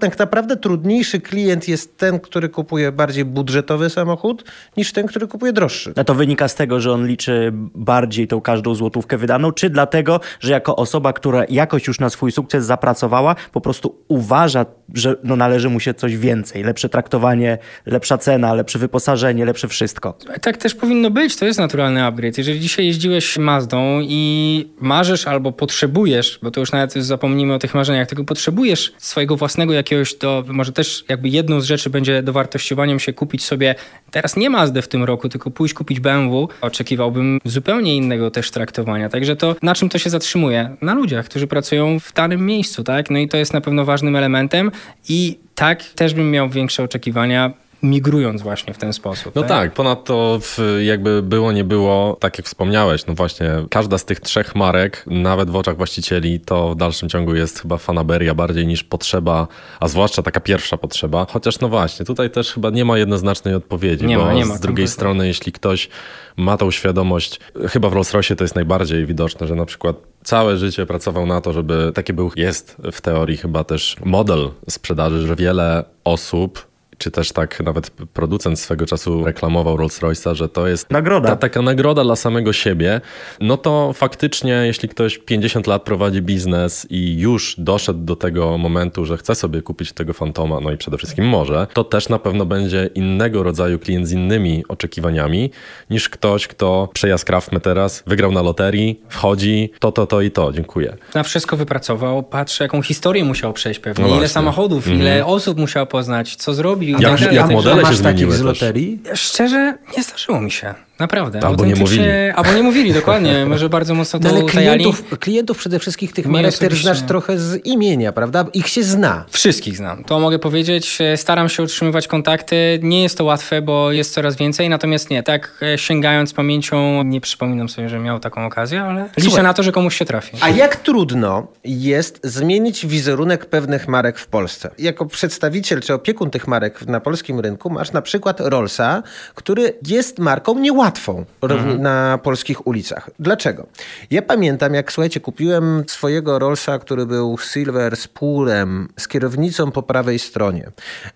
Tak 0.00 0.18
naprawdę 0.18 0.56
trudniejszy 0.56 1.20
klient 1.20 1.68
jest 1.68 1.96
ten, 1.96 2.20
który 2.20 2.48
kupuje 2.48 2.92
bardziej 2.92 3.24
budżetowy 3.24 3.90
samochód, 3.90 4.44
niż 4.76 4.92
ten, 4.92 5.06
który 5.06 5.28
kupuje 5.28 5.52
droższy. 5.52 5.92
A 5.96 6.04
to 6.04 6.14
wynika 6.14 6.48
z 6.48 6.54
tego, 6.54 6.80
że 6.80 6.92
on 6.92 7.06
liczy 7.06 7.52
bardziej 7.74 8.28
tą 8.28 8.40
każdą 8.40 8.74
złotówkę 8.74 9.18
wydaną, 9.18 9.52
czy 9.52 9.70
dlatego, 9.70 10.20
że 10.40 10.52
jako 10.52 10.76
osoba, 10.76 11.12
która 11.12 11.44
jakoś 11.48 11.86
już 11.86 12.00
na 12.00 12.10
swój 12.10 12.32
sukces 12.32 12.64
zapracowała, 12.66 13.36
po 13.52 13.60
prostu 13.60 13.98
uważa, 14.08 14.66
że 15.00 15.16
no 15.24 15.36
należy 15.36 15.68
mu 15.68 15.80
się 15.80 15.94
coś 15.94 16.16
więcej, 16.16 16.62
lepsze 16.62 16.88
traktowanie, 16.88 17.58
lepsza 17.86 18.18
cena, 18.18 18.54
lepsze 18.54 18.78
wyposażenie, 18.78 19.44
lepsze 19.44 19.68
wszystko. 19.68 20.18
Tak 20.42 20.56
też 20.56 20.74
powinno 20.74 21.10
być, 21.10 21.36
to 21.36 21.46
jest 21.46 21.58
naturalny 21.58 22.04
upgrade. 22.04 22.38
Jeżeli 22.38 22.60
dzisiaj 22.60 22.86
jeździłeś 22.86 23.38
Mazdą 23.38 24.00
i 24.02 24.66
marzysz 24.80 25.26
albo 25.26 25.52
potrzebujesz, 25.52 26.38
bo 26.42 26.50
to 26.50 26.60
już 26.60 26.72
nawet 26.72 26.92
zapomnijmy 26.92 27.54
o 27.54 27.58
tych 27.58 27.74
marzeniach, 27.74 28.08
tylko 28.08 28.24
potrzebujesz 28.24 28.92
swojego 28.98 29.36
własnego 29.36 29.72
jakiegoś, 29.72 30.14
do, 30.14 30.44
może 30.48 30.72
też 30.72 31.04
jakby 31.08 31.28
jedną 31.28 31.60
z 31.60 31.64
rzeczy 31.64 31.90
będzie 31.90 32.22
dowartościowaniem 32.22 33.00
się 33.00 33.12
kupić 33.12 33.44
sobie, 33.44 33.74
teraz 34.10 34.36
nie 34.36 34.50
Mazdę 34.50 34.82
w 34.82 34.88
tym 34.88 35.04
roku, 35.04 35.28
tylko 35.28 35.50
pójść 35.50 35.74
kupić 35.74 36.00
BMW, 36.00 36.48
oczekiwałbym 36.60 37.38
zupełnie 37.44 37.96
innego 37.96 38.30
też 38.30 38.50
traktowania. 38.50 39.08
Także 39.08 39.36
to, 39.36 39.56
na 39.62 39.74
czym 39.74 39.88
to 39.88 39.98
się 39.98 40.10
zatrzymuje? 40.10 40.76
Na 40.82 40.94
ludziach, 40.94 41.26
którzy 41.26 41.46
pracują 41.46 42.00
w 42.00 42.12
danym 42.12 42.46
miejscu, 42.46 42.84
tak? 42.84 43.10
No 43.10 43.18
i 43.18 43.28
to 43.28 43.36
jest 43.36 43.52
na 43.52 43.60
pewno 43.60 43.84
ważnym 43.84 44.16
elementem 44.16 44.70
i 45.08 45.38
tak 45.54 45.84
też 45.84 46.14
bym 46.14 46.30
miał 46.30 46.48
większe 46.48 46.82
oczekiwania 46.82 47.52
migrując 47.82 48.42
właśnie 48.42 48.74
w 48.74 48.78
ten 48.78 48.92
sposób. 48.92 49.34
No 49.34 49.42
tak, 49.42 49.74
ponadto 49.74 50.38
w, 50.42 50.78
jakby 50.82 51.22
było, 51.22 51.52
nie 51.52 51.64
było, 51.64 52.16
tak 52.20 52.38
jak 52.38 52.46
wspomniałeś, 52.46 53.06
no 53.06 53.14
właśnie, 53.14 53.50
każda 53.70 53.98
z 53.98 54.04
tych 54.04 54.20
trzech 54.20 54.54
marek, 54.54 55.04
nawet 55.06 55.50
w 55.50 55.56
oczach 55.56 55.76
właścicieli, 55.76 56.40
to 56.40 56.70
w 56.70 56.76
dalszym 56.76 57.08
ciągu 57.08 57.34
jest 57.34 57.60
chyba 57.60 57.76
fanaberia 57.76 58.34
bardziej 58.34 58.66
niż 58.66 58.84
potrzeba, 58.84 59.48
a 59.80 59.88
zwłaszcza 59.88 60.22
taka 60.22 60.40
pierwsza 60.40 60.76
potrzeba. 60.76 61.26
Chociaż 61.30 61.60
no 61.60 61.68
właśnie, 61.68 62.06
tutaj 62.06 62.30
też 62.30 62.52
chyba 62.52 62.70
nie 62.70 62.84
ma 62.84 62.98
jednoznacznej 62.98 63.54
odpowiedzi, 63.54 64.06
Nie 64.06 64.16
bo 64.16 64.24
ma, 64.24 64.32
nie 64.32 64.44
ma, 64.46 64.56
z 64.56 64.60
drugiej 64.60 64.86
kompletnie. 64.86 64.88
strony, 64.88 65.26
jeśli 65.26 65.52
ktoś 65.52 65.88
ma 66.36 66.56
tą 66.56 66.70
świadomość, 66.70 67.40
chyba 67.68 67.90
w 67.90 67.92
Rolls-Royce 67.92 68.36
to 68.36 68.44
jest 68.44 68.54
najbardziej 68.54 69.06
widoczne, 69.06 69.46
że 69.46 69.54
na 69.54 69.66
przykład 69.66 69.96
całe 70.24 70.56
życie 70.56 70.86
pracował 70.86 71.26
na 71.26 71.40
to, 71.40 71.52
żeby 71.52 71.92
taki 71.94 72.12
był, 72.12 72.30
jest 72.36 72.76
w 72.92 73.00
teorii 73.00 73.36
chyba 73.36 73.64
też 73.64 73.96
model 74.04 74.50
sprzedaży, 74.68 75.26
że 75.26 75.36
wiele 75.36 75.84
osób 76.04 76.69
czy 77.00 77.10
też 77.10 77.32
tak 77.32 77.60
nawet 77.60 77.90
producent 77.90 78.60
swego 78.60 78.86
czasu 78.86 79.24
reklamował 79.24 79.76
Rolls-Royce'a, 79.76 80.34
że 80.34 80.48
to 80.48 80.68
jest 80.68 80.90
Nagroda. 80.90 81.28
ta 81.28 81.36
taka 81.36 81.62
nagroda 81.62 82.04
dla 82.04 82.16
samego 82.16 82.52
siebie, 82.52 83.00
no 83.40 83.56
to 83.56 83.92
faktycznie 83.92 84.52
jeśli 84.52 84.88
ktoś 84.88 85.18
50 85.18 85.66
lat 85.66 85.82
prowadzi 85.82 86.22
biznes 86.22 86.86
i 86.90 87.18
już 87.18 87.54
doszedł 87.58 88.00
do 88.04 88.16
tego 88.16 88.58
momentu, 88.58 89.06
że 89.06 89.16
chce 89.16 89.34
sobie 89.34 89.62
kupić 89.62 89.92
tego 89.92 90.12
Fantoma, 90.12 90.60
no 90.60 90.72
i 90.72 90.76
przede 90.76 90.98
wszystkim 90.98 91.24
może, 91.28 91.66
to 91.72 91.84
też 91.84 92.08
na 92.08 92.18
pewno 92.18 92.46
będzie 92.46 92.90
innego 92.94 93.42
rodzaju 93.42 93.78
klient 93.78 94.08
z 94.08 94.12
innymi 94.12 94.64
oczekiwaniami 94.68 95.50
niż 95.90 96.08
ktoś, 96.08 96.46
kto 96.46 96.88
przejaskrawmy 96.94 97.60
teraz, 97.60 98.02
wygrał 98.06 98.32
na 98.32 98.42
loterii, 98.42 99.00
wchodzi, 99.08 99.70
to, 99.78 99.92
to, 99.92 100.06
to 100.06 100.20
i 100.20 100.30
to, 100.30 100.52
dziękuję. 100.52 100.96
na 101.14 101.22
wszystko 101.22 101.56
wypracował, 101.56 102.22
patrzę 102.22 102.64
jaką 102.64 102.82
historię 102.82 103.24
musiał 103.24 103.52
przejść 103.52 103.80
pewnie, 103.80 104.04
No 104.04 104.16
ile 104.16 104.28
samochodów, 104.28 104.88
ile 104.88 105.26
osób 105.26 105.58
musiał 105.58 105.86
poznać, 105.86 106.36
co 106.36 106.54
zrobił. 106.54 106.89
Jak- 106.98 107.32
jak 107.32 107.50
modele 107.50 107.82
masz 107.82 107.96
się 107.96 108.02
takich 108.02 108.18
zmieniły 108.18 108.36
z 108.36 108.40
loterii? 108.40 109.02
Szczerze, 109.14 109.78
nie 109.96 110.02
zdarzyło 110.02 110.40
mi 110.40 110.50
się. 110.50 110.74
Naprawdę. 111.00 111.40
Albo 111.42 111.56
Bo 111.56 111.64
nie 111.64 111.74
mówili. 111.76 112.04
Się, 112.04 112.32
albo 112.36 112.52
nie 112.52 112.62
mówili, 112.62 112.92
dokładnie. 112.92 113.44
Może 113.46 113.68
bardzo 113.68 113.94
mocno 113.94 114.18
No 114.22 114.28
to 114.30 114.36
ale 114.36 114.44
utajali. 114.44 114.84
klientów, 114.84 115.18
klientów 115.18 115.58
przede 115.58 115.78
wszystkim 115.78 116.08
tych 116.08 116.26
marek 116.26 116.58
też 116.58 116.82
znasz 116.82 117.02
trochę 117.02 117.38
z 117.38 117.66
imienia, 117.66 118.12
prawda? 118.12 118.44
Ich 118.54 118.68
się 118.68 118.82
zna. 118.82 119.24
Wszystkich 119.30 119.76
znam. 119.76 120.04
To 120.04 120.20
mogę 120.20 120.38
powiedzieć. 120.38 120.98
E, 121.00 121.16
Staram 121.16 121.48
się 121.48 121.62
utrzymywać 121.62 122.08
kontakty. 122.08 122.78
Nie 122.82 123.02
jest 123.02 123.18
to 123.18 123.24
łatwe, 123.24 123.62
bo 123.62 123.92
jest 123.92 124.12
coraz 124.14 124.36
więcej. 124.36 124.68
Natomiast 124.68 125.10
nie, 125.10 125.22
tak 125.22 125.64
e, 125.74 125.78
sięgając 125.78 126.32
pamięcią, 126.32 127.02
nie 127.02 127.20
przypominam 127.20 127.68
sobie, 127.68 127.88
że 127.88 127.98
miał 127.98 128.20
taką 128.20 128.46
okazję, 128.46 128.82
ale 128.82 129.02
liczę 129.02 129.20
Słuchaj. 129.20 129.42
na 129.42 129.54
to, 129.54 129.62
że 129.62 129.72
komuś 129.72 129.96
się 129.96 130.04
trafi. 130.04 130.36
A 130.40 130.48
jak 130.48 130.76
trudno 130.76 131.46
jest 131.64 132.20
zmienić 132.24 132.86
wizerunek 132.86 133.46
pewnych 133.46 133.88
marek 133.88 134.18
w 134.18 134.26
Polsce? 134.26 134.70
Jako 134.78 135.06
przedstawiciel 135.06 135.80
czy 135.80 135.94
opiekun 135.94 136.30
tych 136.30 136.48
marek 136.48 136.86
na 136.86 137.00
polskim 137.00 137.40
rynku 137.40 137.70
masz 137.70 137.92
na 137.92 138.02
przykład 138.02 138.40
Rollsa, 138.40 139.02
który 139.34 139.74
jest 139.86 140.18
marką 140.18 140.58
niełatwą. 140.58 140.89
Łatwą 140.90 141.24
mhm. 141.42 141.82
na 141.82 142.18
polskich 142.22 142.66
ulicach. 142.66 143.10
Dlaczego? 143.18 143.66
Ja 144.10 144.22
pamiętam, 144.22 144.74
jak 144.74 144.92
słuchajcie, 144.92 145.20
kupiłem 145.20 145.84
swojego 145.86 146.38
Rollsa, 146.38 146.78
który 146.78 147.06
był 147.06 147.38
silver 147.38 147.96
z 147.96 148.08
purem, 148.08 148.88
z 148.98 149.08
kierownicą 149.08 149.70
po 149.70 149.82
prawej 149.82 150.18
stronie. 150.18 150.70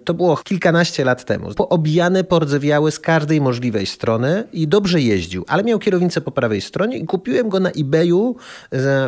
To 0.05 0.15
było 0.15 0.37
kilkanaście 0.37 1.05
lat 1.05 1.25
temu. 1.25 1.55
Poobijany, 1.55 2.25
pordzewiały 2.25 2.91
z 2.91 3.01
każdej 3.01 3.41
możliwej 3.41 3.87
strony 3.87 4.45
i 4.53 4.69
dobrze 4.69 5.01
jeździł, 5.01 5.45
ale 5.49 5.65
miał 5.65 5.79
kierownicę 5.79 6.21
po 6.21 6.31
prawej 6.31 6.61
stronie 6.61 6.99
i 6.99 7.07
kupiłem 7.07 7.49
go 7.49 7.61
na 7.61 7.71
eBayu 7.71 8.37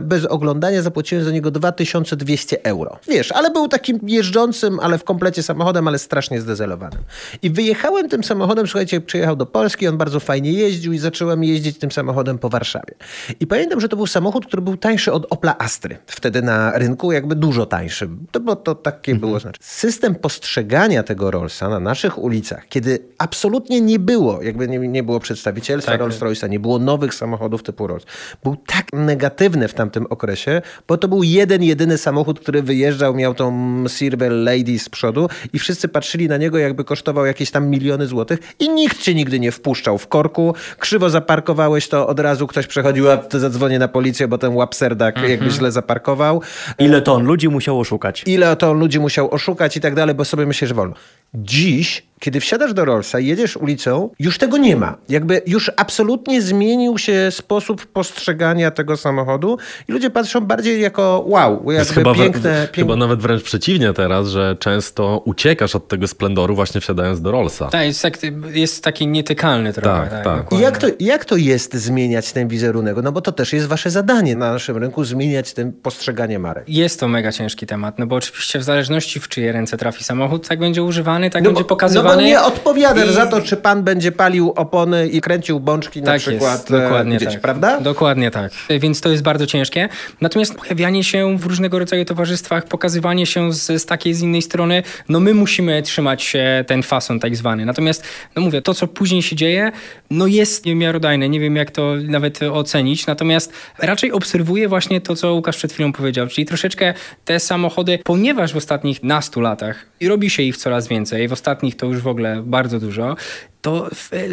bez 0.02 0.24
oglądania, 0.24 0.82
zapłaciłem 0.82 1.24
za 1.24 1.30
niego 1.30 1.50
2200 1.50 2.64
euro. 2.64 2.98
Wiesz, 3.08 3.32
ale 3.32 3.50
był 3.50 3.68
takim 3.68 4.00
jeżdżącym, 4.02 4.80
ale 4.80 4.98
w 4.98 5.04
komplecie 5.04 5.42
samochodem, 5.42 5.88
ale 5.88 5.98
strasznie 5.98 6.40
zdezelowanym. 6.40 7.00
I 7.42 7.50
wyjechałem 7.50 8.08
tym 8.08 8.24
samochodem, 8.24 8.66
słuchajcie, 8.66 9.00
przyjechał 9.00 9.36
do 9.36 9.46
Polski, 9.46 9.88
on 9.88 9.96
bardzo 9.96 10.20
fajnie 10.20 10.52
jeździł 10.56 10.92
i 10.92 10.98
zacząłem 10.98 11.44
jeździć 11.44 11.78
tym 11.78 11.92
samochodem 11.92 12.38
po 12.38 12.48
Warszawie. 12.48 12.94
I 13.40 13.46
pamiętam, 13.46 13.80
że 13.80 13.88
to 13.88 13.96
był 13.96 14.06
samochód, 14.06 14.46
który 14.46 14.62
był 14.62 14.76
tańszy 14.76 15.12
od 15.12 15.26
Opla 15.30 15.58
Astry. 15.58 15.98
Wtedy 16.06 16.42
na 16.42 16.78
rynku 16.78 17.12
jakby 17.12 17.34
dużo 17.34 17.66
tańszy. 17.66 18.08
To, 18.30 18.40
bo 18.40 18.56
to 18.56 18.74
takie 18.74 19.12
mhm. 19.12 19.20
było 19.20 19.40
znaczy. 19.40 19.60
System 19.62 20.14
postrzegania 20.14 21.02
tego 21.02 21.30
Rollsa 21.30 21.68
na 21.68 21.80
naszych 21.80 22.18
ulicach, 22.18 22.68
kiedy 22.68 22.98
absolutnie 23.18 23.80
nie 23.80 23.98
było, 23.98 24.42
jakby 24.42 24.68
nie, 24.68 24.78
nie 24.78 25.02
było 25.02 25.20
przedstawicielstwa 25.20 25.92
tak. 25.92 26.00
Rolls-Royce'a, 26.00 26.50
nie 26.50 26.60
było 26.60 26.78
nowych 26.78 27.14
samochodów 27.14 27.62
typu 27.62 27.86
Rolls, 27.86 28.04
był 28.42 28.56
tak 28.56 28.86
negatywny 28.92 29.68
w 29.68 29.74
tamtym 29.74 30.06
okresie, 30.10 30.62
bo 30.88 30.96
to 30.96 31.08
był 31.08 31.22
jeden, 31.22 31.62
jedyny 31.62 31.98
samochód, 31.98 32.40
który 32.40 32.62
wyjeżdżał, 32.62 33.14
miał 33.14 33.34
tą 33.34 33.84
Silver 33.88 34.32
Lady 34.32 34.78
z 34.78 34.88
przodu 34.88 35.28
i 35.52 35.58
wszyscy 35.58 35.88
patrzyli 35.88 36.28
na 36.28 36.36
niego, 36.36 36.58
jakby 36.58 36.84
kosztował 36.84 37.26
jakieś 37.26 37.50
tam 37.50 37.68
miliony 37.68 38.06
złotych 38.06 38.38
i 38.58 38.68
nikt 38.68 38.98
cię 39.02 39.14
nigdy 39.14 39.40
nie 39.40 39.52
wpuszczał 39.52 39.98
w 39.98 40.08
korku. 40.08 40.35
Krzywo 40.78 41.10
zaparkowałeś, 41.10 41.88
to 41.88 42.06
od 42.06 42.20
razu 42.20 42.46
ktoś 42.46 42.66
przechodził, 42.66 43.10
a 43.10 43.16
to 43.16 43.38
zadzwonię 43.38 43.78
na 43.78 43.88
policję, 43.88 44.28
bo 44.28 44.38
ten 44.38 44.54
łapserdak 44.54 45.14
mhm. 45.14 45.30
jakby 45.30 45.50
źle 45.50 45.72
zaparkował. 45.72 46.42
Ile 46.78 47.02
to 47.02 47.14
on 47.14 47.26
ludzi 47.26 47.48
musiał 47.48 47.80
oszukać? 47.80 48.22
Ile 48.26 48.56
to 48.56 48.70
on 48.70 48.78
ludzi 48.78 49.00
musiał 49.00 49.34
oszukać 49.34 49.76
i 49.76 49.80
tak 49.80 49.94
dalej, 49.94 50.14
bo 50.14 50.24
sobie 50.24 50.46
myślę, 50.46 50.68
że 50.68 50.74
wolno. 50.74 50.94
Dziś 51.34 52.02
kiedy 52.20 52.40
wsiadasz 52.40 52.74
do 52.74 52.84
Rollsa 52.84 53.20
i 53.20 53.26
jedziesz 53.26 53.56
ulicą, 53.56 54.10
już 54.18 54.38
tego 54.38 54.56
nie 54.56 54.76
ma. 54.76 54.96
Jakby 55.08 55.42
już 55.46 55.70
absolutnie 55.76 56.42
zmienił 56.42 56.98
się 56.98 57.30
sposób 57.30 57.86
postrzegania 57.86 58.70
tego 58.70 58.96
samochodu 58.96 59.58
i 59.88 59.92
ludzie 59.92 60.10
patrzą 60.10 60.40
bardziej 60.40 60.80
jako 60.80 61.24
wow, 61.26 61.70
jakby 61.70 61.94
chyba, 61.94 62.14
piękne, 62.14 62.68
Chyba 62.74 62.96
nawet 62.96 63.20
wręcz 63.20 63.42
przeciwnie 63.42 63.92
teraz, 63.92 64.28
że 64.28 64.56
często 64.60 65.22
uciekasz 65.24 65.76
od 65.76 65.88
tego 65.88 66.08
splendoru 66.08 66.54
właśnie 66.54 66.80
wsiadając 66.80 67.20
do 67.20 67.32
Rollsa. 67.32 67.68
Tak, 67.68 67.86
jest, 67.86 68.02
tak, 68.02 68.18
jest 68.52 68.84
taki 68.84 69.06
nietykalny 69.06 69.72
trochę. 69.72 70.08
Tak, 70.10 70.24
tak. 70.24 70.58
I 70.58 70.62
jak 70.62 70.78
to, 70.78 70.86
jak 71.00 71.24
to 71.24 71.36
jest 71.36 71.74
zmieniać 71.74 72.32
ten 72.32 72.48
wizerunek? 72.48 72.96
No 73.02 73.12
bo 73.12 73.20
to 73.20 73.32
też 73.32 73.52
jest 73.52 73.66
wasze 73.66 73.90
zadanie 73.90 74.36
na 74.36 74.52
naszym 74.52 74.76
rynku, 74.76 75.04
zmieniać 75.04 75.52
ten 75.52 75.72
postrzeganie 75.72 76.38
marek. 76.38 76.64
Jest 76.68 77.00
to 77.00 77.08
mega 77.08 77.32
ciężki 77.32 77.66
temat, 77.66 77.98
no 77.98 78.06
bo 78.06 78.16
oczywiście 78.16 78.58
w 78.58 78.62
zależności 78.62 79.20
w 79.20 79.28
czyje 79.28 79.52
ręce 79.52 79.76
trafi 79.76 80.04
samochód, 80.04 80.48
tak 80.48 80.58
będzie 80.58 80.82
używany, 80.82 81.30
tak 81.30 81.42
no 81.42 81.50
będzie 81.50 81.64
pokazywany. 81.64 82.05
No 82.05 82.05
bo 82.06 82.14
nie 82.14 82.42
odpowiadasz 82.42 83.10
I... 83.10 83.12
za 83.12 83.26
to, 83.26 83.40
czy 83.40 83.56
pan 83.56 83.82
będzie 83.82 84.12
palił 84.12 84.52
opony 84.56 85.08
i 85.08 85.20
kręcił 85.20 85.60
bączki 85.60 86.02
tak 86.02 86.14
na 86.14 86.18
przykład 86.18 86.52
jest, 86.52 86.70
dokładnie 86.70 87.16
gdzieś, 87.16 87.32
tak. 87.32 87.40
prawda? 87.40 87.80
Dokładnie 87.80 88.30
tak. 88.30 88.52
Więc 88.80 89.00
to 89.00 89.08
jest 89.08 89.22
bardzo 89.22 89.46
ciężkie. 89.46 89.88
Natomiast 90.20 90.54
pojawianie 90.54 91.04
się 91.04 91.38
w 91.38 91.46
różnego 91.46 91.78
rodzaju 91.78 92.04
towarzystwach, 92.04 92.64
pokazywanie 92.64 93.26
się 93.26 93.52
z, 93.52 93.82
z 93.82 93.86
takiej, 93.86 94.14
z 94.14 94.22
innej 94.22 94.42
strony, 94.42 94.82
no 95.08 95.20
my 95.20 95.34
musimy 95.34 95.82
trzymać 95.82 96.32
ten 96.66 96.82
fason 96.82 97.20
tak 97.20 97.36
zwany. 97.36 97.64
Natomiast, 97.64 98.04
no 98.36 98.42
mówię, 98.42 98.62
to 98.62 98.74
co 98.74 98.86
później 98.86 99.22
się 99.22 99.36
dzieje, 99.36 99.72
no 100.10 100.26
jest 100.26 100.66
miarodajne. 100.66 101.28
Nie 101.28 101.40
wiem 101.40 101.56
jak 101.56 101.70
to 101.70 101.94
nawet 102.08 102.42
ocenić. 102.42 103.06
Natomiast 103.06 103.52
raczej 103.78 104.12
obserwuję 104.12 104.68
właśnie 104.68 105.00
to, 105.00 105.16
co 105.16 105.34
Łukasz 105.34 105.56
przed 105.56 105.72
chwilą 105.72 105.92
powiedział, 105.92 106.26
czyli 106.26 106.44
troszeczkę 106.44 106.94
te 107.24 107.40
samochody, 107.40 107.98
ponieważ 108.04 108.52
w 108.52 108.56
ostatnich 108.56 109.02
nastu 109.02 109.40
latach 109.40 109.86
i 110.00 110.08
robi 110.08 110.30
się 110.30 110.42
ich 110.42 110.56
coraz 110.56 110.88
więcej, 110.88 111.28
w 111.28 111.32
ostatnich 111.32 111.76
to 111.76 111.86
już 111.86 112.00
w 112.00 112.08
ogóle 112.08 112.42
bardzo 112.46 112.80
dużo, 112.80 113.16
to 113.62 113.90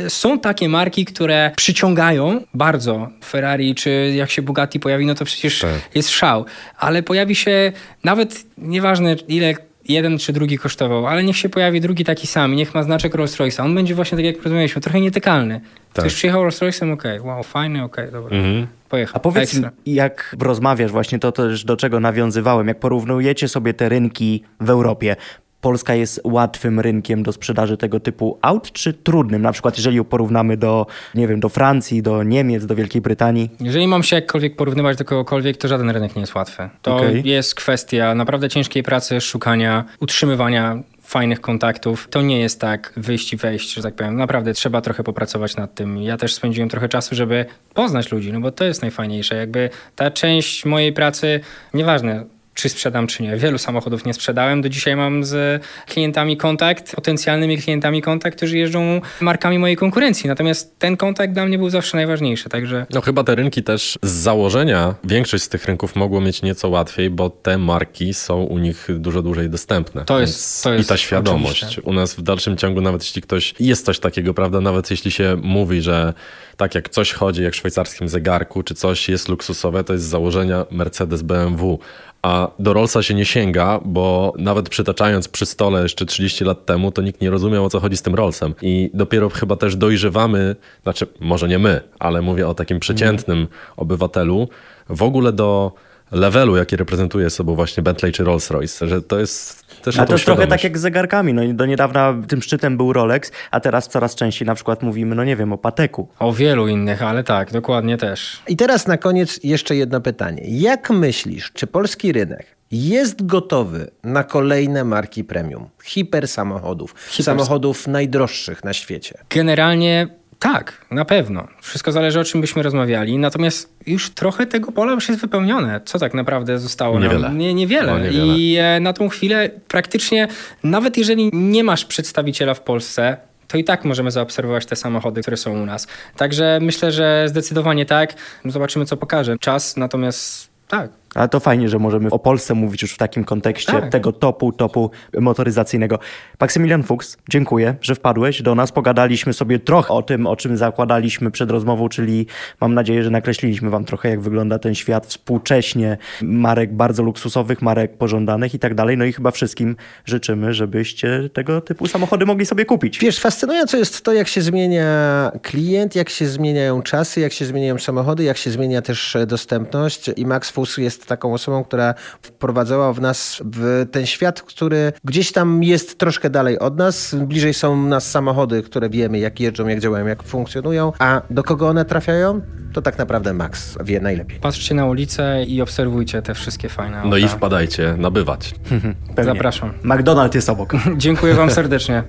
są 0.08 0.40
takie 0.40 0.70
marki, 0.70 1.06
które 1.06 1.52
przyciągają 1.56 2.42
bardzo. 2.54 3.10
Ferrari 3.26 3.76
czy 3.76 4.14
jak 4.16 4.32
się 4.32 4.42
Bugatti 4.42 4.80
pojawi, 4.80 5.06
no 5.06 5.16
to 5.16 5.26
przecież 5.26 5.60
tak. 5.60 5.96
jest 5.96 6.10
szał. 6.10 6.46
Ale 6.78 7.04
pojawi 7.04 7.36
się 7.36 7.72
nawet, 8.04 8.46
nieważne 8.58 9.16
ile 9.28 9.54
jeden 9.88 10.18
czy 10.18 10.34
drugi 10.34 10.58
kosztował, 10.58 11.08
ale 11.08 11.24
niech 11.24 11.38
się 11.38 11.50
pojawi 11.50 11.82
drugi 11.82 12.04
taki 12.04 12.28
sam, 12.28 12.56
niech 12.56 12.76
ma 12.76 12.84
znaczek 12.84 13.16
Rolls 13.16 13.38
Royce'a. 13.38 13.64
On 13.64 13.76
będzie 13.76 13.96
właśnie 13.96 14.16
tak 14.16 14.26
jak 14.26 14.44
rozmawialiśmy, 14.44 14.82
trochę 14.82 15.02
nietykalny. 15.02 15.62
Tak. 15.94 16.06
Ktoś 16.06 16.16
przyjechał 16.16 16.42
Rolls 16.42 16.62
Royce'em, 16.62 16.94
okej, 16.94 17.20
okay, 17.20 17.34
wow, 17.34 17.44
fajny, 17.44 17.84
okej, 17.84 18.06
okay, 18.06 18.22
dobra. 18.22 18.38
Mhm. 18.38 18.68
Pojechał. 18.90 19.16
A 19.16 19.20
powiedz, 19.20 19.54
Ekstra. 19.54 19.72
jak 19.86 20.36
rozmawiasz 20.40 20.92
właśnie 20.92 21.20
to 21.20 21.32
też 21.32 21.66
do 21.66 21.78
czego 21.78 22.00
nawiązywałem, 22.00 22.68
jak 22.68 22.80
porównujecie 22.80 23.48
sobie 23.48 23.74
te 23.74 23.90
rynki 23.90 24.44
w 24.60 24.70
Europie, 24.70 25.16
Polska 25.64 25.96
jest 25.96 26.22
łatwym 26.24 26.80
rynkiem 26.80 27.24
do 27.24 27.32
sprzedaży 27.32 27.78
tego 27.78 28.00
typu 28.00 28.38
aut, 28.42 28.72
czy 28.72 28.94
trudnym? 28.94 29.42
Na 29.42 29.52
przykład, 29.52 29.78
jeżeli 29.78 30.06
porównamy 30.06 30.58
do, 30.58 30.88
nie 31.16 31.28
wiem, 31.28 31.40
do 31.40 31.50
Francji, 31.50 32.02
do 32.02 32.24
Niemiec, 32.24 32.66
do 32.66 32.76
Wielkiej 32.76 33.02
Brytanii? 33.02 33.50
Jeżeli 33.60 33.88
mam 33.88 34.04
się 34.04 34.16
jakkolwiek 34.16 34.56
porównywać 34.56 34.98
do 34.98 35.06
kogokolwiek, 35.06 35.58
to 35.58 35.68
żaden 35.68 35.90
rynek 35.90 36.16
nie 36.16 36.22
jest 36.22 36.36
łatwy. 36.36 36.70
To 36.82 36.96
okay. 36.96 37.22
jest 37.26 37.56
kwestia 37.56 38.16
naprawdę 38.16 38.50
ciężkiej 38.50 38.84
pracy, 38.84 39.22
szukania, 39.22 39.86
utrzymywania 40.00 40.84
fajnych 41.04 41.42
kontaktów. 41.42 42.08
To 42.10 42.22
nie 42.22 42.40
jest 42.40 42.62
tak 42.62 42.94
wyjść 42.98 43.34
i 43.34 43.38
wejść, 43.38 43.74
że 43.74 43.82
tak 43.82 43.96
powiem. 43.96 44.16
Naprawdę 44.16 44.54
trzeba 44.54 44.82
trochę 44.82 45.04
popracować 45.04 45.56
nad 45.56 45.76
tym. 45.76 45.98
Ja 45.98 46.18
też 46.18 46.34
spędziłem 46.34 46.70
trochę 46.70 46.90
czasu, 46.90 47.16
żeby 47.16 47.46
poznać 47.74 48.12
ludzi, 48.12 48.34
no 48.34 48.40
bo 48.40 48.52
to 48.52 48.64
jest 48.64 48.82
najfajniejsze. 48.82 49.36
Jakby 49.36 49.70
ta 49.96 50.12
część 50.12 50.66
mojej 50.66 50.94
pracy, 50.94 51.40
nieważne, 51.74 52.26
czy 52.54 52.70
sprzedam, 52.70 53.08
czy 53.08 53.24
nie. 53.24 53.38
Wielu 53.38 53.58
samochodów 53.58 54.06
nie 54.06 54.14
sprzedałem. 54.14 54.62
Do 54.62 54.70
dzisiaj 54.70 54.96
mam 54.96 55.24
z 55.24 55.64
klientami 55.88 56.38
kontakt, 56.38 56.96
potencjalnymi 56.96 57.58
klientami 57.58 58.02
kontakt, 58.02 58.38
którzy 58.38 58.58
jeżdżą 58.58 59.02
markami 59.22 59.60
mojej 59.60 59.78
konkurencji. 59.78 60.28
Natomiast 60.28 60.80
ten 60.80 60.98
kontakt 60.98 61.34
dla 61.34 61.46
mnie 61.46 61.58
był 61.58 61.70
zawsze 61.70 61.98
najważniejszy, 61.98 62.50
także... 62.50 62.86
No 62.90 63.02
chyba 63.02 63.24
te 63.24 63.36
rynki 63.36 63.64
też 63.64 64.00
z 64.02 64.12
założenia, 64.12 64.96
większość 65.04 65.44
z 65.44 65.50
tych 65.50 65.66
rynków 65.66 65.96
mogło 65.96 66.22
mieć 66.22 66.42
nieco 66.42 66.70
łatwiej, 66.70 67.10
bo 67.10 67.30
te 67.30 67.58
marki 67.58 68.14
są 68.14 68.44
u 68.44 68.58
nich 68.58 68.88
dużo 68.90 69.22
dłużej 69.22 69.50
dostępne. 69.50 70.06
To 70.06 70.20
jest, 70.20 70.64
to 70.64 70.74
jest 70.74 70.86
I 70.86 70.90
ta 70.90 70.98
świadomość. 70.98 71.64
Oczywiście. 71.64 71.82
U 71.82 71.94
nas 71.94 72.14
w 72.14 72.22
dalszym 72.22 72.58
ciągu, 72.58 72.82
nawet 72.82 73.04
jeśli 73.04 73.22
ktoś, 73.22 73.54
jest 73.60 73.86
coś 73.86 74.00
takiego, 74.00 74.34
prawda, 74.34 74.62
nawet 74.62 74.92
jeśli 74.92 75.12
się 75.12 75.38
mówi, 75.44 75.82
że 75.82 76.14
tak 76.58 76.76
jak 76.76 76.90
coś 76.90 77.14
chodzi 77.14 77.44
jak 77.44 77.54
w 77.54 77.56
szwajcarskim 77.56 78.10
zegarku, 78.10 78.64
czy 78.64 78.76
coś 78.76 79.10
jest 79.10 79.30
luksusowe, 79.30 79.84
to 79.84 79.94
jest 79.94 80.06
z 80.06 80.10
założenia 80.10 80.66
Mercedes, 80.72 81.22
BMW, 81.22 81.80
a 82.24 82.48
do 82.60 82.74
Rollsa 82.74 83.04
się 83.04 83.14
nie 83.14 83.26
sięga, 83.26 83.80
bo 83.86 84.34
nawet 84.38 84.70
przytaczając 84.70 85.28
przy 85.28 85.46
stole 85.46 85.84
jeszcze 85.84 86.06
30 86.06 86.44
lat 86.44 86.66
temu, 86.66 86.92
to 86.92 87.02
nikt 87.02 87.22
nie 87.22 87.30
rozumiał 87.30 87.66
o 87.66 87.70
co 87.70 87.80
chodzi 87.80 87.98
z 87.98 88.02
tym 88.02 88.16
Rollsem. 88.16 88.56
I 88.62 88.90
dopiero 88.94 89.30
chyba 89.30 89.56
też 89.56 89.76
dojrzewamy, 89.76 90.56
znaczy 90.84 91.08
może 91.20 91.48
nie 91.48 91.60
my, 91.60 91.82
ale 92.00 92.22
mówię 92.22 92.48
o 92.48 92.54
takim 92.54 92.80
przeciętnym 92.80 93.48
obywatelu, 93.78 94.48
w 94.90 95.04
ogóle 95.04 95.34
do 95.34 95.72
levelu, 96.14 96.58
jaki 96.58 96.76
reprezentuje 96.76 97.30
sobą 97.30 97.56
właśnie 97.56 97.84
Bentley 97.84 98.12
czy 98.12 98.24
Rolls-Royce, 98.24 98.88
że 98.88 99.02
to 99.02 99.20
jest 99.20 99.64
też 99.84 100.00
A 100.00 100.06
to 100.06 100.14
jest 100.14 100.26
trochę 100.26 100.48
tak 100.48 100.64
jak 100.64 100.78
z 100.78 100.82
zegarkami. 100.82 101.34
No, 101.34 101.42
do 101.54 101.66
niedawna 101.66 102.16
tym 102.28 102.42
szczytem 102.42 102.78
był 102.78 102.94
Rolex, 102.94 103.32
a 103.52 103.60
teraz 103.60 103.88
coraz 103.88 104.16
częściej 104.16 104.46
na 104.46 104.56
przykład 104.56 104.84
mówimy, 104.84 105.16
no 105.16 105.24
nie 105.24 105.36
wiem, 105.36 105.54
o 105.54 105.58
Pateku. 105.58 106.08
O 106.20 106.34
wielu 106.34 106.68
innych, 106.68 107.04
ale 107.04 107.24
tak, 107.24 107.52
dokładnie 107.52 107.98
też. 107.98 108.42
I 108.48 108.58
teraz 108.58 108.88
na 108.88 108.98
koniec 108.98 109.40
jeszcze 109.44 109.76
jedno 109.76 110.02
pytanie. 110.02 110.44
Jak 110.46 110.90
myślisz, 110.90 111.52
czy 111.54 111.68
polski 111.68 112.12
rynek 112.12 112.46
jest 112.72 113.26
gotowy 113.26 113.92
na 114.04 114.24
kolejne 114.24 114.84
marki 114.84 115.24
premium, 115.24 115.70
hiper 115.84 116.28
samochodów, 116.28 116.96
hiper... 117.10 117.26
samochodów 117.26 117.88
najdroższych 117.88 118.64
na 118.64 118.74
świecie? 118.74 119.18
Generalnie 119.30 120.08
tak, 120.44 120.86
na 120.92 121.06
pewno. 121.06 121.48
Wszystko 121.62 121.92
zależy 121.92 122.20
o 122.20 122.24
czym 122.24 122.42
byśmy 122.42 122.64
rozmawiali. 122.64 123.18
Natomiast 123.18 123.74
już 123.86 124.10
trochę 124.10 124.46
tego 124.46 124.72
pola 124.72 124.92
już 124.92 125.10
jest 125.10 125.22
wypełnione. 125.22 125.82
Co 125.86 126.00
tak 126.00 126.14
naprawdę 126.14 126.60
zostało 126.60 127.00
niewiele. 127.00 127.28
nam? 127.28 127.38
Nie, 127.38 127.54
niewiele. 127.54 127.92
No, 127.92 128.00
niewiele. 128.00 128.38
I 128.38 128.58
e, 128.60 128.80
na 128.80 128.94
tą 128.94 129.10
chwilę 129.10 129.50
praktycznie, 129.68 130.28
nawet 130.64 130.98
jeżeli 130.98 131.30
nie 131.34 131.64
masz 131.64 131.86
przedstawiciela 131.86 132.54
w 132.54 132.62
Polsce, 132.62 133.18
to 133.48 133.58
i 133.58 133.64
tak 133.64 133.86
możemy 133.86 134.12
zaobserwować 134.12 134.66
te 134.66 134.76
samochody, 134.76 135.22
które 135.22 135.38
są 135.38 135.62
u 135.62 135.66
nas. 135.66 135.88
Także 136.18 136.60
myślę, 136.62 136.92
że 136.92 137.26
zdecydowanie 137.28 137.86
tak. 137.86 138.14
Zobaczymy, 138.46 138.86
co 138.86 138.98
pokaże 138.98 139.38
czas. 139.38 139.78
Natomiast 139.78 140.50
tak. 140.68 140.90
Ale 141.16 141.30
to 141.30 141.40
fajnie, 141.40 141.70
że 141.70 141.80
możemy 141.80 142.10
o 142.10 142.20
Polsce 142.20 142.54
mówić 142.54 142.82
już 142.82 142.94
w 142.94 142.98
takim 142.98 143.24
kontekście 143.24 143.72
Tak. 143.72 143.90
tego 143.90 144.12
topu, 144.12 144.52
topu 144.52 144.92
motoryzacyjnego. 145.20 146.00
Maksymilian 146.40 146.84
Fuchs, 146.84 147.18
dziękuję, 147.30 147.76
że 147.82 147.96
wpadłeś 147.96 148.42
do 148.42 148.56
nas. 148.56 148.72
Pogadaliśmy 148.72 149.34
sobie 149.34 149.60
trochę 149.60 149.94
o 149.94 150.02
tym, 150.02 150.28
o 150.28 150.36
czym 150.36 150.58
zakładaliśmy 150.58 151.32
przed 151.32 151.52
rozmową, 151.52 151.90
czyli 151.90 152.26
mam 152.62 152.74
nadzieję, 152.74 153.04
że 153.04 153.10
nakreśliliśmy 153.10 153.70
wam 153.70 153.86
trochę, 153.86 154.10
jak 154.10 154.22
wygląda 154.22 154.60
ten 154.60 154.76
świat 154.76 155.06
współcześnie. 155.06 155.98
Marek 156.22 156.74
bardzo 156.74 157.04
luksusowych, 157.04 157.62
marek 157.62 157.98
pożądanych 157.98 158.54
i 158.54 158.60
tak 158.60 158.76
dalej. 158.76 158.98
No 158.98 159.06
i 159.06 159.14
chyba 159.14 159.32
wszystkim 159.32 159.76
życzymy, 160.06 160.54
żebyście 160.54 161.30
tego 161.34 161.62
typu 161.62 161.88
samochody 161.88 162.26
mogli 162.26 162.46
sobie 162.46 162.66
kupić. 162.66 163.00
Wiesz, 163.00 163.20
fascynujące 163.20 163.78
jest 163.78 164.02
to, 164.02 164.14
jak 164.14 164.28
się 164.28 164.42
zmienia 164.42 165.32
klient, 165.42 165.96
jak 165.96 166.10
się 166.10 166.28
zmieniają 166.28 166.82
czasy, 166.82 167.20
jak 167.20 167.34
się 167.34 167.46
zmieniają 167.46 167.80
samochody, 167.80 168.24
jak 168.24 168.38
się 168.38 168.52
zmienia 168.52 168.82
też 168.82 169.16
e, 169.16 169.26
dostępność. 169.26 170.12
I 170.16 170.26
Max 170.26 170.50
Fuss 170.50 170.78
jest 170.78 171.03
taką 171.06 171.34
osobą, 171.34 171.64
która 171.64 171.94
wprowadzała 172.22 172.94
w 172.94 173.02
nas 173.02 173.42
w 173.46 173.86
ten 173.92 174.06
świat, 174.06 174.42
który 174.42 174.94
gdzieś 175.04 175.32
tam 175.32 175.64
jest 175.64 175.98
troszkę 175.98 176.30
dalej 176.30 176.60
od 176.60 176.78
nas. 176.78 177.16
Bliżej 177.16 177.54
są 177.54 177.84
nas 177.84 178.12
samochody, 178.12 178.64
które 178.64 178.90
wiemy, 178.90 179.20
jak 179.20 179.40
jeżdżą, 179.40 179.68
jak 179.68 179.80
działają, 179.80 180.08
jak 180.08 180.24
funkcjonują. 180.24 180.94
A 181.00 181.22
do 181.30 181.44
kogo 181.44 181.68
one 181.68 181.86
trafiają? 181.86 182.42
To 182.74 182.82
tak 182.82 182.98
naprawdę 182.98 183.34
Max 183.34 183.78
wie 183.84 184.00
najlepiej. 184.00 184.40
Patrzcie 184.40 184.76
na 184.76 184.86
ulicę 184.86 185.44
i 185.44 185.62
obserwujcie 185.62 186.22
te 186.22 186.34
wszystkie 186.34 186.70
fajne 186.70 186.98
auta. 186.98 187.10
No 187.10 187.18
i 187.18 187.28
wpadajcie, 187.28 187.96
nabywać. 187.98 188.56
Zapraszam. 189.24 189.74
McDonald 189.84 190.36
jest 190.36 190.50
obok. 190.50 190.74
Dziękuję 190.98 191.34
wam 191.34 191.52
serdecznie. 191.52 192.04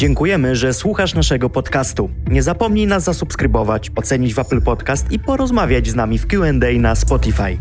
Dziękujemy, 0.00 0.56
że 0.56 0.74
słuchasz 0.74 1.14
naszego 1.14 1.50
podcastu. 1.50 2.10
Nie 2.26 2.42
zapomnij 2.42 2.86
nas 2.86 3.04
zasubskrybować, 3.04 3.90
ocenić 3.96 4.34
w 4.34 4.38
Apple 4.38 4.62
Podcast 4.62 5.12
i 5.12 5.18
porozmawiać 5.18 5.88
z 5.88 5.94
nami 5.94 6.18
w 6.18 6.26
QA 6.26 6.52
na 6.78 6.94
Spotify. 6.94 7.58